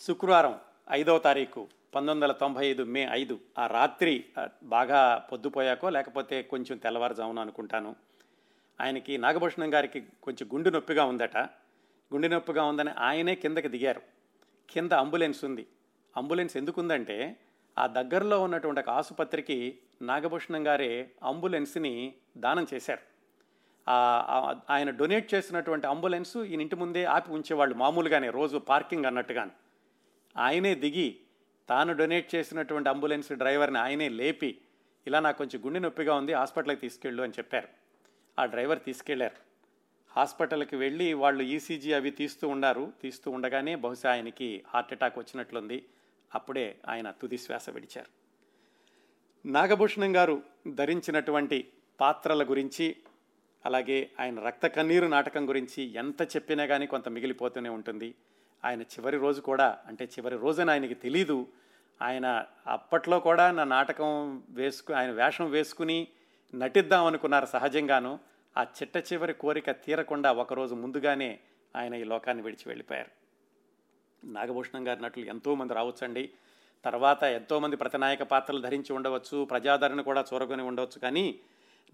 శుక్రవారం 0.00 0.60
ఐదవ 0.90 1.18
తారీఖు 1.18 1.60
పంతొమ్మిది 1.94 2.24
వందల 2.24 2.32
తొంభై 2.32 2.66
ఐదు 2.66 2.82
మే 2.82 3.08
ఐదు 3.10 3.40
ఆ 3.58 3.66
రాత్రి 3.66 4.24
బాగా 4.62 5.28
పొద్దుపోయాకో 5.32 5.90
లేకపోతే 5.90 6.42
కొంచెం 6.42 6.76
తెల్లవారుజామున 6.78 7.38
అనుకుంటాను. 7.38 7.96
ఆయనకి 8.80 9.18
నాగభూషణం 9.18 9.74
గారికి 9.74 10.00
కొంచెం 10.22 10.48
గుండు 10.54 10.70
నొప్పిగా 10.70 11.04
ఉందట. 11.04 11.61
గుండె 12.12 12.28
నొప్పిగా 12.28 12.64
ఉందని 12.64 12.90
ఆయనే 12.90 13.34
కిందకి 13.34 13.68
దిగారు. 13.68 14.02
కింద 14.70 14.92
అంబులెన్స్ 14.92 15.44
ఉంది. 15.44 15.66
అంబులెన్స్ 16.16 16.56
ఎందుకు 16.56 16.80
ఉందంటే 16.80 17.36
ఆ 17.78 17.86
దగ్గరలో 17.86 18.42
ఉన్నటువంటి 18.42 18.80
ఒక 18.80 18.90
ఆసుపత్రికి 18.90 19.78
నాగభూషణం 20.02 20.66
గారే 20.66 21.10
అంబులెన్స్ని 21.22 22.14
దానం 22.36 22.66
చేశారు. 22.74 23.02
ఆయన 24.70 24.90
డొనేట్ 24.90 25.34
చేసినటువంటి 25.34 25.86
అంబులెన్స్ 25.86 26.36
ఈయన 26.36 26.60
ఇంటి 26.60 26.76
ముందే 26.76 27.04
ఆపి 27.04 27.32
ఉంచేవాళ్ళు 27.32 27.74
మామూలుగానే 27.74 28.30
రోజు 28.30 28.56
పార్కింగ్ 28.58 29.04
అన్నట్టుగాను. 29.04 29.50
ఆయనే 30.36 30.74
దిగి 30.74 31.16
తాను 31.68 31.92
డొనేట్ 31.92 32.34
చేసినటువంటి 32.34 32.88
అంబులెన్స్ 32.88 33.32
డ్రైవర్ని 33.32 33.78
ఆయనే 33.78 34.08
లేపి 34.08 34.60
ఇలా 35.06 35.20
నాకు 35.20 35.38
కొంచెం 35.38 35.64
గుండె 35.66 35.78
నొప్పిగా 35.78 36.14
ఉంది 36.14 36.32
హాస్పిటల్కి 36.32 36.80
తీసుకెళ్ళు 36.80 37.22
అని 37.22 37.32
చెప్పారు. 37.38 37.68
ఆ 38.38 38.44
డ్రైవర్ 38.44 38.80
తీసుకెళ్ళారు. 38.86 39.51
హాస్పిటల్కి 40.16 40.76
వెళ్ళి 40.76 41.12
వాళ్ళు 41.12 41.42
ఈసీజీ 41.42 41.92
అవి 41.92 42.10
తీస్తూ 42.10 42.48
ఉన్నారు 42.48 42.92
తీస్తూ 43.02 43.30
ఉండగానే 43.30 43.74
బహుశా 43.74 44.10
ఆయనకి 44.10 44.64
హార్ట్ 44.68 44.92
అటాక్ 44.92 45.18
వచ్చినట్లుంది. 45.18 45.84
అప్పుడే 46.34 46.78
ఆయన 46.88 47.10
తుది 47.10 47.38
శ్వాస 47.38 47.70
విడిచారు. 47.70 48.22
నాగభూషణం 49.48 50.16
గారు 50.16 50.42
ధరించినటువంటి 50.74 51.68
పాత్రల 52.00 52.50
గురించి 52.50 52.96
అలాగే 53.66 54.10
ఆయన 54.20 54.40
రక్త 54.40 54.66
కన్నీరు 54.66 55.06
నాటకం 55.06 55.48
గురించి 55.48 55.82
ఎంత 55.94 56.22
చెప్పినా 56.22 56.66
కానీ 56.66 56.86
కొంత 56.86 57.08
మిగిలిపోతూనే 57.08 57.68
ఉంటుంది. 57.68 58.14
ఆయన 58.64 58.82
చివరి 58.82 59.16
రోజు 59.16 59.40
కూడా 59.40 59.78
అంటే 59.86 60.04
చివరి 60.04 60.36
రోజున 60.36 60.70
ఆయనకి 60.70 60.94
తెలీదు. 60.94 61.46
ఆయన 62.02 62.44
అప్పట్లో 62.66 63.20
కూడా 63.20 63.50
నా 63.50 63.64
నాటకం 63.64 64.42
వేసుకు 64.50 64.92
ఆయన 64.92 65.10
వేషం 65.10 65.50
వేసుకుని 65.50 66.08
నటిద్దాం 66.54 67.06
అనుకున్నారు 67.06 67.46
సహజంగాను. 67.46 68.18
ఆ 68.56 68.62
చిట్ట 68.62 69.12
చివరి 69.12 69.34
కోరిక 69.34 69.70
తీరకుండా 69.70 70.32
ఒకరోజు 70.32 70.74
ముందుగానే 70.74 71.40
ఆయన 71.76 71.94
ఈ 71.94 72.04
లోకాన్ని 72.04 72.42
విడిచి 72.44 72.62
వెళ్ళిపోయారు. 72.66 73.10
నాగభూషణం 74.26 74.88
గారి 74.88 75.02
నటులు 75.02 75.24
ఎంతోమంది 75.24 75.74
రావచ్చండి. 75.74 76.30
తర్వాత 76.84 77.22
ఎంతోమంది 77.22 77.76
ప్రతినాయక 77.76 78.22
పాత్రలు 78.22 78.60
ధరించి 78.60 78.92
ఉండవచ్చు 78.92 79.44
ప్రజాదరణ 79.44 80.00
కూడా 80.00 80.24
చూరగొని 80.34 80.62
ఉండవచ్చు. 80.62 80.98
కానీ 80.98 81.40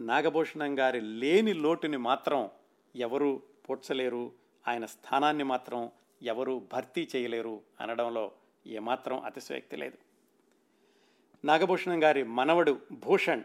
నాగభూషణం 0.00 0.78
గారి 0.78 1.00
లేని 1.00 1.52
లోటుని 1.52 1.96
మాత్రం 1.96 2.50
ఎవరు 2.96 3.42
పూడ్చలేరు. 3.68 4.32
ఆయన 4.68 4.86
స్థానాన్ని 4.86 5.44
మాత్రం 5.44 5.90
ఎవరు 6.22 6.68
భర్తీ 6.72 7.08
చేయలేరు 7.16 7.60
అనడంలో 7.80 8.32
ఏమాత్రం 8.66 9.20
అతిశయోక్తి 9.20 9.76
లేదు. 9.76 9.98
నాగభూషణం 11.44 12.02
గారి 12.02 12.22
మనవడు 12.22 12.80
భూషణ్ 12.92 13.42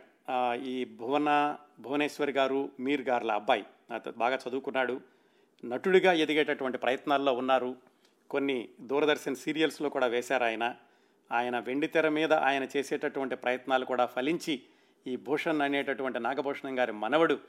ఈ 0.64 0.86
భువన 0.86 1.58
భువనేశ్వరి 1.80 2.32
గారు 2.32 2.70
మీర్ 2.80 3.02
గార్ల 3.02 3.32
అబ్బాయి 3.32 3.66
బాగా 4.18 4.40
చదువుకున్నాడు. 4.50 5.02
నటుడిగా 5.66 6.14
ఎదిగేటటువంటి 6.14 6.78
ప్రయత్నాల్లో 6.78 7.34
ఉన్నారు. 7.34 7.76
కొన్ని 8.30 8.70
దూరదర్శన్ 8.82 9.36
సీరియల్స్లో 9.36 9.90
కూడా 9.90 10.08
వేశారు 10.08 10.44
ఆయన. 10.44 10.76
ఆయన 11.32 11.60
వెండితెర 11.60 12.10
మీద 12.10 12.34
ఆయన 12.34 12.68
చేసేటటువంటి 12.78 13.36
ప్రయత్నాలు 13.36 13.86
కూడా 13.86 14.06
ఫలించి 14.06 14.62
ఈ 15.08 15.16
భూషణ్ 15.16 15.62
అనేటటువంటి 15.62 16.20
నాగభూషణం 16.20 16.80
గారి 16.80 16.92
మనవడు 16.92 17.40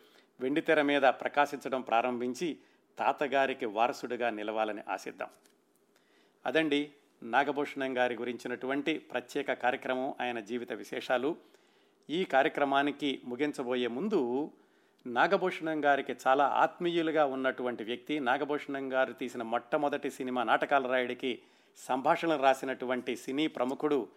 వెండితెర 0.41 0.83
మీద 0.83 1.03
ప్రకాశించడం 1.03 1.81
ప్రారంభించి 1.81 2.59
తాతగారికి 2.99 3.67
వారసుడిగా 3.67 4.31
నిలవాలని 4.31 4.83
ఆశిద్దాం. 4.89 5.29
అదండి 6.47 6.91
నాగభూషణం 7.23 7.99
గారి 7.99 8.15
గురించినటువంటి 8.15 8.99
ప్రత్యేక 8.99 9.53
కార్యక్రమం 9.53 10.15
ఆయన 10.21 10.41
జీవిత 10.41 10.73
విశేషాలు. 10.73 11.37
ఈ 12.11 12.25
కార్యక్రమానికి 12.25 13.21
ముగించబోయే 13.25 13.87
ముందు 13.87 14.51
నాగభూషణం 15.07 15.85
గారికి 15.85 16.17
చాలా 16.27 16.45
ఆత్మీయులుగా 16.45 17.25
ఉన్నటువంటి 17.27 17.85
వ్యక్తి 17.85 18.19
నాగభూషణం 18.19 18.93
గారు 18.93 19.13
తీసిన 19.13 19.43
మొట్టమొదటి 19.43 20.11
సినిమా 20.11 20.43
నాటకాల 20.43 20.87
రాయుడికి 20.87 21.39
సంభాషణలు 21.89 22.43
రాసినటువంటి 22.43 23.17
సినీ 23.17 23.47
ప్రముఖుడు 23.47 24.09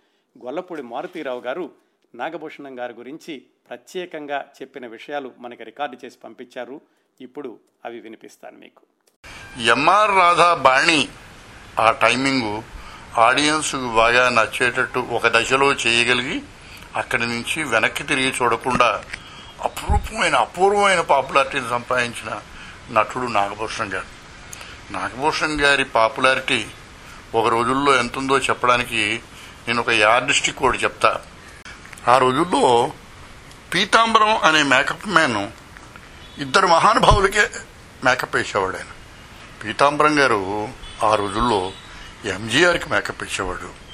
గొల్లపూడి 0.46 0.82
మారుతీరావు 0.82 1.42
గారు 1.42 1.72
నాగభూషణం 2.16 2.80
గారి 2.80 2.94
గురించి 2.94 3.46
ప్రత్యేకంగా 3.70 4.46
చెప్పిన 4.62 4.88
విషయాలు 4.88 5.34
మనకి 5.38 5.64
రికార్డు 5.64 5.98
చేసి 6.06 6.18
పంపించారు. 6.24 6.82
ఇప్పుడు 7.22 7.60
అవి 7.86 8.00
వినిపిస్తాను 8.00 8.58
మీకు. 8.58 8.84
ఎంఆర్ 9.70 10.12
రాధా 10.12 10.54
బాణి 10.54 11.08
ఆ 11.80 11.92
టైమింగు 11.92 12.64
ఆడియన్స్ 13.20 13.76
బాగా 13.76 14.30
నచ్చేటట్టు 14.30 15.00
ఒక 15.00 15.28
దశలో 15.28 15.74
చేయగలిగి 15.74 16.42
అక్కడి 16.96 17.26
నుంచి 17.26 17.64
వెనక్కి 17.64 18.04
తిరిగి 18.04 18.34
చూడకుండా 18.42 19.04
అపురూపమైన 19.64 20.36
అపూర్వమైన 20.36 21.02
పాపులారిటీని 21.02 21.70
సంపాదించిన 21.70 22.40
నటుడు 22.92 23.28
నాగభూషణ్ 23.28 23.92
గారు. 23.92 24.06
నాగభూషణ్ 24.92 25.62
గారి 25.62 25.86
పాపులారిటీ 25.86 26.68
ఒక 27.36 27.48
రోజుల్లో 27.48 27.96
ఎంతుందో 27.96 28.38
చెప్పడానికి 28.38 29.22
నేను 29.68 29.80
ఒక 29.80 29.90
యార్డిస్టిక్ 29.90 30.58
కోడ్ 30.58 30.84
చెప్తా. 30.84 31.22
ఆ 32.08 32.18
రోజుల్లో 32.18 32.92
పీతాంబరం 33.74 34.38
అనే 34.38 34.64
మేకప్ 34.64 35.08
మ్యాన్ 35.08 35.48
ఇద్దరు 36.40 36.68
మహానుభావులకే 36.68 37.50
మేకప్ 38.04 38.36
వేసేవాడు 38.36 38.78
ఆయన. 38.78 38.86
పీతాంబరం 39.64 40.20
గారు 40.20 40.70
ఆ 41.04 41.16
రోజుల్లో 41.16 41.72
ఎంజీఆర్కి 42.26 42.90
మేకప్ 42.90 43.24
ఇచ్చేవాడు 43.24 43.88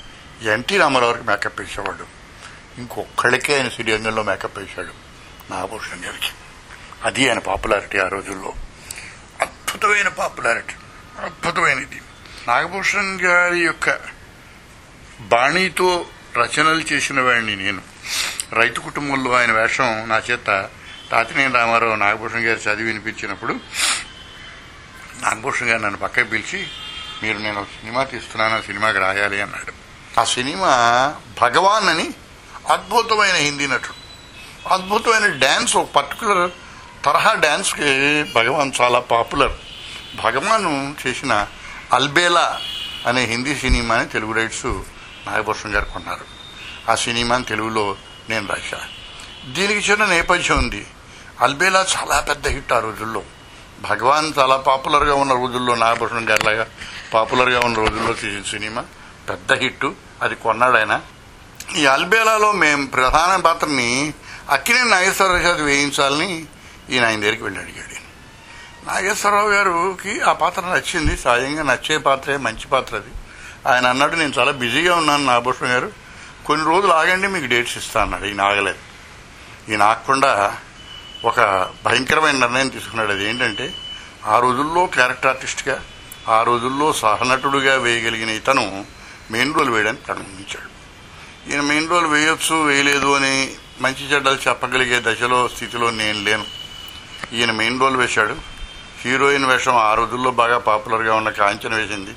ఎన్టీ 0.49 0.77
రామారావుకి 0.77 1.23
మేకప్ 1.23 1.61
ఇచ్చేవాడు 1.61 2.22
ఇంకొక్కళ్ళకే 2.77 3.57
ఆయన 3.57 3.69
సిరియంగంలో 3.69 4.23
మేకప్ 4.23 4.57
వేశాడు 4.57 4.93
నాగభూషణ్ 5.51 6.05
గారికి. 6.05 6.29
అది 7.03 7.29
ఆయన 7.29 7.39
పాపులారిటీ 7.39 7.97
ఆ 7.97 8.07
రోజుల్లో. 8.07 8.53
అద్భుతమైన 9.41 10.07
పాపులారిటీ 10.07 10.73
అద్భుతమైనది. 11.25 12.01
నాగభూషణ్ 12.47 13.21
గారి 13.21 13.59
యొక్క 13.59 13.99
బాణీతో 15.21 16.05
రచనలు 16.37 16.81
చేసిన 16.81 17.21
వాడిని 17.21 17.55
నేను. 17.55 17.81
రైతు 18.53 18.79
కుటుంబంలో 18.79 19.31
ఆయన 19.31 19.51
వేషం 19.51 20.09
నా 20.09 20.17
చేత 20.31 20.69
తాతినేని 21.11 21.53
రామారావు 21.53 21.95
నాగభూషణ్ 21.95 22.45
గారు 22.45 22.59
చదివి 22.59 22.83
వినిపించినప్పుడు 22.83 23.53
నాగభూషణ్ 25.21 25.69
గారు 25.69 25.81
నన్ను 25.81 25.97
పక్కకి 25.97 26.29
పిలిచి 26.29 26.67
మీరు 27.23 27.37
నేను 27.37 27.61
ఒక 27.61 27.67
సినిమా 27.67 28.03
తీస్తున్నాను 28.03 28.57
ఆ 28.57 28.61
సినిమాకి 28.61 28.99
రాయాలి 28.99 29.41
అన్నాడు. 29.41 29.73
ఆ 30.19 30.23
సినిమా 30.23 30.67
భగవాన్ 31.41 31.87
అని 31.87 32.13
అద్భుతమైన 32.69 33.35
హిందీ 33.35 33.67
నటుడు. 33.67 33.93
అద్భుతమైన 34.73 35.27
డ్యాన్స్ 35.27 35.75
ఒక 35.75 35.89
పర్టికులర్ 35.95 36.51
తరహా 37.05 37.33
డ్యాన్స్కి 37.33 38.23
భగవాన్ 38.23 38.71
చాలా 38.81 38.99
పాపులర్. 38.99 39.51
భగవాన్ 40.15 40.93
చేసిన 41.07 41.47
అల్బేలా 41.93 42.61
అనే 43.07 43.23
హిందీ 43.23 43.55
సినిమాని 43.55 44.05
తెలుగు 44.05 44.31
రైట్స్ 44.31 44.65
నాగభూషణ్ 45.27 45.73
గారు 45.73 45.85
కొన్నారు. 45.85 46.25
ఆ 46.91 46.95
సినిమాని 46.95 47.43
తెలుగులో 47.43 47.95
నేను 48.29 48.47
రాశా. 48.47 48.87
దీనికి 49.47 49.91
చిన్న 49.91 50.05
నేపథ్యం 50.05 50.57
ఉంది. 50.57 50.87
అల్బేలా 51.41 51.85
చాలా 51.97 52.19
పెద్ద 52.19 52.47
హిట్ 52.47 52.73
ఆ 52.73 52.79
రోజుల్లో. 52.79 53.23
భగవాన్ 53.81 54.33
చాలా 54.39 54.57
పాపులర్గా 54.57 55.15
ఉన్న 55.15 55.33
రోజుల్లో 55.33 55.75
నాగభూషణం 55.75 56.29
గారిలాగా 56.29 56.67
పాపులర్గా 57.13 57.59
ఉన్న 57.59 57.77
రోజుల్లో 57.77 58.13
సినిమా 58.43 58.83
పెద్ద 59.29 59.53
హిట్ 59.53 59.85
అది 60.21 60.35
కొన్నాడు 60.35 60.77
ఆయన 60.77 61.01
ఈ 61.75 61.85
అల్బేలాలో 61.85 62.51
మేము 62.51 62.87
ప్రధాన 62.87 63.41
పాత్రని 63.41 64.13
అక్కినే 64.49 64.83
నాగేశ్వరరావు 64.83 65.37
గారు 65.37 65.63
వేయించాలని 65.63 66.45
ఈయన 66.89 67.05
ఆయన 67.05 67.19
దగ్గరికి 67.19 67.43
వెళ్ళి 67.43 67.61
అడిగాడు. 67.61 67.93
నాగేశ్వరరావు 68.87 69.49
గారికి 69.49 70.21
ఆ 70.21 70.33
పాత్ర 70.33 70.61
నచ్చింది 70.61 71.17
సహజంగా 71.17 71.63
నచ్చే 71.63 71.97
పాత్రే 71.97 72.37
మంచి 72.37 72.67
పాత్ర 72.67 72.95
అది. 72.95 73.11
ఆయన 73.67 73.87
అన్నాడు 73.87 74.15
నేను 74.15 74.33
చాలా 74.39 74.51
బిజీగా 74.51 74.95
ఉన్నాను 74.95 75.25
నాగభూషణం 75.25 75.69
గారు. 75.69 75.91
కొన్ని 76.45 76.67
రోజులు 76.67 76.91
ఆగండి 76.91 77.27
మీకు 77.27 77.45
డేట్స్ 77.45 77.77
ఇస్తా 77.77 78.01
అన్నాడు. 78.01 78.25
ఈయన 78.25 78.41
ఆగలేదు. 78.41 78.77
ఈయన 79.71 79.83
ఆగకుండా 79.83 80.57
ఒక 81.25 81.69
భయంకరమైన 81.85 82.35
నిర్ణయం 82.35 82.67
తీసుకున్నాడు. 82.67 83.11
అది 83.11 83.29
ఏంటంటే 83.29 83.73
ఆ 84.25 84.39
రోజుల్లో 84.39 84.85
క్యారెక్టర్ 84.85 85.27
ఆర్టిస్ట్గా 85.27 85.83
ఆ 86.27 86.43
రోజుల్లో 86.43 86.93
సహనటుడుగా 86.93 87.75
వేయగలిగిన 87.75 88.29
ఇతను 88.29 88.85
మెయిన్ 89.31 89.55
రోల్ 89.55 89.69
వేయడానికి 89.69 90.03
ప్రారంభించాడు 90.03 90.72
ఈయన 91.51 91.61
మెయిన్ 91.61 91.89
రోల్ 91.89 92.05
వేయొచ్చు 92.05 92.55
వేయలేదు 92.55 93.15
అని 93.15 93.53
మంచి 93.81 94.13
చెడ్డలు 94.13 94.39
చెప్పగలిగే 94.47 94.99
దశలో 95.05 95.47
స్థితిలో 95.47 95.89
నేను 95.89 96.19
లేను. 96.19 96.45
ఈయన 97.33 97.51
మెయిన్ 97.51 97.79
రోల్ 97.79 97.97
వేశాడు. 97.97 98.35
హీరోయిన్ 99.01 99.45
వేషం 99.45 99.75
ఆ 99.75 99.93
రోజుల్లో 99.93 100.31
బాగా 100.31 100.57
పాపులర్గా 100.57 101.15
ఉన్న 101.15 101.29
కాంచన 101.29 101.75
వేసింది. 101.75 102.11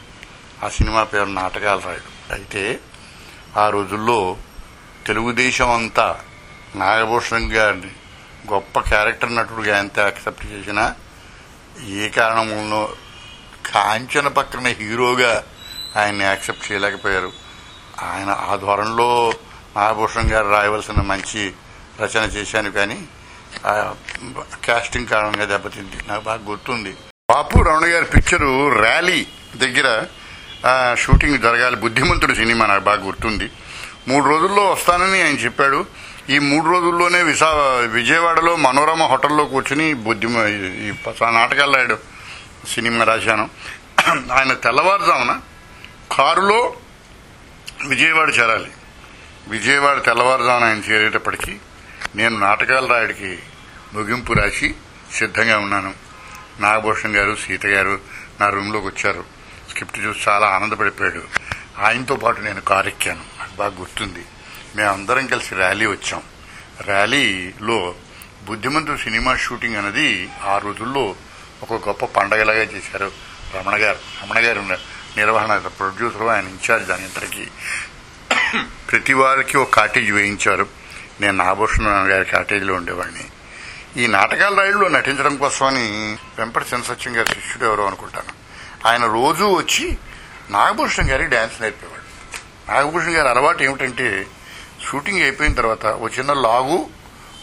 ఆ 0.65 0.69
సినిమా 0.69 1.03
పేరు 1.05 1.25
నాటకాలు 1.25 1.81
రాయడు. 1.81 2.33
అయితే 2.33 2.81
ఆ 3.57 3.71
రోజుల్లో 3.71 4.37
తెలుగుదేశం 5.07 5.71
అంతా 5.71 6.21
నాగభూషణం 6.77 7.49
గారిని 7.53 7.91
గొప్ప 8.53 8.81
క్యారెక్టర్ 8.81 9.35
నటుడుగా 9.35 9.79
ఎంత 9.79 9.99
యాక్సెప్ట్ 9.99 10.47
చేసినా 10.47 10.95
ఏ 11.89 12.09
కారణంలో 12.09 12.93
కాంచన 13.67 14.29
పక్కన 14.29 14.67
హీరోగా 14.67 15.45
ఆయన్ని 15.97 16.25
యాక్సెప్ట్ 16.25 16.73
చేయలేకపోయారు. 16.73 17.46
ఆయన 18.03 18.31
ఆ 18.31 18.57
ధోరణిలో 18.57 19.33
నాగభూషణ్ 19.77 20.31
గారు 20.31 20.49
రాయవలసిన 20.49 21.01
మంచి 21.01 21.53
రచన 22.01 22.23
చేశాను 22.23 22.71
కానీ 22.71 23.05
ఆ 23.67 23.95
కాస్టింగ్ 24.69 25.07
కారణంగా 25.07 25.45
దెబ్బతింది. 25.45 25.97
నాకు 26.09 26.25
బాగా 26.25 26.41
గుర్తుంది. 26.49 26.97
బాపు 27.31 27.59
రమణ 27.59 27.85
గారి 27.85 28.05
పిక్చరు 28.05 28.81
ర్యాలీ 28.81 29.27
దగ్గర 29.57 30.05
షూటింగ్ 30.95 31.39
జరగాలి 31.39 31.77
బుద్ధిమంతుడు 31.77 32.35
సినిమా 32.35 32.67
నాకు 32.67 32.85
బాగా 32.85 33.05
గుర్తుంది. 33.05 33.51
మూడు 34.09 34.25
రోజుల్లో 34.25 34.71
వస్తానని 34.71 35.23
ఆయన 35.23 35.35
చెప్పాడు. 35.35 35.87
ఈ 36.31 36.39
మూడు 36.39 36.71
రోజుల్లోనే 36.71 37.23
విశా 37.23 37.51
విజయవాడలో 37.93 38.57
మనోరమ 38.57 39.03
హోటల్లో 39.03 39.45
కూర్చుని 39.45 39.95
బుద్ధి 39.95 40.27
ఈ 40.27 40.93
నాటకాలు 41.23 41.99
సినిమా 42.69 43.05
రాశాను. 43.05 43.51
ఆయన 44.33 44.53
తెల్లవారుజామున 44.53 45.41
కారులో 46.13 46.75
విజయవాడ 47.85 48.29
చేరాలి. 48.29 48.71
విజయవాడ 49.49 50.03
తెల్లవారుజామున 50.05 50.65
ఆయన 50.65 50.79
చేరేటప్పటికి 50.79 51.61
నేను 52.15 52.39
నాటకాల 52.39 52.87
రాయుడికి 52.87 53.39
ముగింపు 53.95 54.33
రాసి 54.33 54.75
సిద్ధంగా 55.13 55.59
ఉన్నాను. 55.59 55.95
నాగభూషణ్ 56.61 57.17
గారు 57.17 57.37
సీత 57.47 57.67
గారు 57.67 58.01
నా 58.41 58.49
రూమ్లోకి 58.49 58.87
వచ్చారు. 58.87 59.25
స్క్రిప్ట్ 59.71 59.99
చూసి 59.99 60.31
చాలా 60.31 60.47
ఆనందపడిపోయాడు. 60.47 61.23
ఆయనతో 61.79 62.17
పాటు 62.17 62.41
నేను 62.41 62.61
కారు 62.61 62.89
ఎక్కాను. 62.89 63.25
నాకు 63.39 63.57
బాగా 63.57 63.77
గుర్తుంది. 63.79 64.25
మేమందరం 64.77 65.27
కలిసి 65.27 65.55
ర్యాలీ 65.55 65.87
వచ్చాం. 65.87 66.23
ర్యాలీలో 66.81 67.95
బుద్ధిమంతుడు 68.45 68.97
సినిమా 68.97 69.37
షూటింగ్ 69.37 69.77
అనేది 69.77 70.29
ఆ 70.43 70.59
రోజుల్లో 70.59 71.15
ఒక 71.63 71.89
గొప్ప 71.89 72.05
పండగలాగా 72.05 72.63
చేశారు 72.63 73.13
రమణ 73.57 73.75
గారు. 73.77 73.99
రమణ 74.23 74.47
గారు 74.47 74.96
నిర్వహణ 75.17 75.59
ప్రొడ్యూసర్ 75.59 76.23
ఆయన 76.23 76.45
ఇన్ఛార్జ్ 76.45 76.89
దాని 76.89 77.03
ఇంతటికి 77.03 77.51
ప్రతి 78.91 79.13
వారికి 79.13 79.57
ఒక 79.57 79.71
కాటేజ్ 79.75 80.13
వేయించారు. 80.13 80.67
నేను 81.21 81.45
నాభూషణ 81.45 81.87
గారి 81.89 82.25
కాటేజీలో 82.25 82.75
ఉండేవాడిని. 82.75 83.31
ఈ 83.97 84.07
నాటకాల 84.07 84.61
రైళ్ళో 84.61 84.89
నటించడం 84.89 85.37
కోసమని 85.37 86.19
వెంపటి 86.39 86.65
చినసత్యం 86.75 87.17
గారి 87.17 87.29
శిష్యుడు 87.29 87.65
ఎవరో 87.65 87.87
అనుకుంటాను. 87.87 88.33
ఆయన 88.89 89.07
రోజూ 89.07 89.55
వచ్చి 89.55 89.99
నాగభూషణ్ 90.51 91.11
గారికి 91.11 91.29
డ్యాన్స్ 91.29 91.63
నేర్పేవాడు. 91.63 92.07
నాగభూషణ్ 92.73 93.11
గారి 93.11 93.29
అలవాటు 93.29 93.63
ఏమిటంటే 93.63 94.27
షూటింగ్ 94.89 95.23
అయిపోయిన 95.23 95.55
తర్వాత 95.55 95.87
ఒక 95.87 96.19
చిన్న 96.19 96.33
లాగు 96.33 96.87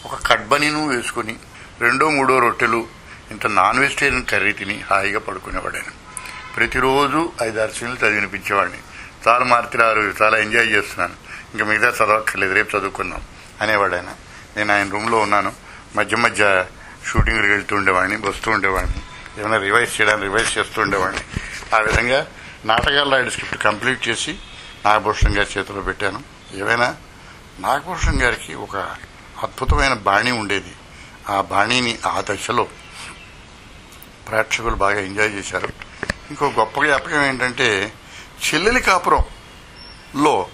ఒక 0.04 0.26
కడ్బనీను 0.26 0.88
వేసుకుని 0.88 1.36
రెండో 1.80 2.10
మూడో 2.10 2.38
రొట్టెలు 2.38 2.86
ఇంత 3.30 3.46
నాన్ 3.46 3.78
వెజిటేరియన్ 3.78 4.26
కర్రీ 4.26 4.52
తిని 4.52 4.84
హాయిగా 4.90 5.18
పడుకునేవాడు 5.18 5.76
ఆయన. 5.76 5.90
ప్రతిరోజు 6.56 7.32
ఐదారు 7.42 7.72
సీన్లు 7.72 8.06
చదివినిపించేవాడిని. 8.06 8.78
చాలా 9.28 9.44
మార్తిరారు 9.44 10.14
చాలా 10.22 10.38
ఎంజాయ్ 10.38 10.68
చేస్తున్నాను. 10.68 11.14
ఇంకా 11.52 11.64
మిగతా 11.64 12.04
చదవక్కర్లేదు 12.04 12.54
రేపు 12.54 12.76
చదువుకుందాం 12.76 13.22
అనేవాడు 13.60 13.94
ఆయన 13.94 14.14
నేను 14.56 14.74
ఆయన 14.74 14.90
రూమ్లో 14.90 15.18
ఉన్నాను. 15.18 15.52
మధ్య 15.96 16.16
మధ్య 16.16 16.64
షూటింగ్కి 17.06 17.48
వెళ్తూ 17.48 17.76
ఉండేవాడిని 17.76 18.28
వస్తూ 18.28 18.50
ఉండేవాడిని. 18.50 18.94
ఏమైనా 19.40 19.56
రివైజ్ 19.56 20.00
చేయడానికి 20.00 20.24
రివైజ్ 20.24 20.58
చేస్తూ 20.58 20.82
ఉండేవాడిని. 20.82 21.22
ఆ 21.74 21.78
విధంగా 21.78 22.26
నాటకాల 22.64 23.12
రాయడు 23.12 23.30
స్క్రిప్ట్ 23.30 23.62
కంప్లీట్ 23.62 24.08
చేసి 24.08 24.38
నాగభూషణ్ 24.86 25.36
గారి 25.36 25.58
చేతిలో 25.58 25.80
పెట్టాను. 25.80 26.22
ఏమైనా 26.54 26.96
నాగభూషణ్ 27.58 28.20
గారికి 28.20 28.54
ఒక 28.54 28.76
అద్భుతమైన 29.42 29.92
బాణి 29.92 30.30
ఉండేది. 30.30 30.72
ఆ 31.28 31.40
బాణిని 31.40 31.98
ఆ 32.06 32.22
దశలో 32.30 32.68
ప్రేక్షకులు 34.28 34.74
బాగా 34.74 35.00
ఎంజాయ్ 35.00 35.32
చేశారు. 35.32 35.83
ఇంకో 36.30 36.46
గొప్ప 36.58 36.82
జ్ఞాపకం 36.84 37.22
ఏంటంటే 37.24 37.92
చెల్లెలి 38.46 38.80
కాపురంలో 38.80 40.46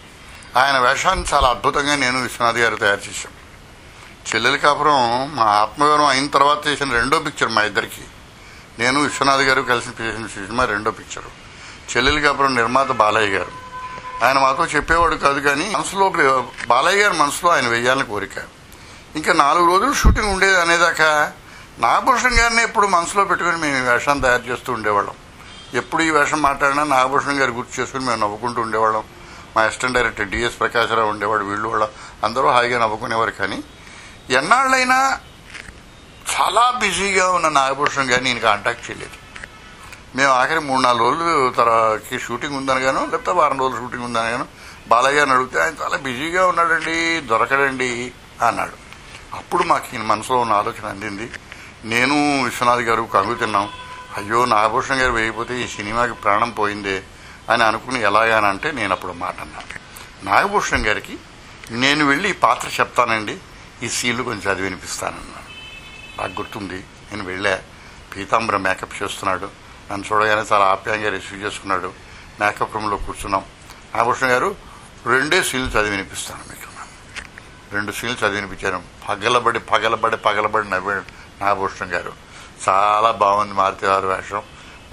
ఆయన 0.57 0.79
వేషాన్ని 0.79 1.25
చాలా 1.35 1.49
అద్భుతంగా 1.49 1.95
నేను 1.97 2.23
విశ్వనాథ్ 2.23 2.57
గారు 2.57 2.77
తయారు 2.77 3.01
చేశాం. 3.09 3.33
చెల్లెలి 4.31 4.59
కాపురం 4.59 5.37
మా 5.37 5.43
ఆత్మగౌరవం 5.43 6.07
అయిన 6.07 6.27
తర్వాత 6.27 6.67
చేసిన 6.67 6.93
రెండో 6.93 7.19
పిక్చర్ 7.19 7.49
మా 7.49 7.63
ఇద్దరికి. 7.63 8.05
నేను 8.79 9.01
విశ్వనాథ్ 9.01 9.43
గారు 9.43 9.63
కలిసి 9.63 9.89
చేసిన 10.03 10.27
సినిమా 10.27 10.65
రెండో 10.65 10.91
పిక్చర్ 10.91 11.29
చెల్లెలి 11.97 12.21
కాపురం 12.21 12.55
నిర్మాత 12.55 12.87
బాలయ్య 12.87 13.39
గారు. 13.39 13.53
ఆయన 14.25 14.39
మాతో 14.39 14.67
చెప్పేవాడు 14.67 15.17
కాదు 15.17 15.41
కానీ 15.41 15.71
మనసులో 15.71 16.09
బాలయ్య 16.67 17.03
గారి 17.03 17.17
మనసులో 17.17 17.51
ఆయన 17.53 17.69
వెయ్యాలని 17.69 18.05
కోరిక. 18.05 18.39
ఇంకా 19.17 19.33
నాలుగు 19.33 19.67
రోజులు 19.67 19.93
షూటింగ్ 19.93 20.33
ఉండేది 20.33 20.61
అనేదాకా 20.61 21.33
నాగభూషణ్ 21.79 22.35
గారిని 22.35 22.63
ఎప్పుడు 22.63 22.87
మనసులో 22.87 23.25
పెట్టుకుని 23.25 23.57
మేము 23.57 23.91
వేషాన్ని 23.91 24.23
తయారు 24.23 24.43
చేస్తూ 24.43 24.73
ఉండేవాళ్ళం. 24.73 25.15
ఎప్పుడు 25.79 26.03
ఈ 26.03 26.11
వేషం 26.11 26.43
మాట్లాడినా 26.43 26.85
నాగభూషణం 26.85 27.41
గారి 27.41 27.53
గుర్తు 27.53 27.81
చేసుకుని 27.81 28.05
మేము 28.05 28.21
నవ్వుకుంటూ 28.21 28.61
ఉండేవాళ్ళం. 28.63 29.05
మా 29.57 29.63
అసిస్టెంట్ 29.63 29.97
డైరెక్టర్ 29.97 30.29
డిఎస్ 30.29 30.61
ప్రకాశరావు 30.61 31.11
ఉండేవాడు 31.11 31.45
వీళ్ళు 31.45 31.69
వాళ్ళ 31.69 31.87
అందరూ 32.27 32.49
హాయిగా 32.49 32.79
నవ్వుకునేవారు. 32.79 33.31
కానీ 33.31 33.59
ఎన్నాళ్ళైనా 34.39 34.99
చాలా 36.33 36.65
బిజీగా 36.83 37.31
ఉన్న 37.31 37.49
నాగభూషణం 37.49 38.11
గారిని 38.11 38.29
నేను 38.29 38.41
కాంటాక్ట్ 38.41 38.91
చేయలేదు. 38.91 39.17
మేము 40.17 40.33
ఆఖరి 40.33 40.61
మూడు 40.69 40.83
నాలుగు 40.83 41.05
రోజులు 41.09 41.51
తరకి 41.59 42.19
షూటింగ్ 42.19 42.57
ఉందనగాను 42.57 43.01
లేకపోతే 43.11 43.33
వారం 43.41 43.59
రోజులు 43.59 43.81
షూటింగ్ 43.83 44.05
ఉందనగాను 44.05 44.47
బాలయ్య 44.89 45.19
గారిని 45.19 45.35
అడిగితే 45.35 45.59
ఆయన 45.63 45.75
చాలా 45.83 45.97
బిజీగా 46.07 46.47
ఉన్నాడండి 46.47 47.21
దొరకడండి 47.31 47.91
అన్నాడు. 48.47 48.77
అప్పుడు 49.39 49.63
మాకు 49.63 49.87
ఈయన 49.93 50.05
మనసులో 50.13 50.39
ఉన్న 50.39 50.53
ఆలోచన 50.53 50.87
అందింది 50.87 51.27
నేను 51.93 52.17
విశ్వనాథ్ 52.45 52.83
గారు 52.89 53.03
కంగు 53.15 53.35
తిన్నాం 53.35 53.69
అయ్యో 54.17 54.45
నాగభూషణ్ 54.45 54.97
గారు 54.97 55.13
వేయకపోతే 55.13 55.61
ఈ 55.61 55.67
సినిమాకి 55.67 56.13
ప్రాణం 56.13 56.51
పోయిందే 56.51 57.03
అని 57.51 57.65
అనుకుని 57.65 58.03
ఎలాగానంటే 58.03 58.71
నేను 58.73 58.93
అప్పుడు 58.93 59.13
మాట 59.13 59.41
అన్నాను. 59.41 59.81
నాగభూషణ్ 60.25 60.87
గారికి 60.87 61.19
నేను 61.71 62.05
వెళ్ళి 62.05 62.31
ఈ 62.31 62.33
పాత్ర 62.33 62.69
చెప్తానండి 62.81 63.39
ఈ 63.83 63.89
సీన్లు 63.89 64.23
కొంచెం 64.23 64.53
చదివి 64.53 64.63
వినిపిస్తానన్నాను 64.63 65.51
నాకు 66.21 66.41
గుర్తుంది 66.41 66.75
నేను 66.75 67.25
వెళ్ళా. 67.25 67.59
పీతాంబరం 68.17 68.63
మేకప్ 68.63 69.03
చేస్తున్నాడు. 69.03 69.49
నన్ను 69.93 70.15
చూడగానే 70.15 70.45
చాలా 70.53 70.65
ఆప్యాయంగా 70.65 71.11
రిసీవ్ 71.11 71.43
చేసుకున్నాడు. 71.43 71.93
మేకప్ 72.41 72.75
రూమ్లో 72.75 72.97
కూర్చున్నాం. 72.97 73.45
నాగభూషణ్ 73.97 74.29
గారు 74.29 74.57
రెండే 75.07 75.43
సీన్లు 75.43 75.69
చదివి 75.69 75.91
వినిపిస్తాను 75.91 76.41
మీకు 76.49 76.71
రెండు 77.75 77.93
సీన్లు 77.93 78.27
చదివి 78.27 78.41
వినిపించాను. 78.41 78.83
పగలబడి 79.09 79.59
పగలబడి 79.59 80.17
పగలబడి 80.17 80.71
నవ్వాడు 80.71 81.03
నాగభూషణ్ 81.41 81.91
గారు. 81.91 82.30
చాలా 82.69 83.11
బాగుంది 83.11 83.55
మారుతి 83.55 83.87
గారు 83.87 84.09
వేషం. 84.09 84.43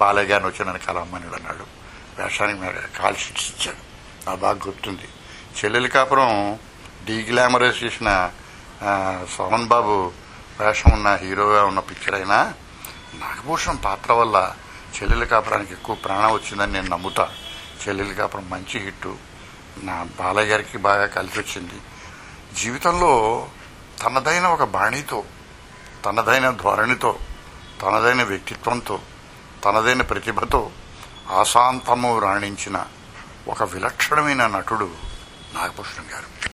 బాలయ్య 0.00 0.28
గారిని 0.28 0.48
వచ్చి 0.50 0.64
నన్ను 0.64 0.86
కలవమని 0.86 1.24
అన్నాడు. 1.24 1.64
వేషానికి 2.22 2.60
మరి 2.60 2.98
కాల్ 2.98 3.16
షీట్స్ 3.16 3.50
ఇచ్చాడు. 3.50 3.82
నా 4.28 4.34
బాగా 4.34 4.60
గుర్తుంది. 4.66 5.08
చెల్లెలి 5.58 5.88
కాపురం 5.88 6.58
డీ 7.04 7.22
గ్లామరైజ్ 7.22 7.84
చేసిన 7.84 8.30
సోమన్ 9.36 9.66
బాబు 9.66 10.12
వేషం 10.60 10.90
ఉన్న 10.92 11.14
హీరోగా 11.14 11.64
ఉన్న 11.64 11.78
పిక్చర్ 11.78 12.14
అయినా 12.14 12.54
నాగభూషణం 13.14 13.76
పాత్ర 13.76 14.12
వల్ల 14.12 14.54
చెల్లెలి 14.96 15.26
కాపురానికి 15.26 15.72
ఎక్కువ 15.72 15.96
ప్రాణం 15.96 16.32
వచ్చిందని 16.32 16.72
నేను 16.72 16.88
నమ్ముతా. 16.88 17.28
చెల్లెలి 17.82 18.14
కాపురం 18.14 18.50
మంచి 18.50 18.80
హిట్టు. 18.80 19.16
నా 19.82 20.06
బాలయ్య 20.18 20.50
గారికి 20.50 20.78
బాగా 20.78 21.06
కలిసి 21.06 21.38
వచ్చింది. 21.40 21.80
జీవితంలో 22.60 23.46
తనదైన 24.02 24.46
ఒక 24.46 24.64
బాణితో 24.64 25.24
తనదైన 26.04 26.50
ధోరణితో 26.50 27.18
తనదైన 27.82 28.22
వ్యక్తిత్వంతో 28.22 28.96
తనదైన 29.64 30.02
ప్రతిభతో 30.02 30.70
ఆశాంతము 31.30 32.18
రాణించిన 32.18 32.86
ఒక 33.48 33.62
విలక్షణమైన 33.62 34.46
నటుడు 34.46 34.88
నాగభూషణం 35.54 36.06
గారు. 36.14 36.57